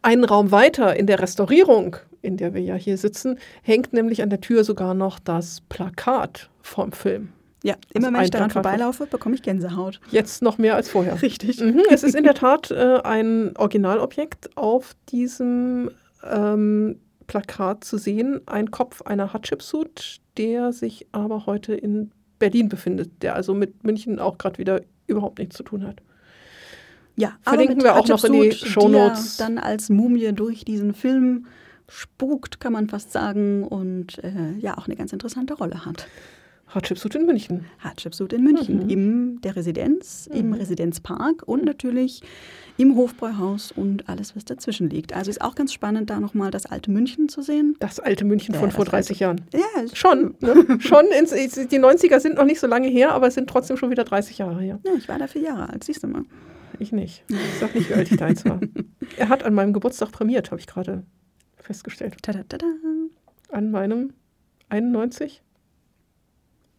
Einen 0.00 0.22
Raum 0.24 0.52
weiter 0.52 0.94
in 0.94 1.06
der 1.08 1.18
Restaurierung, 1.20 1.96
in 2.22 2.36
der 2.36 2.54
wir 2.54 2.62
ja 2.62 2.76
hier 2.76 2.96
sitzen, 2.98 3.36
hängt 3.62 3.92
nämlich 3.92 4.22
an 4.22 4.30
der 4.30 4.40
Tür 4.40 4.62
sogar 4.62 4.94
noch 4.94 5.18
das 5.18 5.60
Plakat 5.68 6.48
vom 6.62 6.92
Film. 6.92 7.30
Ja, 7.64 7.74
immer 7.92 8.06
Also 8.06 8.16
wenn 8.16 8.24
ich 8.24 8.30
daran 8.30 8.50
vorbeilaufe, 8.50 9.06
bekomme 9.06 9.34
ich 9.34 9.42
Gänsehaut. 9.42 9.98
Jetzt 10.12 10.40
noch 10.42 10.58
mehr 10.58 10.76
als 10.76 10.88
vorher. 10.88 11.20
Richtig. 11.22 11.60
Mhm, 11.60 11.82
es 11.90 12.04
ist 12.04 12.14
in 12.14 12.22
der 12.22 12.34
Tat 12.34 12.70
äh, 12.70 13.00
ein 13.02 13.56
Originalobjekt 13.56 14.56
auf 14.56 14.94
diesem 15.08 15.90
ähm, 16.22 17.00
Plakat 17.28 17.84
zu 17.84 17.96
sehen. 17.96 18.40
Ein 18.46 18.72
Kopf 18.72 19.02
einer 19.02 19.32
Hatschepsut, 19.32 20.20
der 20.36 20.72
sich 20.72 21.06
aber 21.12 21.46
heute 21.46 21.74
in 21.74 22.10
Berlin 22.40 22.68
befindet, 22.68 23.22
der 23.22 23.36
also 23.36 23.54
mit 23.54 23.84
München 23.84 24.18
auch 24.18 24.38
gerade 24.38 24.58
wieder 24.58 24.80
überhaupt 25.06 25.38
nichts 25.38 25.56
zu 25.56 25.62
tun 25.62 25.86
hat. 25.86 26.02
Ja, 27.14 27.36
Verlinken 27.42 27.82
wir 27.82 27.96
auch 27.96 28.06
noch 28.06 28.22
in 28.24 28.32
die 28.32 28.52
Shownotes. 28.52 29.36
Die 29.36 29.42
dann 29.42 29.58
als 29.58 29.90
Mumie 29.90 30.32
durch 30.32 30.64
diesen 30.64 30.94
Film 30.94 31.46
spukt, 31.88 32.60
kann 32.60 32.72
man 32.72 32.88
fast 32.88 33.12
sagen, 33.12 33.64
und 33.64 34.22
äh, 34.22 34.52
ja 34.58 34.78
auch 34.78 34.86
eine 34.86 34.96
ganz 34.96 35.12
interessante 35.12 35.54
Rolle 35.54 35.84
hat. 35.84 36.06
Hatschepsut 36.68 37.14
in 37.14 37.24
München. 37.26 37.64
Hatschepsut 37.78 38.32
in 38.32 38.42
München, 38.44 38.84
Mhm. 38.84 38.88
in 38.90 39.40
der 39.40 39.56
Residenz, 39.56 40.28
im 40.32 40.52
Residenzpark 40.52 41.42
und 41.46 41.64
natürlich 41.64 42.22
im 42.76 42.94
Hofbräuhaus 42.94 43.72
und 43.72 44.08
alles, 44.08 44.36
was 44.36 44.44
dazwischen 44.44 44.90
liegt. 44.90 45.14
Also 45.14 45.30
ist 45.30 45.40
auch 45.40 45.54
ganz 45.54 45.72
spannend, 45.72 46.10
da 46.10 46.20
nochmal 46.20 46.50
das 46.50 46.66
alte 46.66 46.90
München 46.90 47.28
zu 47.28 47.40
sehen. 47.42 47.74
Das 47.80 47.98
alte 48.00 48.24
München 48.24 48.54
Ja, 48.54 48.60
von 48.60 48.70
vor 48.70 48.80
alte- 48.80 48.90
30 48.92 49.18
Jahren. 49.20 49.40
Ja, 49.52 49.60
Schon, 49.94 50.34
ne? 50.40 50.78
schon 50.80 51.06
ins, 51.18 51.30
die 51.30 51.78
90er 51.78 52.20
sind 52.20 52.36
noch 52.36 52.44
nicht 52.44 52.60
so 52.60 52.66
lange 52.66 52.88
her, 52.88 53.12
aber 53.12 53.28
es 53.28 53.34
sind 53.34 53.48
trotzdem 53.48 53.76
schon 53.78 53.90
wieder 53.90 54.04
30 54.04 54.36
Jahre 54.38 54.60
her. 54.60 54.78
ja, 54.84 54.92
ich 54.96 55.08
war 55.08 55.18
da 55.18 55.26
vier 55.26 55.42
Jahre 55.42 55.70
alt, 55.70 55.84
siehst 55.84 56.02
du 56.02 56.06
mal. 56.08 56.22
Ich 56.78 56.92
nicht. 56.92 57.24
Ich 57.28 57.36
sag 57.58 57.74
nicht, 57.74 57.88
wie 57.90 57.94
alt 57.94 58.10
ich 58.10 58.16
da 58.18 58.28
jetzt 58.28 58.44
war. 58.48 58.60
Er 59.16 59.30
hat 59.30 59.42
an 59.42 59.54
meinem 59.54 59.72
Geburtstag 59.72 60.12
prämiert, 60.12 60.50
habe 60.50 60.60
ich 60.60 60.66
gerade 60.66 61.02
festgestellt. 61.56 62.16
Tada, 62.22 62.42
tada. 62.46 62.66
An 63.50 63.70
meinem 63.70 64.12
91? 64.68 65.42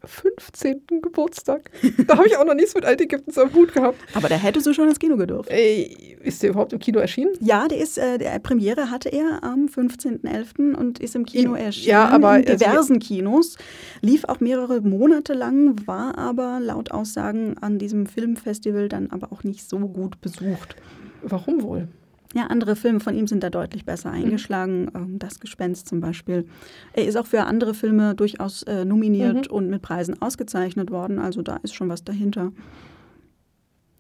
15. 0.04 0.82
Geburtstag. 1.02 1.70
Da 2.08 2.18
habe 2.18 2.28
ich 2.28 2.38
auch 2.38 2.45
noch 2.45 2.54
nichts 2.54 2.74
mit 2.76 2.86
Altägypten 2.86 3.32
am 3.39 3.54
Hut 3.54 3.74
gehabt. 3.74 3.97
Aber 4.14 4.30
da 4.30 4.36
hättest 4.36 4.66
du 4.66 4.74
schon 4.74 4.88
ins 4.89 5.00
Kino 5.00 5.18
gedurft. 5.18 5.50
Ey, 5.50 6.18
ist 6.24 6.41
der 6.43 6.52
überhaupt 6.52 6.74
im 6.74 6.80
Kino 6.80 7.00
erschienen? 7.00 7.34
Ja, 7.41 7.68
der 7.68 7.78
ist, 7.80 7.97
äh, 7.97 8.18
der 8.18 8.39
Premiere 8.39 8.89
hatte 8.91 9.10
er 9.10 9.43
am 9.43 9.68
15.11. 9.68 10.74
und 10.76 11.00
ist 11.00 11.16
im 11.16 11.26
Kino 11.26 11.56
I- 11.56 11.60
erschienen. 11.60 11.89
ja, 11.89 12.08
aber 12.10 12.38
in 12.39 12.47
also- 12.47 12.66
diversen 12.66 13.00
Kinos. 13.00 13.58
Lief 14.02 14.24
auch 14.26 14.39
mehrere 14.39 14.82
Monate 14.82 15.34
lang, 15.34 15.76
war 15.88 16.18
aber 16.18 16.60
laut 16.62 16.91
Aussagen 16.91 17.58
an 17.60 17.78
diesem 17.80 18.06
Filmfestival 18.06 18.89
dann 18.89 19.12
aber 19.12 19.32
auch 19.32 19.43
nicht 19.43 19.68
so 19.70 19.80
gut 19.80 20.22
besucht. 20.22 20.76
Warum 21.22 21.62
wohl? 21.64 21.88
Ja, 22.36 22.46
andere 22.48 22.76
Filme 22.76 23.00
von 23.00 23.16
ihm 23.16 23.26
sind 23.26 23.44
da 23.44 23.50
deutlich 23.50 23.86
besser 23.86 24.12
eingeschlagen. 24.12 24.92
Ähm, 24.94 25.18
Das 25.20 25.40
Gespenst 25.40 25.88
zum 25.88 26.00
Beispiel. 26.00 26.48
Er 26.94 27.06
ist 27.06 27.16
auch 27.16 27.26
für 27.26 27.44
andere 27.46 27.74
Filme 27.74 28.14
durchaus 28.14 28.62
äh, 28.64 28.86
nominiert 28.86 29.50
Mhm. 29.50 29.56
und 29.56 29.70
mit 29.70 29.82
Preisen 29.82 30.22
ausgezeichnet 30.22 30.92
worden. 30.92 31.18
Also 31.20 31.42
da 31.42 31.58
ist 31.64 31.74
schon 31.74 31.90
was 31.90 32.04
dahinter. 32.04 32.52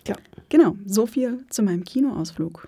Ja. 0.07 0.15
Genau, 0.49 0.75
so 0.85 1.05
viel 1.05 1.45
zu 1.49 1.63
meinem 1.63 1.83
Kinoausflug. 1.83 2.67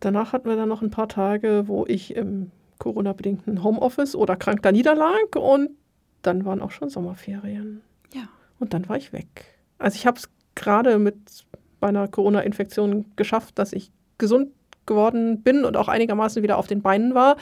Danach 0.00 0.32
hatten 0.32 0.48
wir 0.48 0.56
dann 0.56 0.68
noch 0.68 0.82
ein 0.82 0.90
paar 0.90 1.08
Tage, 1.08 1.64
wo 1.66 1.84
ich 1.86 2.14
im 2.16 2.50
Corona-bedingten 2.78 3.62
Homeoffice 3.62 4.16
oder 4.16 4.34
krank 4.36 4.62
da 4.62 4.72
niederlag 4.72 5.36
und 5.36 5.70
dann 6.22 6.44
waren 6.44 6.60
auch 6.60 6.70
schon 6.72 6.88
Sommerferien. 6.90 7.80
Ja. 8.14 8.28
Und 8.58 8.74
dann 8.74 8.88
war 8.88 8.96
ich 8.96 9.12
weg. 9.12 9.44
Also 9.78 9.96
ich 9.96 10.06
habe 10.06 10.18
es 10.18 10.28
gerade 10.54 10.98
mit 10.98 11.16
meiner 11.80 12.08
Corona-Infektion 12.08 13.04
geschafft, 13.16 13.58
dass 13.58 13.72
ich 13.72 13.90
gesund 14.18 14.48
geworden 14.86 15.42
bin 15.42 15.64
und 15.64 15.76
auch 15.76 15.88
einigermaßen 15.88 16.42
wieder 16.42 16.58
auf 16.58 16.66
den 16.66 16.82
Beinen 16.82 17.14
war, 17.14 17.36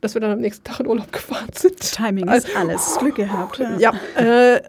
dass 0.00 0.14
wir 0.14 0.20
dann 0.20 0.30
am 0.32 0.38
nächsten 0.40 0.64
Tag 0.64 0.80
in 0.80 0.86
Urlaub 0.86 1.12
gefahren 1.12 1.48
sind. 1.52 1.78
Timing 1.80 2.28
Also- 2.28 2.48
ist 2.48 2.56
alles. 2.56 2.96
Glück 2.98 3.16
gehabt. 3.16 3.60
Ja, 3.78 3.92
äh, 4.16 4.60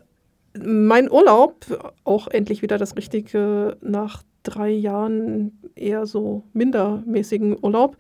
mein 0.58 1.12
Urlaub, 1.12 1.66
auch 2.04 2.28
endlich 2.28 2.62
wieder 2.62 2.78
das 2.78 2.96
Richtige 2.98 3.78
nach 3.82 4.24
drei 4.44 4.70
Jahren 4.70 5.60
eher 5.76 6.06
so 6.06 6.44
mindermäßigen 6.54 7.58
Urlaub, 7.62 7.98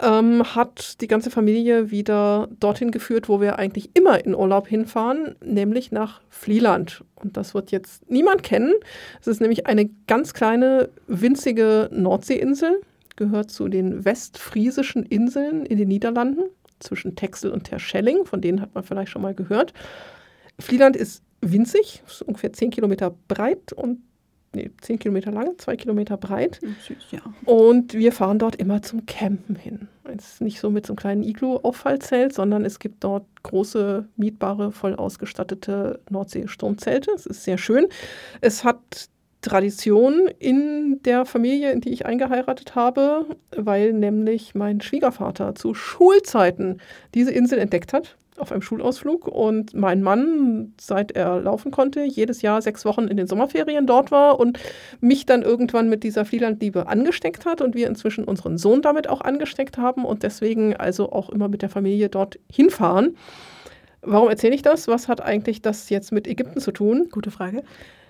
ähm, 0.00 0.42
hat 0.54 1.00
die 1.00 1.06
ganze 1.06 1.30
Familie 1.30 1.90
wieder 1.90 2.48
dorthin 2.60 2.90
geführt, 2.90 3.28
wo 3.28 3.40
wir 3.40 3.58
eigentlich 3.58 3.90
immer 3.94 4.24
in 4.24 4.34
Urlaub 4.34 4.66
hinfahren, 4.68 5.34
nämlich 5.44 5.92
nach 5.92 6.20
Flieland. 6.28 7.04
Und 7.16 7.36
das 7.36 7.54
wird 7.54 7.70
jetzt 7.70 8.08
niemand 8.10 8.42
kennen. 8.42 8.72
Es 9.20 9.26
ist 9.28 9.40
nämlich 9.40 9.66
eine 9.66 9.90
ganz 10.06 10.34
kleine, 10.34 10.88
winzige 11.06 11.88
Nordseeinsel, 11.92 12.80
gehört 13.16 13.50
zu 13.50 13.68
den 13.68 14.04
westfriesischen 14.04 15.04
Inseln 15.04 15.66
in 15.66 15.78
den 15.78 15.88
Niederlanden, 15.88 16.44
zwischen 16.80 17.14
Texel 17.14 17.50
und 17.50 17.64
Terschelling, 17.64 18.24
von 18.24 18.40
denen 18.40 18.60
hat 18.60 18.74
man 18.74 18.84
vielleicht 18.84 19.12
schon 19.12 19.22
mal 19.22 19.34
gehört. 19.34 19.72
Flieland 20.58 20.96
ist 20.96 21.22
winzig, 21.40 22.02
ist 22.06 22.22
ungefähr 22.22 22.52
10 22.52 22.70
Kilometer 22.70 23.14
breit 23.28 23.72
und 23.72 24.00
nee, 24.54 24.70
10 24.80 24.98
Kilometer 24.98 25.30
lang, 25.32 25.58
2 25.58 25.76
Kilometer 25.76 26.16
breit. 26.16 26.60
Süß, 26.86 26.96
ja. 27.10 27.20
Und 27.44 27.94
wir 27.94 28.12
fahren 28.12 28.38
dort 28.38 28.56
immer 28.56 28.82
zum 28.82 29.06
Campen 29.06 29.56
hin. 29.56 29.88
Es 30.04 30.34
ist 30.34 30.40
nicht 30.40 30.60
so 30.60 30.70
mit 30.70 30.86
so 30.86 30.92
einem 30.92 30.98
kleinen 30.98 31.22
Iglu-Auffallzelt, 31.22 32.34
sondern 32.34 32.64
es 32.64 32.78
gibt 32.78 33.02
dort 33.04 33.26
große, 33.42 34.08
mietbare, 34.16 34.72
voll 34.72 34.94
ausgestattete 34.94 36.00
Nordsee-Sturmzelte. 36.10 37.10
Es 37.12 37.26
ist 37.26 37.44
sehr 37.44 37.58
schön. 37.58 37.86
Es 38.40 38.64
hat 38.64 39.08
Tradition 39.42 40.28
in 40.38 41.00
der 41.04 41.26
Familie, 41.26 41.72
in 41.72 41.80
die 41.80 41.90
ich 41.90 42.06
eingeheiratet 42.06 42.74
habe, 42.74 43.26
weil 43.54 43.92
nämlich 43.92 44.54
mein 44.54 44.80
Schwiegervater 44.80 45.54
zu 45.54 45.74
Schulzeiten 45.74 46.78
diese 47.14 47.32
Insel 47.32 47.58
entdeckt 47.58 47.92
hat 47.92 48.16
auf 48.38 48.50
einem 48.50 48.62
Schulausflug 48.62 49.28
und 49.28 49.74
mein 49.74 50.02
Mann, 50.02 50.72
seit 50.80 51.12
er 51.12 51.40
laufen 51.40 51.70
konnte, 51.70 52.02
jedes 52.02 52.42
Jahr 52.42 52.62
sechs 52.62 52.84
Wochen 52.84 53.06
in 53.08 53.16
den 53.16 53.26
Sommerferien 53.26 53.86
dort 53.86 54.10
war 54.10 54.40
und 54.40 54.58
mich 55.00 55.26
dann 55.26 55.42
irgendwann 55.42 55.88
mit 55.88 56.02
dieser 56.02 56.24
Flielandliebe 56.24 56.86
angesteckt 56.86 57.44
hat 57.44 57.60
und 57.60 57.74
wir 57.74 57.86
inzwischen 57.88 58.24
unseren 58.24 58.56
Sohn 58.56 58.80
damit 58.80 59.08
auch 59.08 59.20
angesteckt 59.20 59.76
haben 59.76 60.04
und 60.04 60.22
deswegen 60.22 60.74
also 60.74 61.12
auch 61.12 61.28
immer 61.28 61.48
mit 61.48 61.62
der 61.62 61.68
Familie 61.68 62.08
dort 62.08 62.38
hinfahren. 62.50 63.16
Warum 64.00 64.28
erzähle 64.28 64.54
ich 64.54 64.62
das? 64.62 64.88
Was 64.88 65.08
hat 65.08 65.20
eigentlich 65.20 65.62
das 65.62 65.90
jetzt 65.90 66.10
mit 66.10 66.26
Ägypten 66.26 66.60
zu 66.60 66.72
tun? 66.72 67.08
Gute 67.12 67.30
Frage. 67.30 67.62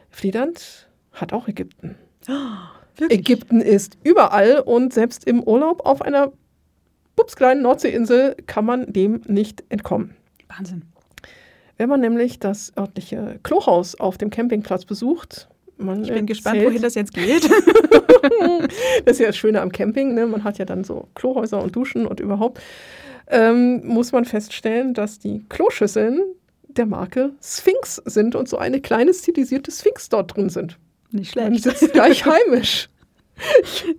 Flieland 0.08 0.88
hat 1.12 1.32
auch 1.32 1.48
Ägypten. 1.48 1.96
Oh, 3.00 3.04
Ägypten 3.08 3.60
ist 3.60 3.96
überall 4.04 4.60
und 4.60 4.92
selbst 4.92 5.24
im 5.24 5.42
Urlaub 5.42 5.84
auf 5.86 6.02
einer 6.02 6.30
bubskleinen 7.16 7.62
Nordseeinsel 7.62 8.36
kann 8.46 8.64
man 8.64 8.92
dem 8.92 9.22
nicht 9.26 9.64
entkommen. 9.70 10.14
Wahnsinn. 10.48 10.82
Wenn 11.78 11.88
man 11.88 12.00
nämlich 12.00 12.38
das 12.38 12.72
örtliche 12.76 13.40
Klohaus 13.42 13.98
auf 13.98 14.18
dem 14.18 14.30
Campingplatz 14.30 14.84
besucht, 14.84 15.48
man 15.78 16.04
Ich 16.04 16.12
bin 16.12 16.26
gespannt, 16.26 16.62
wohin 16.62 16.82
das 16.82 16.94
jetzt 16.94 17.14
geht. 17.14 17.44
das 19.04 19.14
ist 19.14 19.20
ja 19.20 19.26
das 19.26 19.36
Schöne 19.36 19.60
am 19.60 19.72
Camping, 19.72 20.14
ne? 20.14 20.26
man 20.26 20.44
hat 20.44 20.58
ja 20.58 20.64
dann 20.64 20.84
so 20.84 21.08
Klohäuser 21.14 21.62
und 21.62 21.74
Duschen 21.74 22.06
und 22.06 22.20
überhaupt, 22.20 22.60
ähm, 23.28 23.84
muss 23.86 24.12
man 24.12 24.24
feststellen, 24.24 24.94
dass 24.94 25.18
die 25.18 25.44
Kloschüsseln 25.48 26.22
der 26.68 26.86
Marke 26.86 27.32
Sphinx 27.42 27.96
sind 28.04 28.34
und 28.34 28.48
so 28.48 28.58
eine 28.58 28.80
kleine 28.80 29.12
stilisierte 29.12 29.70
Sphinx 29.70 30.08
dort 30.08 30.36
drin 30.36 30.50
sind. 30.50 30.78
Nicht 31.12 31.32
schlecht. 31.32 31.62
sitzt 31.62 31.92
gleich 31.92 32.24
heimisch. 32.26 32.88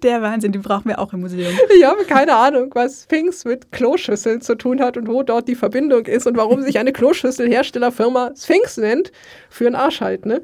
Der 0.04 0.22
Wahnsinn, 0.22 0.52
die 0.52 0.60
brauchen 0.60 0.88
wir 0.88 1.00
auch 1.00 1.12
im 1.12 1.22
Museum. 1.22 1.54
Ich 1.76 1.84
habe 1.84 2.06
keine 2.06 2.34
Ahnung, 2.36 2.72
was 2.76 3.04
Sphinx 3.04 3.44
mit 3.44 3.72
Kloschüsseln 3.72 4.42
zu 4.42 4.56
tun 4.56 4.80
hat 4.80 4.96
und 4.96 5.08
wo 5.08 5.22
dort 5.24 5.48
die 5.48 5.56
Verbindung 5.56 6.06
ist 6.06 6.28
und 6.28 6.38
warum 6.38 6.62
sich 6.62 6.80
eine 6.80 6.94
Kloschüsselherstellerfirma 6.94 8.32
Sphinx 8.38 8.78
nennt. 8.78 9.12
Für 9.50 9.68
einen 9.68 9.76
Arsch 9.76 10.00
halt, 10.02 10.26
ne? 10.26 10.42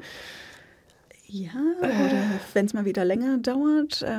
Ja, 1.32 1.50
oder 1.78 2.22
wenn 2.54 2.66
es 2.66 2.74
mal 2.74 2.84
wieder 2.84 3.04
länger 3.04 3.38
dauert, 3.38 4.02
äh, 4.02 4.18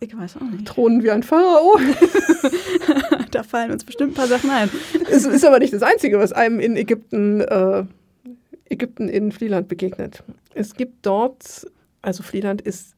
ich 0.00 0.16
weiß 0.16 0.36
auch 0.36 0.50
nicht. 0.50 0.66
Thronen 0.66 1.02
wie 1.02 1.10
ein 1.10 1.22
Pharao. 1.22 1.78
Da 3.30 3.42
fallen 3.42 3.70
uns 3.70 3.84
bestimmt 3.84 4.12
ein 4.12 4.14
paar 4.14 4.26
Sachen 4.26 4.50
ein. 4.50 4.68
Es 5.10 5.24
ist 5.24 5.44
aber 5.46 5.58
nicht 5.58 5.72
das 5.72 5.82
Einzige, 5.82 6.18
was 6.18 6.32
einem 6.34 6.60
in 6.60 6.76
Ägypten, 6.76 7.40
äh, 7.40 7.84
Ägypten 8.68 9.08
in 9.08 9.32
Flieland 9.32 9.68
begegnet. 9.68 10.22
Es 10.52 10.74
gibt 10.74 11.06
dort, 11.06 11.66
also 12.02 12.22
Flieland 12.22 12.60
ist 12.60 12.94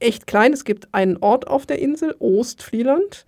echt 0.00 0.26
klein, 0.26 0.52
es 0.52 0.64
gibt 0.64 0.92
einen 0.92 1.16
Ort 1.18 1.46
auf 1.46 1.66
der 1.66 1.78
Insel, 1.78 2.16
Ostflieland. 2.18 3.24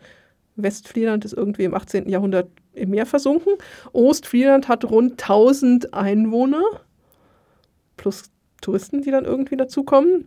Westflieland 0.57 1.25
ist 1.25 1.33
irgendwie 1.33 1.65
im 1.65 1.75
18. 1.75 2.09
Jahrhundert 2.09 2.49
im 2.75 2.91
Meer 2.91 3.07
versunken. 3.07 3.55
Ostflieland 3.93 4.69
hat 4.69 4.85
rund 4.85 5.13
1000 5.13 5.95
Einwohner, 5.95 6.63
plus 7.97 8.25
Touristen, 8.61 9.03
die 9.03 9.11
dann 9.11 9.25
irgendwie 9.25 9.57
dazukommen. 9.57 10.27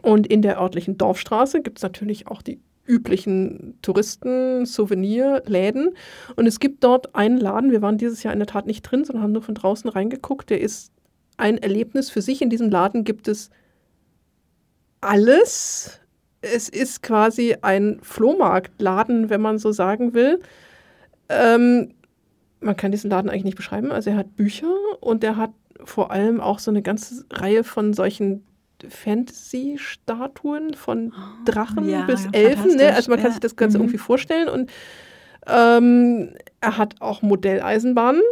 Und 0.00 0.26
in 0.26 0.42
der 0.42 0.60
örtlichen 0.60 0.96
Dorfstraße 0.96 1.60
gibt 1.60 1.78
es 1.78 1.82
natürlich 1.82 2.28
auch 2.28 2.42
die 2.42 2.60
üblichen 2.86 3.78
Touristen-Souvenirläden. 3.82 5.90
Und 6.36 6.46
es 6.46 6.60
gibt 6.60 6.82
dort 6.82 7.14
einen 7.14 7.38
Laden, 7.38 7.70
wir 7.70 7.82
waren 7.82 7.98
dieses 7.98 8.22
Jahr 8.22 8.32
in 8.32 8.40
der 8.40 8.46
Tat 8.46 8.66
nicht 8.66 8.82
drin, 8.82 9.04
sondern 9.04 9.22
haben 9.22 9.32
nur 9.32 9.42
von 9.42 9.54
draußen 9.54 9.90
reingeguckt, 9.90 10.50
der 10.50 10.60
ist 10.60 10.92
ein 11.36 11.58
Erlebnis 11.58 12.10
für 12.10 12.22
sich. 12.22 12.42
In 12.42 12.50
diesem 12.50 12.70
Laden 12.70 13.04
gibt 13.04 13.28
es 13.28 13.50
alles. 15.02 16.00
Es 16.40 16.68
ist 16.68 17.02
quasi 17.02 17.56
ein 17.62 17.98
Flohmarktladen, 18.02 19.28
wenn 19.30 19.40
man 19.40 19.58
so 19.58 19.70
sagen 19.72 20.14
will. 20.14 20.40
Ähm, 21.28 21.94
man 22.60 22.76
kann 22.76 22.90
diesen 22.92 23.10
Laden 23.10 23.30
eigentlich 23.30 23.44
nicht 23.44 23.56
beschreiben. 23.56 23.92
Also 23.92 24.10
er 24.10 24.16
hat 24.16 24.34
Bücher 24.36 24.72
und 25.00 25.22
er 25.22 25.36
hat 25.36 25.50
vor 25.84 26.10
allem 26.10 26.40
auch 26.40 26.58
so 26.58 26.70
eine 26.70 26.82
ganze 26.82 27.24
Reihe 27.30 27.62
von 27.64 27.92
solchen 27.92 28.44
Fantasy-Statuen 28.88 30.74
von 30.74 31.12
Drachen 31.44 31.88
Ja, 31.88 32.02
bis 32.02 32.26
Elfen. 32.32 32.76
Ne? 32.76 32.94
Also 32.94 33.10
man 33.10 33.18
kann 33.18 33.26
Ja. 33.28 33.32
sich 33.32 33.40
das 33.40 33.56
Ganze 33.56 33.78
Mhm. 33.78 33.84
irgendwie 33.84 33.98
vorstellen. 33.98 34.48
Und 34.48 34.70
ähm, 35.46 36.34
er 36.60 36.78
hat 36.78 37.00
auch 37.00 37.22
Modelleisenbahnen. 37.22 38.22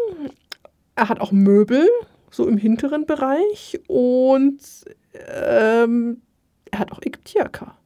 Er 0.96 1.08
hat 1.08 1.20
auch 1.20 1.32
Möbel, 1.32 1.88
so 2.30 2.46
im 2.46 2.56
hinteren 2.56 3.06
Bereich. 3.06 3.80
Und 3.88 4.58
ähm, 5.34 6.22
er 6.70 6.78
hat 6.78 6.92
auch 6.92 7.00
Ägyptiaker. 7.02 7.76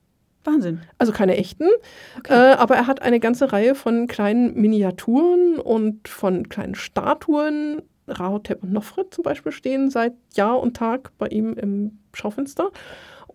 Wahnsinn. 0.45 0.81
Also 0.99 1.13
keine 1.13 1.37
echten, 1.37 1.67
Okay. 2.19 2.33
äh, 2.33 2.55
aber 2.55 2.77
er 2.77 2.87
hat 2.87 3.01
eine 3.01 3.19
ganze 3.19 3.53
Reihe 3.53 3.75
von 3.75 4.07
kleinen 4.07 4.55
Miniaturen 4.61 5.59
und 5.59 6.07
von 6.09 6.49
kleinen 6.49 6.75
Statuen. 6.75 7.81
Rahotep 8.07 8.63
und 8.63 8.73
Nofret 8.73 9.15
zum 9.15 9.23
Beispiel 9.23 9.53
stehen 9.53 9.91
seit 9.91 10.13
Jahr 10.35 10.61
und 10.61 10.77
Tag 10.77 11.13
bei 11.17 11.29
ihm 11.29 11.55
im 11.55 11.99
Schaufenster. 12.13 12.71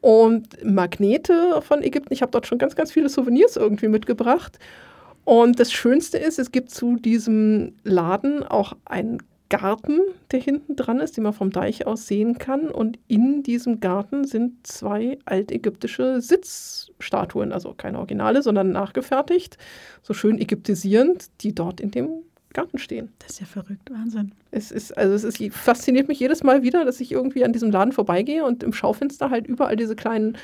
Und 0.01 0.63
Magnete 0.63 1.61
von 1.61 1.81
Ägypten. 1.81 2.13
Ich 2.13 2.21
habe 2.21 2.31
dort 2.31 2.45
schon 2.47 2.59
ganz, 2.59 2.75
ganz 2.75 2.91
viele 2.91 3.09
Souvenirs 3.09 3.57
irgendwie 3.57 3.87
mitgebracht. 3.87 4.59
Und 5.25 5.59
das 5.59 5.71
Schönste 5.71 6.17
ist, 6.17 6.39
es 6.39 6.51
gibt 6.51 6.69
zu 6.71 6.95
diesem 6.95 7.73
Laden 7.83 8.43
auch 8.43 8.73
einen 8.85 9.17
Garten, 9.49 9.99
der 10.31 10.39
hinten 10.39 10.75
dran 10.75 10.99
ist, 10.99 11.17
den 11.17 11.23
man 11.23 11.33
vom 11.33 11.51
Deich 11.51 11.87
aus 11.87 12.07
sehen 12.07 12.37
kann. 12.37 12.69
Und 12.69 12.99
in 13.07 13.43
diesem 13.43 13.79
Garten 13.79 14.25
sind 14.25 14.65
zwei 14.65 15.17
altägyptische 15.25 16.21
Sitzstatuen, 16.21 17.51
also 17.51 17.73
keine 17.73 17.97
Originale, 17.97 18.41
sondern 18.43 18.71
nachgefertigt, 18.71 19.57
so 20.03 20.13
schön 20.13 20.39
ägyptisierend, 20.39 21.29
die 21.41 21.53
dort 21.53 21.81
in 21.81 21.91
dem 21.91 22.09
Garten 22.53 22.77
stehen. 22.77 23.11
Das 23.19 23.31
ist 23.31 23.39
ja 23.41 23.45
verrückt. 23.45 23.91
Wahnsinn. 23.91 24.31
Es 24.51 24.71
ist, 24.71 24.97
also 24.97 25.13
es 25.13 25.23
ist, 25.23 25.53
fasziniert 25.53 26.07
mich 26.07 26.19
jedes 26.19 26.43
Mal 26.43 26.63
wieder, 26.63 26.85
dass 26.85 26.99
ich 26.99 27.11
irgendwie 27.11 27.43
an 27.43 27.53
diesem 27.53 27.71
Laden 27.71 27.91
vorbeigehe 27.91 28.43
und 28.43 28.63
im 28.63 28.73
Schaufenster 28.73 29.29
halt 29.29 29.47
überall 29.47 29.75
diese 29.75 29.95
kleinen 29.95 30.37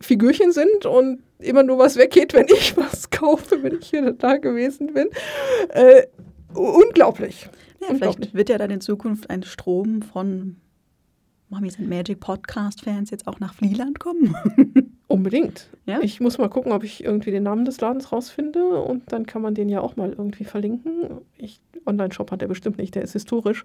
Figürchen 0.00 0.52
sind 0.52 0.86
und 0.86 1.22
immer 1.38 1.62
nur 1.62 1.78
was 1.78 1.96
weggeht, 1.96 2.32
wenn 2.32 2.46
ich 2.46 2.76
was 2.76 3.10
kaufe, 3.10 3.62
wenn 3.62 3.78
ich 3.78 3.90
hier 3.90 4.12
da 4.12 4.36
gewesen 4.36 4.94
bin. 4.94 5.08
Äh, 5.70 6.06
unglaublich. 6.54 7.48
Ja, 7.80 7.94
vielleicht 7.94 8.34
wird 8.34 8.48
ja 8.48 8.58
dann 8.58 8.70
in 8.70 8.80
Zukunft 8.80 9.30
ein 9.30 9.42
Strom 9.42 10.02
von 10.02 10.56
Mommies 11.48 11.78
and 11.78 11.88
Magic 11.88 12.20
Podcast-Fans 12.20 13.10
jetzt 13.10 13.26
auch 13.26 13.40
nach 13.40 13.54
Flieland 13.54 13.98
kommen. 13.98 14.36
Unbedingt. 15.08 15.68
Ja? 15.86 15.98
Ich 16.00 16.20
muss 16.20 16.38
mal 16.38 16.48
gucken, 16.48 16.70
ob 16.70 16.84
ich 16.84 17.02
irgendwie 17.02 17.32
den 17.32 17.42
Namen 17.42 17.64
des 17.64 17.80
Ladens 17.80 18.12
rausfinde 18.12 18.80
und 18.80 19.10
dann 19.10 19.26
kann 19.26 19.42
man 19.42 19.56
den 19.56 19.68
ja 19.68 19.80
auch 19.80 19.96
mal 19.96 20.10
irgendwie 20.10 20.44
verlinken. 20.44 21.22
Ich, 21.36 21.60
Online-Shop 21.84 22.30
hat 22.30 22.42
er 22.42 22.46
bestimmt 22.46 22.78
nicht, 22.78 22.94
der 22.94 23.02
ist 23.02 23.14
historisch. 23.14 23.64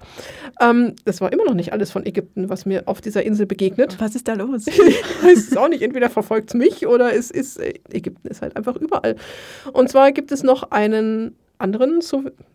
Ähm, 0.60 0.96
das 1.06 1.22
war 1.22 1.32
immer 1.32 1.46
noch 1.46 1.54
nicht 1.54 1.72
alles 1.72 1.92
von 1.92 2.04
Ägypten, 2.04 2.50
was 2.50 2.66
mir 2.66 2.88
auf 2.88 3.00
dieser 3.00 3.22
Insel 3.22 3.46
begegnet. 3.46 3.98
Was 4.00 4.16
ist 4.16 4.28
da 4.28 4.34
los? 4.34 4.66
ich 4.66 4.80
weiß 5.24 5.52
es 5.52 5.56
auch 5.58 5.70
nicht. 5.70 5.84
Entweder 5.84 6.10
verfolgt 6.10 6.50
es 6.50 6.54
mich 6.56 6.88
oder 6.88 7.14
es 7.14 7.30
ist, 7.30 7.58
äh, 7.58 7.76
Ägypten 7.92 8.28
ist 8.28 8.42
halt 8.42 8.58
einfach 8.58 8.76
überall. 8.76 9.16
Und 9.72 9.90
zwar 9.90 10.12
gibt 10.12 10.32
es 10.32 10.42
noch 10.42 10.72
einen 10.72 11.36
anderen, 11.58 12.02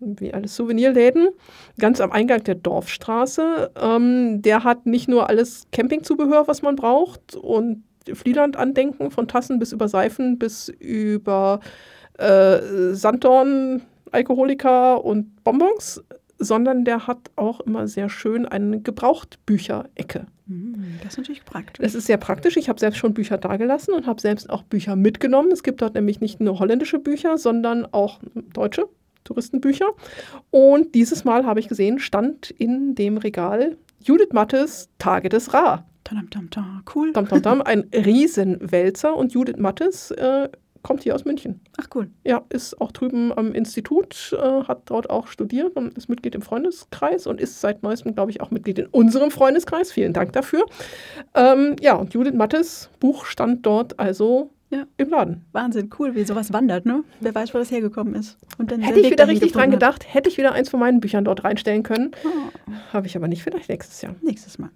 wie 0.01 0.33
alle 0.33 0.49
Souvenirläden, 0.49 1.29
ganz 1.79 2.01
am 2.01 2.13
Eingang 2.13 2.45
der 2.45 2.55
Dorfstraße. 2.55 3.71
Ähm, 3.81 4.43
der 4.43 4.65
hat 4.65 4.87
nicht 4.87 5.09
nur 5.09 5.29
alles 5.29 5.67
Campingzubehör, 5.73 6.49
was 6.49 6.63
man 6.63 6.77
braucht 6.77 7.35
und 7.35 7.85
Flieland-Andenken 8.13 9.11
von 9.11 9.29
Tassen 9.29 9.59
bis 9.59 9.73
über 9.73 9.89
Seifen 9.89 10.39
bis 10.39 10.69
über 10.69 11.61
äh, 12.19 12.93
Sanddorn, 12.93 13.83
Alkoholika 14.11 14.95
und 14.95 15.43
Bonbons, 15.45 16.03
sondern 16.41 16.85
der 16.85 17.07
hat 17.07 17.31
auch 17.37 17.61
immer 17.61 17.87
sehr 17.87 18.09
schön 18.09 18.47
eine 18.47 18.81
Gebrauchtbücherecke. 18.81 20.27
Hm, 20.49 20.99
Das 21.03 21.13
ist 21.13 21.19
natürlich 21.19 21.45
praktisch. 21.45 21.85
Das 21.85 21.95
ist 21.95 22.07
sehr 22.07 22.17
praktisch. 22.17 22.57
Ich 22.57 22.69
habe 22.69 22.81
selbst 22.81 22.97
schon 22.99 23.15
Bücher 23.15 23.39
dagelassen 23.39 23.95
und 23.95 24.07
habe 24.07 24.21
selbst 24.21 24.51
auch 24.51 24.63
Bücher 24.63 24.97
mitgenommen. 24.97 25.53
Es 25.53 25.63
gibt 25.63 25.83
dort 25.83 25.95
nämlich 25.95 26.21
nicht 26.21 26.41
nur 26.41 26.59
holländische 26.59 26.99
Bücher, 26.99 27.39
sondern 27.39 27.87
auch 27.93 28.21
deutsche 28.55 28.89
Touristenbücher. 29.25 29.91
Und 30.51 30.95
dieses 30.95 31.25
Mal 31.25 31.45
habe 31.45 31.61
ich 31.61 31.69
gesehen, 31.69 31.99
stand 31.99 32.51
in 32.51 32.95
dem 32.95 33.19
Regal 33.19 33.77
Judith 34.03 34.33
Mattes 34.33 34.89
Tage 34.99 35.29
des 35.29 35.53
Ra. 35.53 35.85
Tam, 36.05 36.31
tam, 36.31 36.51
tam. 36.51 36.83
Cool. 36.93 37.13
Dam, 37.13 37.29
dam, 37.29 37.43
dam, 37.43 37.63
ein 37.63 37.85
Riesenwälzer. 37.95 39.15
Und 39.15 39.35
Judith 39.35 39.59
Mattes 39.59 40.11
äh, 40.13 40.49
kommt 40.83 41.03
hier 41.03 41.15
aus 41.15 41.25
München. 41.25 41.61
Ach 41.81 41.89
cool. 41.95 42.11
Ja, 42.25 42.43
ist 42.49 42.81
auch 42.81 42.93
drüben 42.93 43.33
am 43.37 43.53
Institut, 43.53 44.37
äh, 44.37 44.65
hat 44.65 44.83
dort 44.87 45.11
auch 45.11 45.27
studiert 45.27 45.77
und 45.77 45.97
ist 45.97 46.09
Mitglied 46.09 46.35
im 46.35 46.43
Freundeskreis 46.43 47.27
und 47.27 47.41
ist 47.41 47.61
seit 47.61 47.83
neuestem, 47.83 48.15
glaube 48.15 48.31
ich, 48.31 48.41
auch 48.41 48.51
Mitglied 48.51 48.79
in 48.79 48.87
unserem 48.87 49.31
Freundeskreis. 49.31 49.93
Vielen 49.93 50.13
Dank 50.13 50.33
dafür. 50.33 50.67
Ähm, 51.35 51.77
ja, 51.81 51.95
und 51.95 52.15
Judith 52.15 52.35
Mattes 52.35 52.91
Buch 53.01 53.25
stand 53.25 53.67
dort 53.67 53.99
also 53.99 54.51
ja. 54.71 54.85
im 54.97 55.11
Laden. 55.11 55.45
Wahnsinn, 55.53 55.91
cool, 55.99 56.15
wie 56.15 56.25
sowas 56.25 56.53
wandert, 56.53 56.87
ne? 56.87 57.05
Wer 57.21 57.35
weiß, 57.35 57.53
wo 57.55 57.59
das 57.59 57.71
hergekommen 57.71 58.15
ist. 58.15 58.39
Und 58.59 58.71
dann 58.71 58.81
hätte 58.81 59.01
ich 59.01 59.11
wieder 59.11 59.29
richtig 59.29 59.53
dran 59.53 59.71
gedacht, 59.71 60.07
hätte 60.13 60.29
ich 60.29 60.39
wieder 60.39 60.53
eins 60.53 60.71
von 60.71 60.81
meinen 60.81 61.01
Büchern 61.01 61.25
dort 61.25 61.45
reinstellen 61.45 61.83
können. 61.83 62.13
Oh. 62.25 62.73
Habe 62.93 63.07
ich 63.07 63.17
aber 63.17 63.29
nicht, 63.29 63.43
vielleicht 63.43 63.69
nächstes 63.69 64.01
Jahr. 64.01 64.15
Nächstes 64.23 64.59
Mal. 64.59 64.71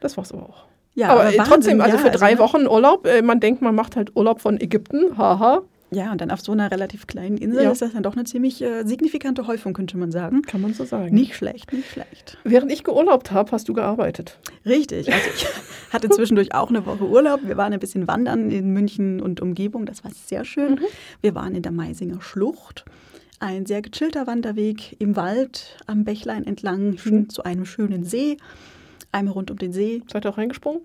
Das 0.00 0.16
war's 0.16 0.32
aber 0.32 0.48
auch. 0.48 0.73
Ja, 0.94 1.08
aber, 1.08 1.24
aber 1.24 1.44
trotzdem, 1.44 1.80
also 1.80 1.98
für 1.98 2.10
drei 2.10 2.32
also, 2.32 2.42
Wochen 2.42 2.66
Urlaub, 2.66 3.06
äh, 3.06 3.22
man 3.22 3.40
denkt, 3.40 3.62
man 3.62 3.74
macht 3.74 3.96
halt 3.96 4.14
Urlaub 4.14 4.40
von 4.40 4.60
Ägypten, 4.60 5.18
haha. 5.18 5.62
Ja, 5.90 6.10
und 6.10 6.20
dann 6.20 6.30
auf 6.30 6.40
so 6.40 6.52
einer 6.52 6.70
relativ 6.70 7.06
kleinen 7.06 7.36
Insel 7.36 7.64
ja. 7.64 7.70
ist 7.70 7.82
das 7.82 7.92
dann 7.92 8.02
doch 8.02 8.14
eine 8.14 8.24
ziemlich 8.24 8.60
äh, 8.62 8.84
signifikante 8.84 9.46
Häufung, 9.46 9.74
könnte 9.74 9.96
man 9.96 10.10
sagen. 10.10 10.42
Kann 10.42 10.60
man 10.60 10.74
so 10.74 10.84
sagen. 10.84 11.14
Nicht 11.14 11.36
schlecht, 11.36 11.72
nicht 11.72 11.88
schlecht. 11.90 12.36
Während 12.42 12.72
ich 12.72 12.82
geurlaubt 12.82 13.30
habe, 13.30 13.52
hast 13.52 13.68
du 13.68 13.74
gearbeitet. 13.74 14.38
Richtig. 14.66 15.12
Also 15.12 15.30
ich 15.34 15.46
hatte 15.92 16.08
zwischendurch 16.08 16.54
auch 16.54 16.70
eine 16.70 16.84
Woche 16.84 17.04
Urlaub. 17.04 17.40
Wir 17.44 17.56
waren 17.56 17.72
ein 17.72 17.80
bisschen 17.80 18.08
wandern 18.08 18.50
in 18.50 18.72
München 18.72 19.20
und 19.20 19.40
Umgebung. 19.40 19.86
Das 19.86 20.02
war 20.02 20.10
sehr 20.10 20.44
schön. 20.44 20.72
Mhm. 20.72 20.80
Wir 21.20 21.34
waren 21.34 21.54
in 21.54 21.62
der 21.62 21.72
Meisinger 21.72 22.20
Schlucht. 22.20 22.84
Ein 23.38 23.66
sehr 23.66 23.82
gechillter 23.82 24.26
Wanderweg 24.26 24.96
im 25.00 25.16
Wald, 25.16 25.76
am 25.86 26.04
Bächlein 26.04 26.44
entlang 26.44 26.96
mhm. 27.04 27.28
zu 27.28 27.44
einem 27.44 27.66
schönen 27.66 28.04
See. 28.04 28.36
Einmal 29.14 29.34
rund 29.34 29.50
um 29.52 29.58
den 29.58 29.72
See. 29.72 30.02
Seid 30.10 30.26
ihr 30.26 30.30
auch 30.30 30.38
reingesprungen? 30.38 30.82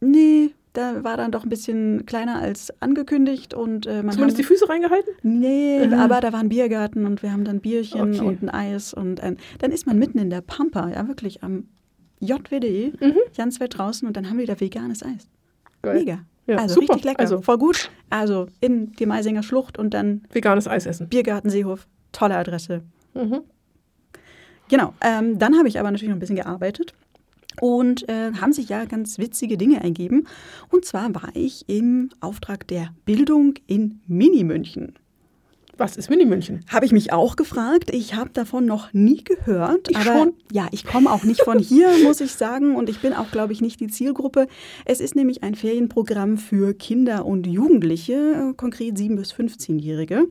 Nee, 0.00 0.50
da 0.72 1.02
war 1.02 1.16
dann 1.16 1.32
doch 1.32 1.42
ein 1.42 1.48
bisschen 1.48 2.06
kleiner 2.06 2.40
als 2.40 2.72
angekündigt. 2.80 3.54
Und, 3.54 3.86
äh, 3.86 4.04
man 4.04 4.12
Zumindest 4.12 4.38
die 4.38 4.44
Füße 4.44 4.68
reingehalten? 4.68 5.14
Nee, 5.22 5.84
mhm. 5.86 5.94
aber 5.94 6.20
da 6.20 6.32
war 6.32 6.40
ein 6.40 6.48
Biergarten 6.48 7.06
und 7.06 7.24
wir 7.24 7.32
haben 7.32 7.44
dann 7.44 7.60
Bierchen 7.60 8.14
okay. 8.14 8.20
und 8.20 8.42
ein 8.42 8.50
Eis. 8.50 8.94
Und 8.94 9.20
ein, 9.20 9.36
dann 9.58 9.72
ist 9.72 9.84
man 9.84 9.98
mitten 9.98 10.18
in 10.18 10.30
der 10.30 10.42
Pampa, 10.42 10.90
ja 10.90 11.08
wirklich 11.08 11.42
am 11.42 11.68
JWD, 12.20 13.00
mhm. 13.00 13.16
ganz 13.36 13.58
weit 13.60 13.76
draußen 13.76 14.06
und 14.06 14.16
dann 14.16 14.30
haben 14.30 14.38
wir 14.38 14.46
da 14.46 14.60
veganes 14.60 15.02
Eis. 15.02 15.28
Geil. 15.82 15.98
Mega. 15.98 16.20
Ja, 16.46 16.58
also 16.58 16.76
super. 16.76 16.94
richtig 16.94 17.04
lecker, 17.04 17.20
also 17.20 17.42
voll 17.42 17.58
gut. 17.58 17.90
Also 18.10 18.46
in 18.60 18.92
die 18.92 19.06
Meisinger 19.06 19.42
Schlucht 19.42 19.76
und 19.76 19.92
dann 19.92 20.22
veganes 20.30 20.68
Eis 20.68 20.86
essen. 20.86 21.08
Biergarten 21.08 21.50
Seehof, 21.50 21.88
tolle 22.12 22.36
Adresse. 22.36 22.82
Mhm. 23.14 23.40
Genau. 24.68 24.94
Ähm, 25.00 25.38
dann 25.38 25.56
habe 25.58 25.68
ich 25.68 25.80
aber 25.80 25.90
natürlich 25.90 26.10
noch 26.10 26.16
ein 26.16 26.20
bisschen 26.20 26.36
gearbeitet 26.36 26.94
und 27.60 28.08
äh, 28.08 28.32
haben 28.40 28.52
sich 28.52 28.68
ja 28.68 28.84
ganz 28.84 29.18
witzige 29.18 29.56
Dinge 29.56 29.82
ergeben. 29.82 30.26
Und 30.70 30.84
zwar 30.84 31.14
war 31.14 31.30
ich 31.34 31.68
im 31.68 32.10
Auftrag 32.20 32.66
der 32.68 32.90
Bildung 33.04 33.54
in 33.66 34.00
Mini-München. 34.06 34.94
Was 35.78 35.98
ist 35.98 36.08
Mini-München? 36.08 36.64
Habe 36.68 36.86
ich 36.86 36.92
mich 36.92 37.12
auch 37.12 37.36
gefragt. 37.36 37.90
Ich 37.92 38.14
habe 38.14 38.30
davon 38.30 38.64
noch 38.64 38.94
nie 38.94 39.22
gehört. 39.22 39.90
Ich 39.90 39.96
aber 39.96 40.04
schon. 40.04 40.32
ja, 40.50 40.68
ich 40.70 40.86
komme 40.86 41.12
auch 41.12 41.22
nicht 41.22 41.42
von 41.42 41.58
hier, 41.58 41.88
muss 42.02 42.22
ich 42.22 42.32
sagen. 42.32 42.76
Und 42.76 42.88
ich 42.88 43.00
bin 43.00 43.12
auch, 43.12 43.30
glaube 43.30 43.52
ich, 43.52 43.60
nicht 43.60 43.78
die 43.80 43.88
Zielgruppe. 43.88 44.46
Es 44.86 45.00
ist 45.00 45.16
nämlich 45.16 45.42
ein 45.42 45.54
Ferienprogramm 45.54 46.38
für 46.38 46.72
Kinder 46.72 47.26
und 47.26 47.46
Jugendliche, 47.46 48.54
konkret 48.56 48.96
7- 48.96 49.16
bis 49.16 49.34
15-Jährige. 49.34 50.28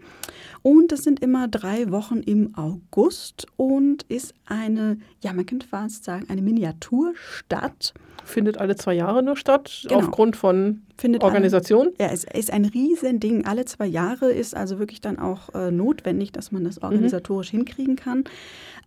Und 0.66 0.92
das 0.92 1.04
sind 1.04 1.20
immer 1.20 1.48
drei 1.48 1.92
Wochen 1.92 2.22
im 2.22 2.56
August 2.56 3.46
und 3.56 4.02
ist 4.10 4.34
eine, 4.48 4.98
ja, 5.22 5.32
man 5.32 5.46
könnte 5.46 5.68
fast 5.68 6.04
sagen, 6.04 6.26
eine 6.28 6.42
Miniaturstadt. 6.42 7.94
Findet 8.24 8.58
alle 8.58 8.76
zwei 8.76 8.96
Jahre 8.96 9.22
nur 9.22 9.38
statt, 9.38 9.86
genau. 9.88 10.00
aufgrund 10.00 10.36
von 10.36 10.82
Findet 10.98 11.24
Organisation? 11.24 11.90
Alle, 12.00 12.08
ja, 12.08 12.12
es 12.12 12.24
ist 12.24 12.52
ein 12.52 12.66
Riesending. 12.66 13.46
Alle 13.46 13.66
zwei 13.66 13.86
Jahre 13.86 14.32
ist 14.32 14.56
also 14.56 14.80
wirklich 14.80 15.02
dann 15.02 15.20
auch 15.20 15.54
äh, 15.54 15.70
notwendig, 15.70 16.32
dass 16.32 16.52
man 16.52 16.64
das 16.64 16.78
mhm. 16.78 16.86
organisatorisch 16.86 17.54
mhm. 17.54 17.58
hinkriegen 17.58 17.96
kann. 17.96 18.24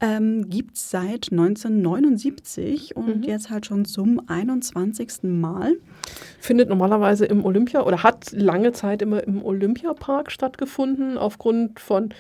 Ähm, 0.01 0.49
Gibt 0.49 0.77
es 0.77 0.91
seit 0.91 1.33
1979 1.33 2.97
und 2.97 3.19
mhm. 3.19 3.23
jetzt 3.25 3.51
halt 3.51 3.67
schon 3.67 3.85
zum 3.85 4.21
21. 4.29 5.25
Mal. 5.25 5.75
Findet 6.39 6.69
normalerweise 6.69 7.27
im 7.27 7.45
Olympia 7.45 7.83
oder 7.83 8.05
hat 8.05 8.31
lange 8.31 8.73
Zeit 8.73 9.03
immer 9.03 9.25
im 9.25 9.45
Olympiapark 9.45 10.31
stattgefunden, 10.31 11.19
aufgrund 11.19 11.81
von 11.81 12.11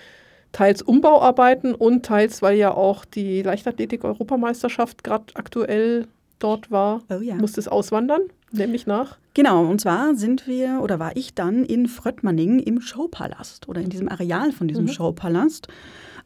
teils 0.50 0.82
Umbauarbeiten 0.82 1.74
und 1.74 2.04
teils, 2.04 2.42
weil 2.42 2.56
ja 2.56 2.72
auch 2.74 3.04
die 3.04 3.42
Leichtathletik-Europameisterschaft 3.42 5.04
gerade 5.04 5.26
aktuell 5.34 6.08
dort 6.38 6.70
war, 6.70 7.02
oh 7.10 7.20
ja. 7.20 7.34
musste 7.36 7.60
es 7.60 7.68
auswandern, 7.68 8.22
nämlich 8.50 8.86
nach. 8.86 9.18
Genau, 9.34 9.64
und 9.66 9.80
zwar 9.80 10.14
sind 10.14 10.46
wir 10.46 10.80
oder 10.82 10.98
war 10.98 11.16
ich 11.16 11.34
dann 11.34 11.64
in 11.64 11.86
Fröttmanning 11.86 12.58
im 12.58 12.80
Showpalast 12.80 13.68
oder 13.68 13.80
in 13.80 13.88
diesem 13.88 14.08
Areal 14.08 14.52
von 14.52 14.66
diesem 14.66 14.84
mhm. 14.84 14.88
Showpalast. 14.88 15.68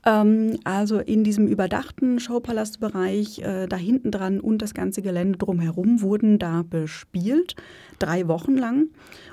Ähm, 0.04 0.58
also 0.64 0.98
in 0.98 1.24
diesem 1.24 1.46
überdachten 1.46 2.18
Showpalastbereich, 2.18 3.40
äh, 3.40 3.66
da 3.66 3.76
hinten 3.76 4.10
dran 4.10 4.40
und 4.40 4.62
das 4.62 4.74
ganze 4.74 5.02
Gelände 5.02 5.38
drumherum 5.38 6.00
wurden 6.02 6.38
da 6.38 6.64
bespielt, 6.68 7.56
drei 7.98 8.26
Wochen 8.28 8.56
lang. 8.56 8.88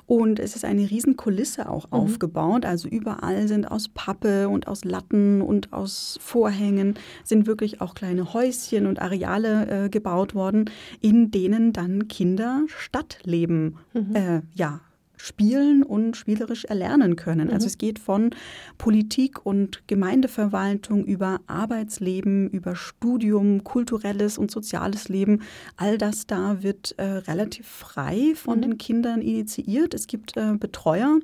Und 0.06 0.40
es 0.40 0.56
ist 0.56 0.66
eine 0.66 0.90
riesen 0.90 1.18
Kulisse 1.18 1.70
auch 1.70 1.88
mhm. 1.88 1.94
aufgebaut. 2.00 2.66
Also 2.66 2.88
überall 2.88 3.48
sind 3.48 3.70
aus 3.70 3.90
Pappe 3.90 4.50
und 4.50 4.68
aus 4.68 4.84
Latten 4.84 5.42
und 5.42 5.74
aus 5.74 6.18
Vorhängen 6.22 6.96
sind 7.24 7.48
wirklich 7.48 7.82
auch 7.82 7.94
kleine 7.94 8.34
Häuschen 8.34 8.88
und 8.88 9.02
Areale 9.02 9.86
äh, 9.86 9.90
gebaut 9.90 10.34
worden, 10.34 10.66
in 11.02 11.32
denen 11.32 11.74
dann 11.74 12.08
Kinder 12.08 12.64
Stadtleben 12.68 13.78
mhm. 13.94 14.16
äh, 14.16 14.42
ja, 14.56 14.82
spielen 15.22 15.84
und 15.84 16.16
spielerisch 16.16 16.66
erlernen 16.66 17.16
können. 17.16 17.42
Also 17.42 17.52
mhm. 17.52 17.60
Also 17.60 17.68
es 17.68 17.78
geht 17.78 18.00
von 18.00 18.30
Politik 18.78 19.46
und 19.46 19.86
Gemeindeverwaltung 19.88 21.04
über 21.04 21.42
Arbeitsleben, 21.46 22.50
über 22.50 22.78
Studium, 22.78 23.66
kulturelles 23.66 24.38
und 24.38 24.50
soziales 24.50 25.10
Leben. 25.10 25.42
All 25.76 25.98
das 25.98 26.26
da 26.26 26.64
wird 26.64 26.96
äh, 26.98 27.04
relativ 27.04 27.68
frei 27.68 28.32
von 28.34 28.60
mhm. 28.60 28.62
den 28.62 28.78
Kindern 28.78 29.22
initiiert. 29.22 29.94
Es 29.94 30.08
gibt 30.08 30.38
äh, 30.38 30.54
Betreuer, 30.58 31.20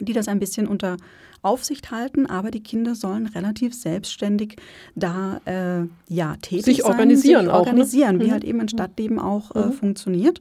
die 0.00 0.12
das 0.12 0.28
ein 0.28 0.38
bisschen 0.38 0.68
unter 0.68 0.98
Aufsicht 1.42 1.90
halten, 1.90 2.26
aber 2.26 2.50
die 2.50 2.62
Kinder 2.62 2.94
sollen 2.94 3.26
relativ 3.26 3.74
selbstständig 3.74 4.56
da 4.94 5.40
äh, 5.44 5.86
ja 6.08 6.36
tätig 6.42 6.64
sich 6.64 6.78
sein, 6.78 6.90
organisieren, 6.90 7.46
sich 7.46 7.54
organisieren, 7.54 8.08
auch, 8.08 8.12
ne? 8.12 8.20
wie 8.22 8.28
mhm. 8.28 8.32
halt 8.32 8.44
eben 8.44 8.60
ein 8.60 8.68
Stadtleben 8.68 9.18
auch 9.18 9.54
äh, 9.54 9.66
mhm. 9.66 9.72
funktioniert. 9.72 10.40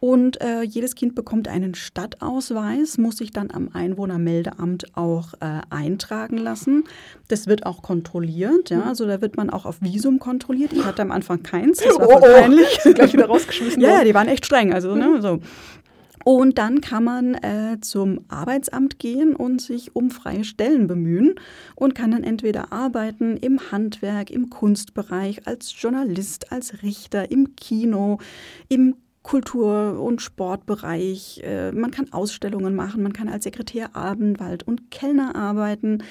Und 0.00 0.40
äh, 0.40 0.62
jedes 0.62 0.94
Kind 0.94 1.16
bekommt 1.16 1.48
einen 1.48 1.74
Stadtausweis, 1.74 2.98
muss 2.98 3.16
sich 3.16 3.32
dann 3.32 3.50
am 3.50 3.70
Einwohnermeldeamt 3.72 4.96
auch 4.96 5.34
äh, 5.40 5.60
eintragen 5.70 6.38
lassen. 6.38 6.84
Das 7.26 7.48
wird 7.48 7.66
auch 7.66 7.82
kontrolliert, 7.82 8.70
ja, 8.70 8.78
mhm. 8.78 8.82
also 8.84 9.06
da 9.06 9.20
wird 9.20 9.36
man 9.36 9.50
auch 9.50 9.66
auf 9.66 9.82
Visum 9.82 10.20
kontrolliert. 10.20 10.72
Ich 10.72 10.84
hatte 10.84 11.02
am 11.02 11.10
Anfang 11.10 11.42
keins, 11.42 11.78
das 11.78 11.98
war 11.98 12.08
oh, 12.08 12.18
oh. 12.18 12.20
peinlich. 12.20 12.78
Gleich 12.94 13.12
wieder 13.12 13.26
rausgeschmissen. 13.26 13.82
ja, 13.82 13.98
ja, 13.98 14.04
die 14.04 14.14
waren 14.14 14.28
echt 14.28 14.46
streng, 14.46 14.72
also 14.72 14.94
ne, 14.94 15.20
so. 15.20 15.40
Und 16.30 16.58
dann 16.58 16.82
kann 16.82 17.04
man 17.04 17.36
äh, 17.36 17.78
zum 17.80 18.20
Arbeitsamt 18.28 18.98
gehen 18.98 19.34
und 19.34 19.62
sich 19.62 19.96
um 19.96 20.10
freie 20.10 20.44
Stellen 20.44 20.86
bemühen 20.86 21.36
und 21.74 21.94
kann 21.94 22.10
dann 22.10 22.22
entweder 22.22 22.70
arbeiten 22.70 23.38
im 23.38 23.72
Handwerk, 23.72 24.30
im 24.30 24.50
Kunstbereich, 24.50 25.46
als 25.46 25.74
Journalist, 25.80 26.52
als 26.52 26.82
Richter, 26.82 27.30
im 27.30 27.56
Kino, 27.56 28.18
im 28.68 28.96
Kultur- 29.22 30.02
und 30.02 30.20
Sportbereich. 30.20 31.40
Äh, 31.44 31.72
man 31.72 31.92
kann 31.92 32.12
Ausstellungen 32.12 32.74
machen, 32.74 33.02
man 33.02 33.14
kann 33.14 33.30
als 33.30 33.44
Sekretär 33.44 33.96
Abendwald 33.96 34.68
und 34.68 34.90
Kellner 34.90 35.34
arbeiten. 35.34 36.02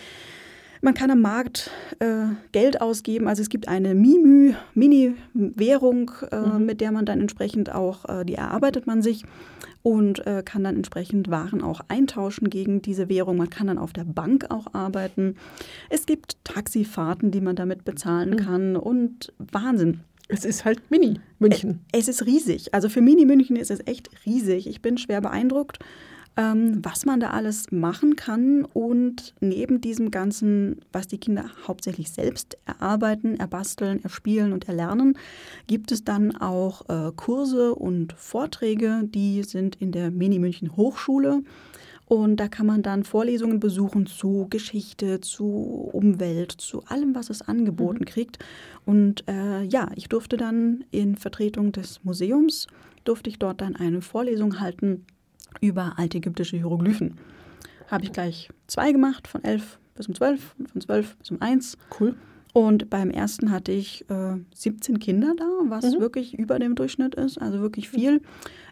Man 0.82 0.96
kann 0.96 1.12
am 1.12 1.22
Markt 1.22 1.70
äh, 2.00 2.26
Geld 2.54 2.82
ausgeben. 2.82 3.28
Also 3.28 3.44
es 3.44 3.50
gibt 3.50 3.68
eine 3.68 3.94
Mimü, 3.94 4.54
Mini-Währung, 4.74 6.12
äh, 6.32 6.40
mhm. 6.40 6.66
mit 6.66 6.82
der 6.82 6.92
man 6.92 7.06
dann 7.06 7.22
entsprechend 7.22 7.72
auch, 7.74 8.06
äh, 8.06 8.26
die 8.26 8.36
erarbeitet 8.36 8.88
man 8.88 9.04
sich 9.04 9.24
und 9.88 10.28
äh, 10.28 10.44
kann 10.44 10.66
dann 10.66 10.76
entsprechend 10.76 11.30
Waren 11.30 11.62
auch 11.62 11.80
eintauschen 11.88 12.50
gegen 12.50 12.82
diese 12.82 13.08
Währung. 13.08 13.38
Man 13.38 13.50
kann 13.50 13.68
dann 13.68 13.78
auf 13.78 13.94
der 13.94 14.04
Bank 14.04 14.48
auch 14.50 14.74
arbeiten. 14.74 15.38
Es 15.90 16.06
gibt 16.06 16.44
Taxifahrten, 16.44 17.32
die 17.32 17.40
man 17.40 17.56
damit 17.56 17.86
bezahlen 17.86 18.32
mhm. 18.32 18.36
kann 18.36 18.76
und 18.76 19.32
Wahnsinn. 19.38 20.02
Es 20.28 20.44
ist 20.44 20.66
halt 20.66 20.92
Mini 20.92 21.22
München. 21.40 21.86
Es 21.94 22.10
ist 22.10 22.26
riesig. 22.26 22.74
Also 22.74 22.90
für 22.90 23.00
Mini 23.00 23.24
München 23.24 23.56
ist 23.56 23.72
es 23.72 23.80
echt 23.88 24.10
riesig. 24.26 24.68
Ich 24.68 24.82
bin 24.82 24.98
schwer 24.98 25.22
beeindruckt 25.22 25.80
ähm, 26.38 26.80
was 26.84 27.06
man 27.06 27.20
da 27.20 27.32
alles 27.32 27.72
machen 27.72 28.16
kann. 28.16 28.64
Und 28.64 29.34
neben 29.42 29.82
diesem 29.82 30.12
Ganzen, 30.12 30.82
was 30.94 31.08
die 31.08 31.18
Kinder 31.18 31.50
hauptsächlich 31.68 32.12
selbst 32.12 32.58
erarbeiten, 32.66 33.38
erbasteln, 33.40 34.04
erspielen 34.04 34.54
und 34.54 34.68
erlernen, 34.68 35.18
gibt 35.66 35.92
es 35.92 36.04
dann 36.04 36.38
auch 36.38 36.88
äh, 36.90 37.12
Kurse 37.16 37.76
und 37.76 38.14
Vorträge, 38.14 39.02
die 39.04 39.44
sind 39.44 39.76
in 39.78 39.92
der 39.92 40.12
Mini 40.12 40.40
München 40.40 40.78
Hochschule. 40.78 41.42
Und 42.06 42.38
da 42.38 42.48
kann 42.48 42.66
man 42.66 42.84
dann 42.84 43.04
Vorlesungen 43.04 43.60
besuchen 43.60 44.06
zu 44.06 44.48
Geschichte, 44.50 45.20
zu 45.20 45.90
Umwelt, 45.92 46.54
zu 46.54 46.84
allem, 46.86 47.14
was 47.16 47.30
es 47.30 47.42
angeboten 47.42 48.02
mhm. 48.02 48.06
kriegt. 48.06 48.40
Und 48.86 49.28
äh, 49.28 49.64
ja, 49.64 49.90
ich 49.96 50.08
durfte 50.08 50.38
dann 50.38 50.86
in 50.92 51.18
Vertretung 51.18 51.74
des 51.74 52.02
Museums, 52.06 52.68
durfte 53.04 53.30
ich 53.30 53.40
dort 53.40 53.60
dann 53.60 53.76
eine 53.76 54.02
Vorlesung 54.02 54.62
halten 54.62 55.06
über 55.62 55.94
altägyptische 55.98 56.58
Hieroglyphen. 56.58 57.16
habe 57.90 58.04
ich 58.04 58.12
gleich 58.12 58.50
zwei 58.68 58.92
gemacht, 58.92 59.28
von 59.30 59.44
elf 59.46 59.80
bis 59.96 60.08
um 60.08 60.16
zwölf 60.16 60.56
und 60.60 60.70
von 60.70 60.82
zwölf 60.82 61.16
bis 61.18 61.32
um 61.32 61.42
eins. 61.42 61.78
Cool. 62.00 62.16
Und 62.54 62.90
beim 62.90 63.10
ersten 63.12 63.52
hatte 63.52 63.72
ich 63.72 64.04
äh, 64.10 64.36
17 64.54 65.00
Kinder 65.00 65.34
da, 65.38 65.46
was 65.70 65.86
Mhm. 65.96 66.00
wirklich 66.00 66.38
über 66.38 66.60
dem 66.60 66.76
Durchschnitt 66.76 67.16
ist, 67.16 67.40
also 67.42 67.60
wirklich 67.62 67.88
viel. 67.90 68.22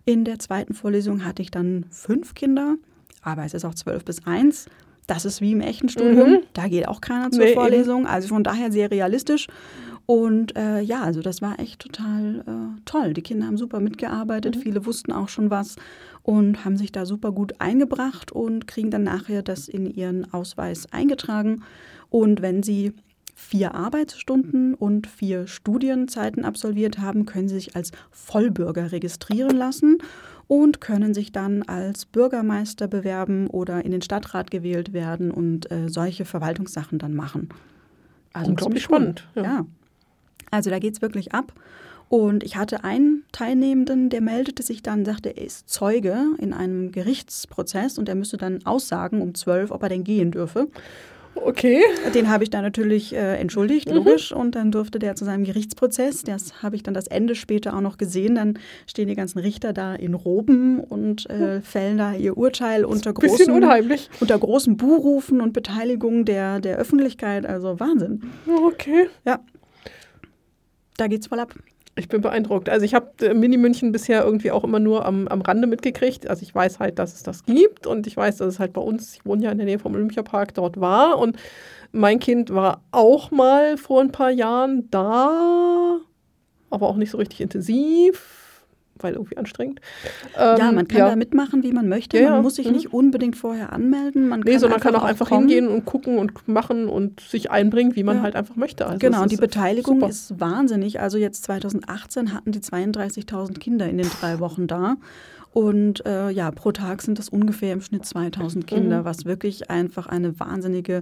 In 0.06 0.26
der 0.26 0.40
zweiten 0.40 0.74
Vorlesung 0.74 1.24
hatte 1.24 1.42
ich 1.42 1.52
dann 1.52 1.86
fünf 1.92 2.34
Kinder, 2.34 2.76
aber 3.22 3.44
es 3.46 3.54
ist 3.54 3.64
auch 3.64 3.76
zwölf 3.76 4.04
bis 4.04 4.26
eins. 4.28 4.66
Das 5.08 5.24
ist 5.24 5.40
wie 5.40 5.52
im 5.52 5.62
echten 5.62 5.88
Studium. 5.88 6.30
Mhm. 6.32 6.38
Da 6.54 6.68
geht 6.68 6.88
auch 6.88 7.00
keiner 7.00 7.30
zur 7.32 7.44
Nee, 7.44 7.52
eben. 7.52 7.60
Vorlesung. 7.60 8.08
Also 8.08 8.28
von 8.28 8.44
daher 8.44 8.72
sehr 8.72 8.90
realistisch. 8.92 9.48
Und 10.08 10.56
äh, 10.56 10.82
ja, 10.82 11.02
also 11.02 11.22
das 11.22 11.42
war 11.42 11.60
echt 11.60 11.80
total 11.80 12.44
äh, 12.48 12.82
toll. 12.86 13.14
Die 13.14 13.22
Kinder 13.22 13.46
haben 13.48 13.58
super 13.58 13.80
mitgearbeitet. 13.80 14.56
Mhm. 14.56 14.60
Viele 14.62 14.86
wussten 14.86 15.12
auch 15.12 15.30
schon 15.30 15.50
was 15.52 15.76
und 16.26 16.66
haben 16.66 16.76
sich 16.76 16.92
da 16.92 17.06
super 17.06 17.32
gut 17.32 17.54
eingebracht 17.62 18.32
und 18.32 18.66
kriegen 18.66 18.90
dann 18.90 19.04
nachher 19.04 19.44
das 19.44 19.68
in 19.68 19.86
ihren 19.86 20.34
Ausweis 20.34 20.92
eingetragen. 20.92 21.62
Und 22.10 22.42
wenn 22.42 22.64
sie 22.64 22.94
vier 23.36 23.76
Arbeitsstunden 23.76 24.74
und 24.74 25.06
vier 25.06 25.46
Studienzeiten 25.46 26.44
absolviert 26.44 26.98
haben, 26.98 27.28
können 27.28 27.48
sie 27.48 27.56
sich 27.56 27.76
als 27.76 27.92
Vollbürger 28.10 28.92
registrieren 28.92 29.56
lassen 29.56 30.00
und 30.48 30.82
können 30.82 31.14
sich 31.14 31.32
dann 31.32 31.62
als 31.62 32.08
Bürgermeister 32.08 32.88
bewerben 32.88 33.46
oder 33.46 33.86
in 33.86 33.92
den 33.92 34.02
Stadtrat 34.02 34.50
gewählt 34.50 34.94
werden 34.94 35.30
und 35.30 35.70
äh, 35.72 35.90
solche 35.90 36.26
Verwaltungssachen 36.26 36.98
dann 36.98 37.14
machen. 37.14 37.50
Also 38.34 38.50
Unglaublich 38.50 38.82
spannend, 38.82 39.28
ja. 39.36 39.44
Ja. 39.44 39.66
Also 40.50 40.72
da 40.72 40.80
geht 40.80 40.96
es 40.96 41.02
wirklich 41.04 41.36
ab. 41.36 41.54
Und 42.16 42.44
ich 42.46 42.56
hatte 42.56 42.86
einen 42.86 43.24
Teilnehmenden, 43.34 44.10
der 44.10 44.22
meldete 44.22 44.64
sich 44.64 44.82
dann, 44.82 45.04
sagte, 45.04 45.36
er 45.36 45.44
ist 45.46 45.68
Zeuge 45.70 46.18
in 46.40 46.54
einem 46.54 46.94
Gerichtsprozess 46.94 47.98
und 47.98 48.08
er 48.08 48.16
müsste 48.16 48.38
dann 48.38 48.66
aussagen 48.66 49.22
um 49.22 49.36
zwölf, 49.36 49.70
ob 49.70 49.84
er 49.84 49.90
denn 49.90 50.06
gehen 50.06 50.32
dürfe. 50.32 50.68
Okay. 51.36 51.82
Den 52.14 52.30
habe 52.30 52.46
ich 52.46 52.50
dann 52.50 52.62
natürlich 52.64 53.14
äh, 53.14 53.36
entschuldigt, 53.36 53.90
Mhm. 53.90 53.96
logisch. 53.96 54.32
Und 54.32 54.56
dann 54.56 54.72
durfte 54.72 54.98
der 55.00 55.16
zu 55.16 55.26
seinem 55.26 55.44
Gerichtsprozess. 55.44 56.24
Das 56.24 56.64
habe 56.64 56.78
ich 56.78 56.84
dann 56.84 56.94
das 56.94 57.08
Ende 57.08 57.36
später 57.36 57.76
auch 57.76 57.82
noch 57.82 57.98
gesehen. 57.98 58.36
Dann 58.36 58.58
stehen 58.88 59.10
die 59.10 59.16
ganzen 59.16 59.40
Richter 59.40 59.74
da 59.74 59.94
in 59.96 60.14
Roben 60.14 60.80
und 60.80 61.30
äh, 61.30 61.60
fällen 61.60 61.98
da 61.98 62.14
ihr 62.14 62.38
Urteil 62.38 62.86
unter 62.86 63.12
großen, 63.12 63.52
unheimlich. 63.52 64.10
unter 64.22 64.40
großen 64.40 64.78
Buhrufen 64.78 65.42
und 65.42 65.52
Beteiligung 65.52 66.24
der, 66.24 66.62
der 66.62 66.78
Öffentlichkeit. 66.78 67.46
Also 67.46 67.78
Wahnsinn. 67.82 68.22
Okay. 68.48 69.10
Ja. 69.26 69.42
Da 70.96 71.08
geht's 71.08 71.28
voll 71.28 71.40
ab. 71.40 71.54
Ich 71.98 72.10
bin 72.10 72.20
beeindruckt. 72.22 72.68
Also 72.70 72.86
ich 72.86 72.94
habe 72.94 73.12
äh, 73.22 73.34
Mini-München 73.34 73.94
bisher 73.94 74.24
irgendwie 74.24 74.52
auch 74.52 74.66
immer 74.66 74.80
nur 74.80 75.06
am, 75.06 75.30
am 75.30 75.42
Rande 75.42 75.66
mitgekriegt. 75.66 76.28
Also 76.28 76.44
ich 76.44 76.54
weiß 76.54 76.80
halt, 76.80 77.00
dass 77.00 77.14
es 77.14 77.24
das 77.24 77.46
gibt 77.46 77.88
und 77.88 78.06
ich 78.06 78.18
weiß, 78.18 78.38
dass 78.38 78.48
es 78.48 78.60
halt 78.60 78.74
bei 78.74 78.82
uns, 78.82 79.16
ich 79.16 79.26
wohne 79.26 79.46
ja 79.46 79.52
in 79.52 79.58
der 79.58 79.66
Nähe 79.66 79.80
vom 79.80 79.96
Olympiapark, 79.96 80.54
dort 80.54 80.80
war. 80.80 81.18
Und 81.18 81.38
mein 81.94 82.20
Kind 82.20 82.54
war 82.54 82.82
auch 82.92 83.32
mal 83.32 83.78
vor 83.78 84.02
ein 84.02 84.12
paar 84.12 84.32
Jahren 84.32 84.90
da, 84.92 86.00
aber 86.70 86.90
auch 86.90 86.98
nicht 86.98 87.12
so 87.12 87.18
richtig 87.18 87.40
intensiv, 87.40 88.35
weil 89.00 89.14
irgendwie 89.14 89.38
anstrengend. 89.38 89.82
ja, 90.38 90.56
Ähm, 90.70 90.76
man 90.76 90.88
kann 90.88 91.02
da 91.02 91.16
mitmachen, 91.16 91.64
wie 91.64 91.72
man 91.74 91.90
möchte. 91.90 92.18
Ja, 92.18 92.24
ja. 92.24 92.30
Man 92.32 92.42
muss 92.44 92.56
sich 92.56 92.68
Mhm. 92.68 92.74
nicht 92.74 92.94
unbedingt 92.94 93.36
vorher 93.36 93.74
anmelden. 93.74 94.28
Man 94.30 94.40
Nee, 94.42 94.58
sondern 94.58 94.80
kann 94.80 94.96
auch 94.96 95.04
einfach 95.04 95.28
kommen. 95.30 95.48
hingehen 95.50 95.68
und 95.68 95.86
gucken 95.86 96.18
und 96.18 96.48
machen 96.48 96.88
und 96.88 97.20
sich 97.20 97.52
einbringen, 97.52 97.96
wie 97.96 98.04
man 98.04 98.18
Ja. 98.18 98.24
halt 98.24 98.36
einfach 98.36 98.56
möchte. 98.56 98.86
Also 98.86 99.00
genau, 99.00 99.22
und 99.24 99.32
die 99.32 99.38
Beteiligung 99.38 100.00
super. 100.00 100.10
ist 100.10 100.40
wahnsinnig. 100.40 101.00
Also 101.02 101.18
jetzt 101.18 101.44
2018 101.44 102.34
hatten 102.34 102.52
die 102.52 102.62
32.000 102.62 103.60
Kinder 103.60 103.88
in 103.90 103.98
den 103.98 104.10
drei 104.10 104.40
Wochen 104.40 104.68
da. 104.68 104.96
Und 105.56 106.06
äh, 106.06 106.32
ja, 106.32 106.52
pro 106.52 106.74
Tag 106.74 107.02
sind 107.02 107.18
das 107.18 107.30
ungefähr 107.30 107.72
im 107.72 107.80
Schnitt 107.80 108.06
2000 108.06 108.68
Kinder, 108.68 109.00
Mhm. 109.00 109.06
was 109.06 109.24
wirklich 109.24 109.70
einfach 109.70 110.06
eine 110.06 110.38
wahnsinnige 110.38 111.02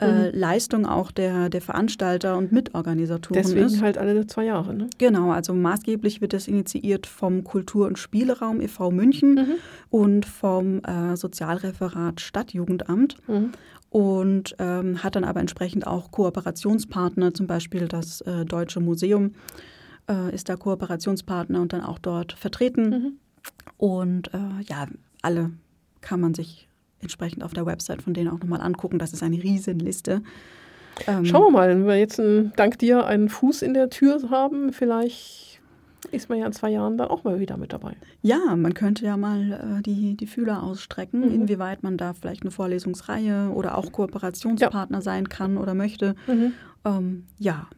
äh, 0.00 0.30
Leistung 0.30 0.86
auch 0.86 1.10
der, 1.10 1.48
der 1.48 1.60
Veranstalter 1.60 2.36
und 2.38 2.52
Mitorganisatoren 2.52 3.42
Deswegen 3.42 3.66
ist. 3.66 3.82
halt 3.82 3.98
alle 3.98 4.24
zwei 4.28 4.44
Jahre. 4.44 4.72
Ne? 4.72 4.88
Genau, 4.98 5.32
also 5.32 5.52
maßgeblich 5.52 6.20
wird 6.20 6.32
das 6.32 6.46
initiiert 6.46 7.08
vom 7.08 7.42
Kultur- 7.42 7.88
und 7.88 7.98
Spieleraum 7.98 8.60
e.V. 8.60 8.92
München 8.92 9.34
Mhm. 9.34 9.54
und 9.90 10.26
vom 10.26 10.78
äh, 10.84 11.16
Sozialreferat 11.16 12.20
Stadtjugendamt 12.20 13.16
Mhm. 13.26 13.50
und 13.90 14.54
ähm, 14.60 15.02
hat 15.02 15.16
dann 15.16 15.24
aber 15.24 15.40
entsprechend 15.40 15.88
auch 15.88 16.12
Kooperationspartner, 16.12 17.34
zum 17.34 17.48
Beispiel 17.48 17.88
das 17.88 18.20
äh, 18.20 18.44
Deutsche 18.44 18.78
Museum 18.78 19.32
äh, 20.08 20.32
ist 20.32 20.48
da 20.48 20.54
Kooperationspartner 20.54 21.60
und 21.60 21.72
dann 21.72 21.80
auch 21.82 21.98
dort 21.98 22.34
vertreten. 22.34 22.90
Mhm. 22.90 23.12
Und 23.76 24.32
äh, 24.34 24.38
ja, 24.68 24.86
alle 25.22 25.50
kann 26.00 26.20
man 26.20 26.34
sich 26.34 26.68
entsprechend 27.00 27.42
auf 27.44 27.52
der 27.52 27.66
Website 27.66 28.02
von 28.02 28.14
denen 28.14 28.28
auch 28.28 28.40
nochmal 28.40 28.60
angucken. 28.60 28.98
Das 28.98 29.12
ist 29.12 29.22
eine 29.22 29.42
Riesenliste. 29.42 30.22
Ähm, 31.06 31.24
Schauen 31.24 31.44
wir 31.46 31.50
mal, 31.52 31.68
wenn 31.68 31.86
wir 31.86 31.96
jetzt 31.96 32.18
ein, 32.18 32.52
dank 32.56 32.78
dir 32.78 33.06
einen 33.06 33.28
Fuß 33.28 33.62
in 33.62 33.74
der 33.74 33.88
Tür 33.88 34.30
haben, 34.30 34.72
vielleicht 34.72 35.60
ist 36.10 36.28
man 36.28 36.38
ja 36.38 36.46
in 36.46 36.52
zwei 36.52 36.70
Jahren 36.70 36.96
dann 36.98 37.08
auch 37.08 37.22
mal 37.24 37.38
wieder 37.40 37.56
mit 37.56 37.72
dabei. 37.72 37.94
Ja, 38.22 38.56
man 38.56 38.74
könnte 38.74 39.04
ja 39.04 39.16
mal 39.16 39.78
äh, 39.78 39.82
die, 39.82 40.16
die 40.16 40.26
Fühler 40.26 40.62
ausstrecken, 40.62 41.20
Mhm. 41.20 41.34
inwieweit 41.42 41.82
man 41.82 41.96
da 41.98 42.14
vielleicht 42.14 42.42
eine 42.42 42.50
Vorlesungsreihe 42.50 43.50
oder 43.50 43.76
auch 43.78 43.92
Kooperationspartner 43.92 45.02
sein 45.02 45.28
kann 45.28 45.56
oder 45.56 45.74
möchte. 45.74 46.14
Ähm, 46.84 47.24
ja, 47.38 47.68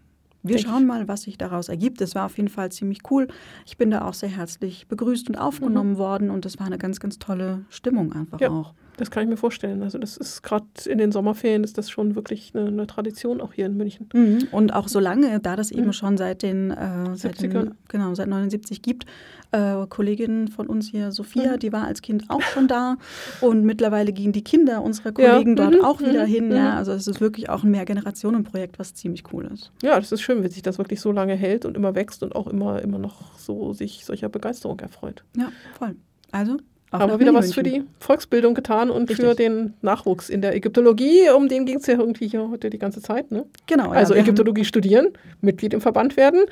wir 0.43 0.59
schauen 0.59 0.87
mal, 0.87 1.07
was 1.09 1.23
sich 1.23 1.37
daraus 1.39 1.69
ergibt. 1.69 2.01
Es 2.01 2.15
war 2.15 2.27
auf 2.27 2.37
jeden 2.37 2.49
Fall 2.49 2.71
ziemlich 2.73 3.01
cool. 3.11 3.29
Ich 3.67 3.77
bin 3.77 3.91
da 3.91 4.03
auch 4.07 4.15
sehr 4.15 4.29
herzlich 4.31 4.87
begrüßt 4.89 5.29
und 5.29 5.37
aufgenommen 5.37 5.99
worden 5.99 6.31
und 6.31 6.47
es 6.47 6.59
war 6.59 6.67
eine 6.67 6.79
ganz, 6.79 7.01
ganz 7.01 7.19
tolle 7.19 7.65
Stimmung 7.69 8.13
einfach 8.13 8.41
Ja. 8.41 8.51
auch. 8.51 8.75
Das 9.01 9.11
kann 9.11 9.25
ich 9.25 9.29
mir 9.29 9.37
vorstellen. 9.37 9.83
Also 9.83 9.99
das 9.99 10.17
ist 10.17 10.43
gerade 10.43 10.67
in 10.87 10.99
den 10.99 11.11
Sommerferien 11.11 11.65
ist 11.65 11.77
das 11.79 11.91
schon 11.91 12.15
wirklich 12.15 12.53
eine, 12.55 12.69
eine 12.69 12.87
Tradition 12.87 13.41
auch 13.41 13.53
hier 13.53 13.67
in 13.67 13.77
München. 13.77 14.09
Mhm. 14.15 14.49
Und 14.53 14.73
auch 14.75 14.87
so 14.89 15.01
lange, 15.01 15.41
da 15.41 15.57
das 15.57 15.71
eben 15.73 15.87
Mhm. 15.87 15.93
schon 15.93 16.17
seit 16.17 16.43
den, 16.43 16.71
äh, 16.71 17.17
seit 17.17 17.37
70ern. 17.39 17.65
den 17.65 17.75
genau, 17.89 18.15
seit 18.15 18.29
79 18.29 18.83
gibt, 18.83 19.07
äh, 19.53 19.87
Kollegin 19.89 20.47
von 20.49 20.69
uns 20.69 20.89
hier, 20.89 21.11
Sophia, 21.11 21.55
Mhm. 21.55 21.59
die 21.59 21.73
war 21.73 21.85
als 21.87 22.03
Kind 22.03 22.25
auch 22.29 22.43
schon 22.43 22.69
da 22.69 22.97
und 23.41 23.65
mittlerweile 23.65 24.13
gehen 24.13 24.31
die 24.33 24.45
Kinder 24.45 24.83
unserer 24.83 25.11
Kollegen 25.13 25.57
dort 25.57 25.75
mhm, 25.75 25.81
auch 25.85 26.01
wieder 26.01 26.27
mhm, 26.27 26.31
hin. 26.31 26.45
mhm. 26.49 26.55
Ja, 26.57 26.77
also 26.77 26.93
es 26.93 27.07
ist 27.09 27.21
wirklich 27.21 27.49
auch 27.49 27.65
ein 27.65 27.71
Mehrgenerationenprojekt, 27.71 28.79
was 28.79 28.95
ziemlich 28.95 29.25
cool 29.33 29.51
ist. 29.53 29.73
Ja, 29.83 29.99
das 29.99 30.13
ist 30.13 30.21
schön, 30.21 30.43
wenn 30.43 30.51
sich 30.51 30.63
das 30.63 30.79
wirklich 30.79 31.01
so 31.01 31.11
lange 31.11 31.35
hält 31.35 31.65
und 31.65 31.77
immer 31.77 31.95
wächst 31.95 32.23
und 32.23 32.37
auch 32.37 32.47
immer, 32.47 32.81
immer 32.83 32.99
noch 32.99 33.37
so 33.39 33.73
sich 33.73 34.05
solcher 34.05 34.29
Begeisterung 34.29 34.79
erfreut. 34.81 35.25
Ja, 35.37 35.51
voll. 35.79 35.97
Also, 36.33 36.59
Aber 36.91 37.07
nach 37.07 37.21
wieder 37.21 37.33
was 37.35 37.55
für 37.55 37.63
die 37.63 37.85
Volksbildung 38.01 38.55
getan 38.55 38.91
und 38.91 39.11
für 39.11 39.31
Richtig. 39.31 39.37
den 39.37 39.75
Nachwuchs 39.81 40.29
in 40.29 40.43
der 40.43 40.55
Ägyptologie. 40.57 41.31
Um 41.31 41.49
den 41.49 41.65
ging 41.65 41.77
es 41.77 41.87
ja 41.87 41.97
irgendwie 41.97 42.27
hier 42.27 42.51
heute 42.51 42.69
die 42.69 42.79
ganze 42.79 43.01
Zeit. 43.01 43.31
Ne? 43.31 43.47
Genau, 43.67 43.91
also 43.91 44.13
ja, 44.13 44.17
wir 44.17 44.23
haben 44.23 44.29
Ägyptologie 44.29 44.65
studieren, 44.65 45.09
Mitglied 45.41 45.73
im 45.73 45.81
Verband 45.81 46.17
werden. 46.17 46.47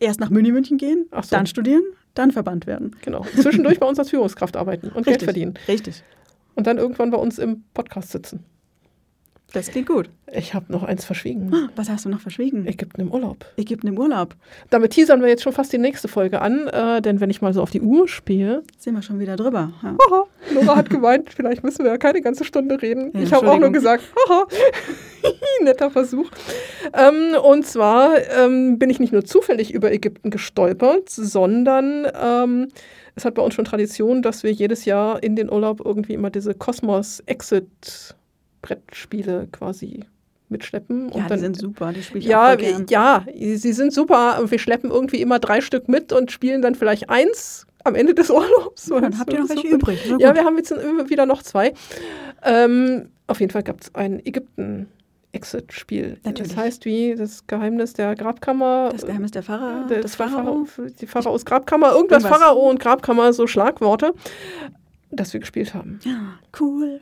erst 0.00 0.18
nach 0.18 0.30
München 0.30 0.76
gehen, 0.76 1.06
so. 1.12 1.20
dann 1.30 1.46
studieren, 1.46 1.84
dann 2.14 2.32
Verband 2.32 2.66
werden. 2.66 2.96
Genau. 3.02 3.24
Zwischendurch 3.40 3.78
bei 3.78 3.86
uns 3.86 3.98
als 3.98 4.10
Führungskraft 4.10 4.56
arbeiten 4.56 4.88
und 4.88 5.06
Geld 5.06 5.22
verdienen. 5.22 5.54
Richtig. 5.68 6.02
Und 6.56 6.66
dann 6.66 6.78
irgendwann 6.78 7.10
bei 7.10 7.18
uns 7.18 7.38
im 7.38 7.64
Podcast 7.74 8.10
sitzen. 8.10 8.44
Das 9.54 9.68
klingt 9.68 9.86
gut. 9.86 10.10
Ich 10.32 10.52
habe 10.52 10.66
noch 10.68 10.82
eins 10.82 11.04
verschwiegen. 11.04 11.70
Was 11.76 11.88
hast 11.88 12.04
du 12.04 12.08
noch 12.08 12.20
verschwiegen? 12.20 12.66
Ägypten 12.66 13.00
im 13.00 13.12
Urlaub. 13.12 13.46
Ägypten 13.56 13.86
im 13.86 13.98
Urlaub. 13.98 14.34
Damit 14.70 14.90
teasern 14.90 15.22
wir 15.22 15.28
jetzt 15.28 15.44
schon 15.44 15.52
fast 15.52 15.72
die 15.72 15.78
nächste 15.78 16.08
Folge 16.08 16.42
an, 16.42 16.66
äh, 16.66 17.00
denn 17.00 17.20
wenn 17.20 17.30
ich 17.30 17.40
mal 17.40 17.54
so 17.54 17.62
auf 17.62 17.70
die 17.70 17.80
Uhr 17.80 18.08
spiele, 18.08 18.64
Sind 18.78 18.94
wir 18.94 19.02
schon 19.02 19.20
wieder 19.20 19.36
drüber. 19.36 19.72
Ja. 19.82 19.96
haha, 20.10 20.24
Nora 20.52 20.76
hat 20.76 20.90
gemeint, 20.90 21.30
vielleicht 21.32 21.62
müssen 21.62 21.84
wir 21.84 21.92
ja 21.92 21.98
keine 21.98 22.20
ganze 22.20 22.44
Stunde 22.44 22.82
reden. 22.82 23.12
Ja, 23.14 23.20
ich 23.20 23.32
habe 23.32 23.48
auch 23.48 23.60
nur 23.60 23.70
gesagt, 23.70 24.02
haha, 24.28 24.46
netter 25.62 25.90
Versuch. 25.92 26.28
Ähm, 26.92 27.36
und 27.40 27.64
zwar 27.64 28.16
ähm, 28.36 28.80
bin 28.80 28.90
ich 28.90 28.98
nicht 28.98 29.12
nur 29.12 29.24
zufällig 29.24 29.72
über 29.72 29.92
Ägypten 29.92 30.30
gestolpert, 30.30 31.10
sondern 31.10 32.08
ähm, 32.20 32.68
es 33.14 33.24
hat 33.24 33.34
bei 33.34 33.42
uns 33.42 33.54
schon 33.54 33.64
Tradition, 33.64 34.20
dass 34.22 34.42
wir 34.42 34.50
jedes 34.50 34.84
Jahr 34.84 35.22
in 35.22 35.36
den 35.36 35.48
Urlaub 35.48 35.80
irgendwie 35.84 36.14
immer 36.14 36.30
diese 36.30 36.54
Cosmos-Exit-Brettspiele 38.64 39.48
quasi 39.52 40.00
mitschleppen. 40.48 41.08
Ja, 41.08 41.14
und 41.14 41.22
die 41.24 41.28
dann, 41.28 41.38
sind 41.40 41.56
super, 41.56 41.92
die 41.92 42.02
spiele 42.02 42.20
ich 42.20 42.26
ja, 42.26 42.52
auch 42.52 42.56
gern. 42.58 42.86
ja, 42.88 43.24
sie 43.34 43.72
sind 43.72 43.92
super. 43.92 44.38
und 44.40 44.50
Wir 44.50 44.58
schleppen 44.58 44.90
irgendwie 44.90 45.20
immer 45.20 45.38
drei 45.38 45.60
Stück 45.60 45.88
mit 45.88 46.12
und 46.12 46.30
spielen 46.30 46.62
dann 46.62 46.74
vielleicht 46.74 47.08
eins 47.10 47.66
am 47.84 47.94
Ende 47.94 48.14
des 48.14 48.30
Urlaubs. 48.30 48.88
Ja, 48.88 49.00
dann 49.00 49.18
habt 49.18 49.32
ihr 49.32 49.40
noch 49.40 49.48
welche 49.48 49.68
übrig. 49.68 50.00
Na 50.10 50.16
Ja, 50.18 50.34
wir 50.34 50.44
haben 50.44 50.56
jetzt 50.56 50.70
wieder 50.72 51.26
noch 51.26 51.42
zwei. 51.42 51.72
Ähm, 52.42 53.08
auf 53.26 53.40
jeden 53.40 53.52
Fall 53.52 53.62
gab 53.62 53.80
es 53.80 53.94
ein 53.94 54.20
Ägypten-Exit-Spiel. 54.24 56.18
Natürlich. 56.24 56.52
Das 56.54 56.56
heißt 56.62 56.84
wie 56.84 57.14
das 57.14 57.46
Geheimnis 57.46 57.94
der 57.94 58.14
Grabkammer. 58.14 58.90
Das 58.92 59.06
Geheimnis 59.06 59.30
der 59.30 59.42
Pharao, 59.42 59.86
Der- 59.88 60.00
des 60.02 60.14
Pharao. 60.14 60.66
Die 61.00 61.06
Pharaos 61.06 61.44
Grabkammer. 61.44 61.92
Irgendwas, 61.92 62.22
Irgendwas. 62.22 62.40
Pharao 62.40 62.68
und 62.70 62.78
Grabkammer, 62.80 63.32
so 63.32 63.46
Schlagworte, 63.46 64.12
das 65.10 65.32
wir 65.32 65.40
gespielt 65.40 65.74
haben. 65.74 65.98
Ja, 66.04 66.38
cool. 66.60 67.00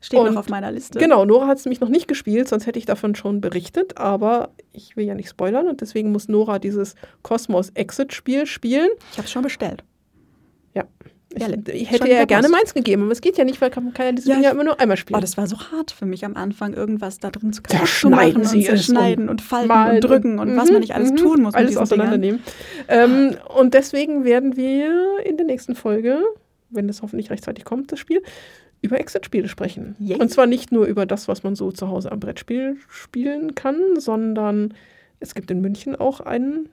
Steht 0.00 0.20
Und- 0.20 0.26
noch 0.34 0.36
auf 0.40 0.48
meiner 0.48 0.70
Liste. 0.70 0.98
Genau, 0.98 1.24
Nora 1.24 1.46
hat 1.48 1.58
es 1.58 1.64
nämlich 1.64 1.80
noch 1.80 1.88
nicht 1.88 2.06
gespielt, 2.06 2.48
sonst 2.48 2.66
hätte 2.66 2.78
ich 2.78 2.86
davon 2.86 3.14
schon 3.16 3.40
berichtet, 3.40 3.98
aber 3.98 4.50
ich 4.72 4.96
will 4.96 5.04
ja 5.06 5.14
nicht 5.14 5.28
spoilern 5.28 5.66
und 5.68 5.80
deswegen 5.80 6.12
muss 6.12 6.28
Nora 6.28 6.58
dieses 6.60 6.94
Cosmos 7.22 7.70
Exit 7.74 8.12
Spiel 8.12 8.46
spielen. 8.46 8.90
Ich 9.12 9.18
habe 9.18 9.26
es 9.26 9.32
schon 9.32 9.42
bestellt. 9.42 9.82
Ich, 11.34 11.42
Ja, 11.42 11.48
ich 11.50 11.88
schon 11.88 11.88
hätte 11.88 12.08
ja 12.10 12.24
gerne 12.24 12.48
meins 12.48 12.72
gegeben, 12.72 13.02
aber 13.02 13.12
es 13.12 13.20
geht 13.20 13.36
ja 13.36 13.44
nicht, 13.44 13.60
weil 13.60 13.70
man 13.74 13.92
kann 13.92 14.06
ja 14.06 14.12
diese 14.12 14.28
Ja, 14.30 14.34
Dinge 14.36 14.44
ja 14.46 14.50
ich- 14.50 14.54
immer 14.54 14.64
nur 14.64 14.80
einmal 14.80 14.96
spielen. 14.96 15.18
Oh, 15.18 15.20
das 15.20 15.36
war 15.36 15.46
so 15.46 15.58
hart 15.58 15.90
für 15.90 16.06
mich 16.06 16.24
am 16.24 16.36
Anfang, 16.36 16.72
irgendwas 16.72 17.18
da 17.18 17.30
drin 17.30 17.52
zu 17.52 17.60
kaputt 17.60 17.80
Zerschneiden 17.80 18.42
machen 18.44 18.48
sie 18.50 18.58
und 18.60 18.64
zerschneiden 18.64 19.28
und 19.28 19.42
falten 19.42 19.68
Malen 19.68 19.96
und 19.96 20.04
drücken 20.04 20.38
und, 20.38 20.56
was 20.56 20.68
Mhm, 20.68 20.72
man 20.72 20.80
nicht 20.80 20.94
alles 20.94 21.10
mhm, 21.10 21.16
tun 21.16 21.42
muss 21.42 21.52
Alles 21.54 21.76
auseinandernehmen. 21.76 22.40
Ähm, 22.88 23.36
und 23.54 23.74
deswegen 23.74 24.24
werden 24.24 24.56
wir 24.56 25.18
in 25.26 25.36
der 25.36 25.44
nächsten 25.44 25.74
Folge, 25.74 26.22
wenn 26.70 26.88
es 26.88 27.02
hoffentlich 27.02 27.30
rechtzeitig 27.30 27.64
kommt, 27.64 27.92
das 27.92 27.98
Spiel, 27.98 28.22
über 28.80 29.00
Exit-Spiele 29.00 29.48
sprechen. 29.48 29.96
Yay. 29.98 30.20
Und 30.20 30.30
zwar 30.30 30.46
nicht 30.46 30.70
nur 30.70 30.86
über 30.86 31.06
das, 31.06 31.26
was 31.28 31.42
man 31.42 31.56
so 31.56 31.72
zu 31.72 31.88
Hause 31.88 32.12
am 32.12 32.20
Brettspiel 32.20 32.76
spielen 32.88 33.54
kann, 33.54 33.98
sondern 33.98 34.74
es 35.20 35.34
gibt 35.34 35.50
in 35.50 35.60
München 35.60 35.96
auch 35.96 36.20
einen 36.20 36.68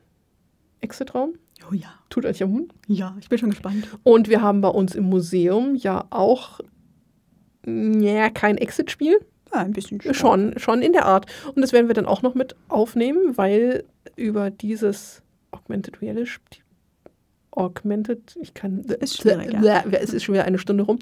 Exit-Raum. 0.81 1.33
Oh 1.69 1.73
ja, 1.73 1.87
Tut 2.09 2.25
euch 2.25 2.43
am 2.43 2.51
Mund. 2.51 2.73
ja, 2.87 3.15
ich 3.19 3.29
bin 3.29 3.39
schon 3.39 3.49
gespannt. 3.49 3.87
Und 4.03 4.29
wir 4.29 4.41
haben 4.41 4.61
bei 4.61 4.67
uns 4.67 4.93
im 4.93 5.05
Museum 5.05 5.75
ja 5.75 6.05
auch 6.11 6.59
ja, 7.65 8.29
kein 8.29 8.57
Exit-Spiel. 8.57 9.17
Ja, 9.53 9.61
ein 9.61 9.71
bisschen 9.71 10.01
Schon, 10.13 10.59
schon 10.59 10.81
in 10.81 10.93
der 10.93 11.05
Art. 11.05 11.25
Und 11.55 11.61
das 11.61 11.71
werden 11.73 11.87
wir 11.87 11.93
dann 11.95 12.05
auch 12.05 12.21
noch 12.21 12.35
mit 12.35 12.55
aufnehmen, 12.67 13.37
weil 13.37 13.83
über 14.15 14.51
dieses 14.51 15.23
Augmented 15.51 16.01
Reality, 16.01 16.61
Augmented, 17.55 18.37
ich 18.41 18.53
kann, 18.53 18.79
Ist 18.79 19.17
schwierig, 19.21 19.53
ja. 19.61 19.83
es 19.91 20.13
ist 20.13 20.23
schon 20.23 20.33
wieder 20.33 20.45
eine 20.45 20.57
Stunde 20.57 20.83
rum. 20.83 20.99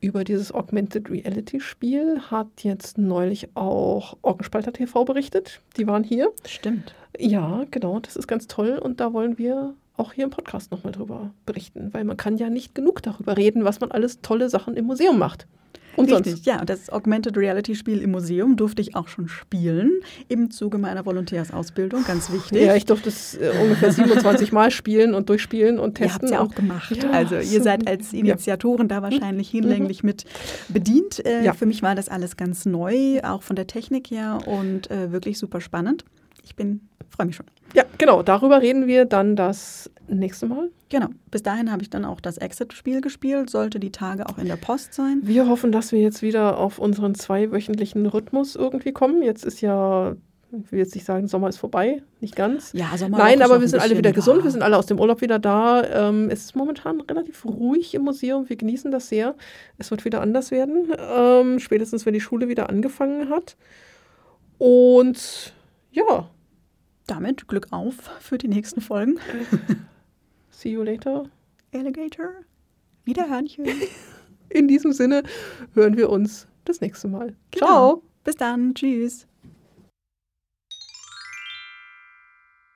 Über 0.00 0.24
dieses 0.24 0.52
Augmented 0.52 1.10
Reality 1.10 1.60
Spiel 1.60 2.20
hat 2.30 2.48
jetzt 2.62 2.98
neulich 2.98 3.48
auch 3.54 4.16
Orgenspalter 4.22 4.72
TV 4.72 5.04
berichtet. 5.04 5.60
Die 5.76 5.86
waren 5.86 6.04
hier. 6.04 6.30
Stimmt. 6.46 6.94
Ja, 7.18 7.64
genau, 7.70 7.98
das 8.00 8.16
ist 8.16 8.26
ganz 8.26 8.46
toll 8.46 8.78
und 8.78 9.00
da 9.00 9.12
wollen 9.12 9.38
wir 9.38 9.74
auch 9.96 10.12
hier 10.12 10.24
im 10.24 10.30
Podcast 10.30 10.70
nochmal 10.70 10.92
drüber 10.92 11.30
berichten, 11.46 11.92
weil 11.92 12.04
man 12.04 12.16
kann 12.16 12.36
ja 12.36 12.50
nicht 12.50 12.74
genug 12.74 13.02
darüber 13.02 13.36
reden, 13.36 13.64
was 13.64 13.80
man 13.80 13.90
alles 13.90 14.20
tolle 14.20 14.50
Sachen 14.50 14.76
im 14.76 14.84
Museum 14.84 15.18
macht. 15.18 15.46
Und 15.96 16.10
Richtig, 16.12 16.32
sonst. 16.34 16.46
ja. 16.46 16.64
Das 16.64 16.90
Augmented 16.90 17.36
Reality 17.36 17.74
Spiel 17.74 18.00
im 18.02 18.10
Museum 18.10 18.56
durfte 18.56 18.82
ich 18.82 18.94
auch 18.94 19.08
schon 19.08 19.28
spielen, 19.28 19.92
im 20.28 20.50
Zuge 20.50 20.78
meiner 20.78 21.04
Volontärsausbildung, 21.06 22.04
ganz 22.04 22.30
wichtig. 22.32 22.62
Ja, 22.62 22.74
ich 22.76 22.84
durfte 22.84 23.08
es 23.08 23.34
äh, 23.34 23.50
ungefähr 23.62 23.92
27 23.92 24.52
Mal 24.52 24.70
spielen 24.70 25.14
und 25.14 25.28
durchspielen 25.28 25.78
und 25.78 25.98
Ihr 25.98 26.06
testen. 26.06 26.12
habt 26.14 26.24
es 26.24 26.30
ja 26.30 26.40
auch 26.40 26.54
gemacht. 26.54 26.94
Ja, 26.96 27.10
also 27.10 27.36
ihr 27.36 27.62
seid 27.62 27.86
als 27.88 28.12
ja. 28.12 28.18
Initiatoren 28.20 28.88
da 28.88 29.02
wahrscheinlich 29.02 29.48
hinlänglich 29.50 30.02
mit 30.04 30.24
bedient. 30.68 31.24
Äh, 31.24 31.44
Ja. 31.44 31.52
Für 31.54 31.66
mich 31.66 31.82
war 31.82 31.94
das 31.94 32.08
alles 32.08 32.36
ganz 32.36 32.66
neu, 32.66 33.20
auch 33.22 33.42
von 33.42 33.56
der 33.56 33.66
Technik 33.66 34.10
her 34.10 34.38
und 34.46 34.90
äh, 34.90 35.12
wirklich 35.12 35.38
super 35.38 35.60
spannend. 35.60 36.04
Ich 36.46 36.56
bin, 36.56 36.88
freue 37.10 37.26
mich 37.26 37.36
schon. 37.36 37.46
Ja, 37.74 37.84
genau, 37.98 38.22
darüber 38.22 38.62
reden 38.62 38.86
wir 38.86 39.04
dann 39.04 39.36
das 39.36 39.90
nächste 40.08 40.46
Mal. 40.46 40.70
Genau. 40.88 41.08
Bis 41.30 41.42
dahin 41.42 41.72
habe 41.72 41.82
ich 41.82 41.90
dann 41.90 42.04
auch 42.04 42.20
das 42.20 42.38
Exit-Spiel 42.38 43.00
gespielt, 43.00 43.50
sollte 43.50 43.80
die 43.80 43.90
Tage 43.90 44.28
auch 44.28 44.38
in 44.38 44.46
der 44.46 44.56
Post 44.56 44.94
sein. 44.94 45.20
Wir 45.24 45.48
hoffen, 45.48 45.72
dass 45.72 45.90
wir 45.90 46.00
jetzt 46.00 46.22
wieder 46.22 46.58
auf 46.58 46.78
unseren 46.78 47.14
zweiwöchentlichen 47.14 48.06
Rhythmus 48.06 48.54
irgendwie 48.54 48.92
kommen. 48.92 49.22
Jetzt 49.22 49.44
ist 49.44 49.60
ja, 49.60 50.14
ich 50.52 50.70
will 50.70 50.78
jetzt 50.78 50.94
nicht 50.94 51.04
sagen, 51.04 51.26
Sommer 51.26 51.48
ist 51.48 51.56
vorbei, 51.56 52.02
nicht 52.20 52.36
ganz. 52.36 52.72
Ja, 52.72 52.96
Sommerwoche 52.96 53.28
Nein, 53.28 53.42
aber 53.42 53.60
wir 53.60 53.68
sind 53.68 53.82
alle 53.82 53.98
wieder 53.98 54.12
gesund, 54.12 54.44
wir 54.44 54.50
sind 54.52 54.62
alle 54.62 54.78
aus 54.78 54.86
dem 54.86 55.00
Urlaub 55.00 55.20
wieder 55.20 55.40
da. 55.40 55.82
Ähm, 55.82 56.30
es 56.30 56.44
ist 56.44 56.56
momentan 56.56 57.00
relativ 57.00 57.44
ruhig 57.44 57.94
im 57.94 58.02
Museum, 58.02 58.48
wir 58.48 58.56
genießen 58.56 58.92
das 58.92 59.08
sehr. 59.08 59.34
Es 59.78 59.90
wird 59.90 60.04
wieder 60.04 60.20
anders 60.20 60.52
werden, 60.52 60.92
ähm, 60.98 61.58
spätestens 61.58 62.06
wenn 62.06 62.14
die 62.14 62.20
Schule 62.20 62.48
wieder 62.48 62.68
angefangen 62.68 63.28
hat. 63.28 63.56
Und 64.58 65.52
ja, 65.90 66.30
Damit 67.06 67.46
Glück 67.48 67.68
auf 67.70 67.94
für 68.20 68.38
die 68.38 68.48
nächsten 68.48 68.80
Folgen. 68.80 69.18
see 70.50 70.70
you 70.70 70.82
later. 70.82 71.30
Alligator. 71.72 72.30
Wiederhörnchen. 73.04 73.66
In 74.48 74.68
diesem 74.68 74.92
Sinne 74.92 75.22
hören 75.74 75.96
wir 75.96 76.10
uns 76.10 76.48
das 76.64 76.80
nächste 76.80 77.08
Mal. 77.08 77.36
Genau. 77.50 77.66
Ciao. 77.66 78.02
Bis 78.24 78.34
dann. 78.36 78.74
Tschüss. 78.74 79.26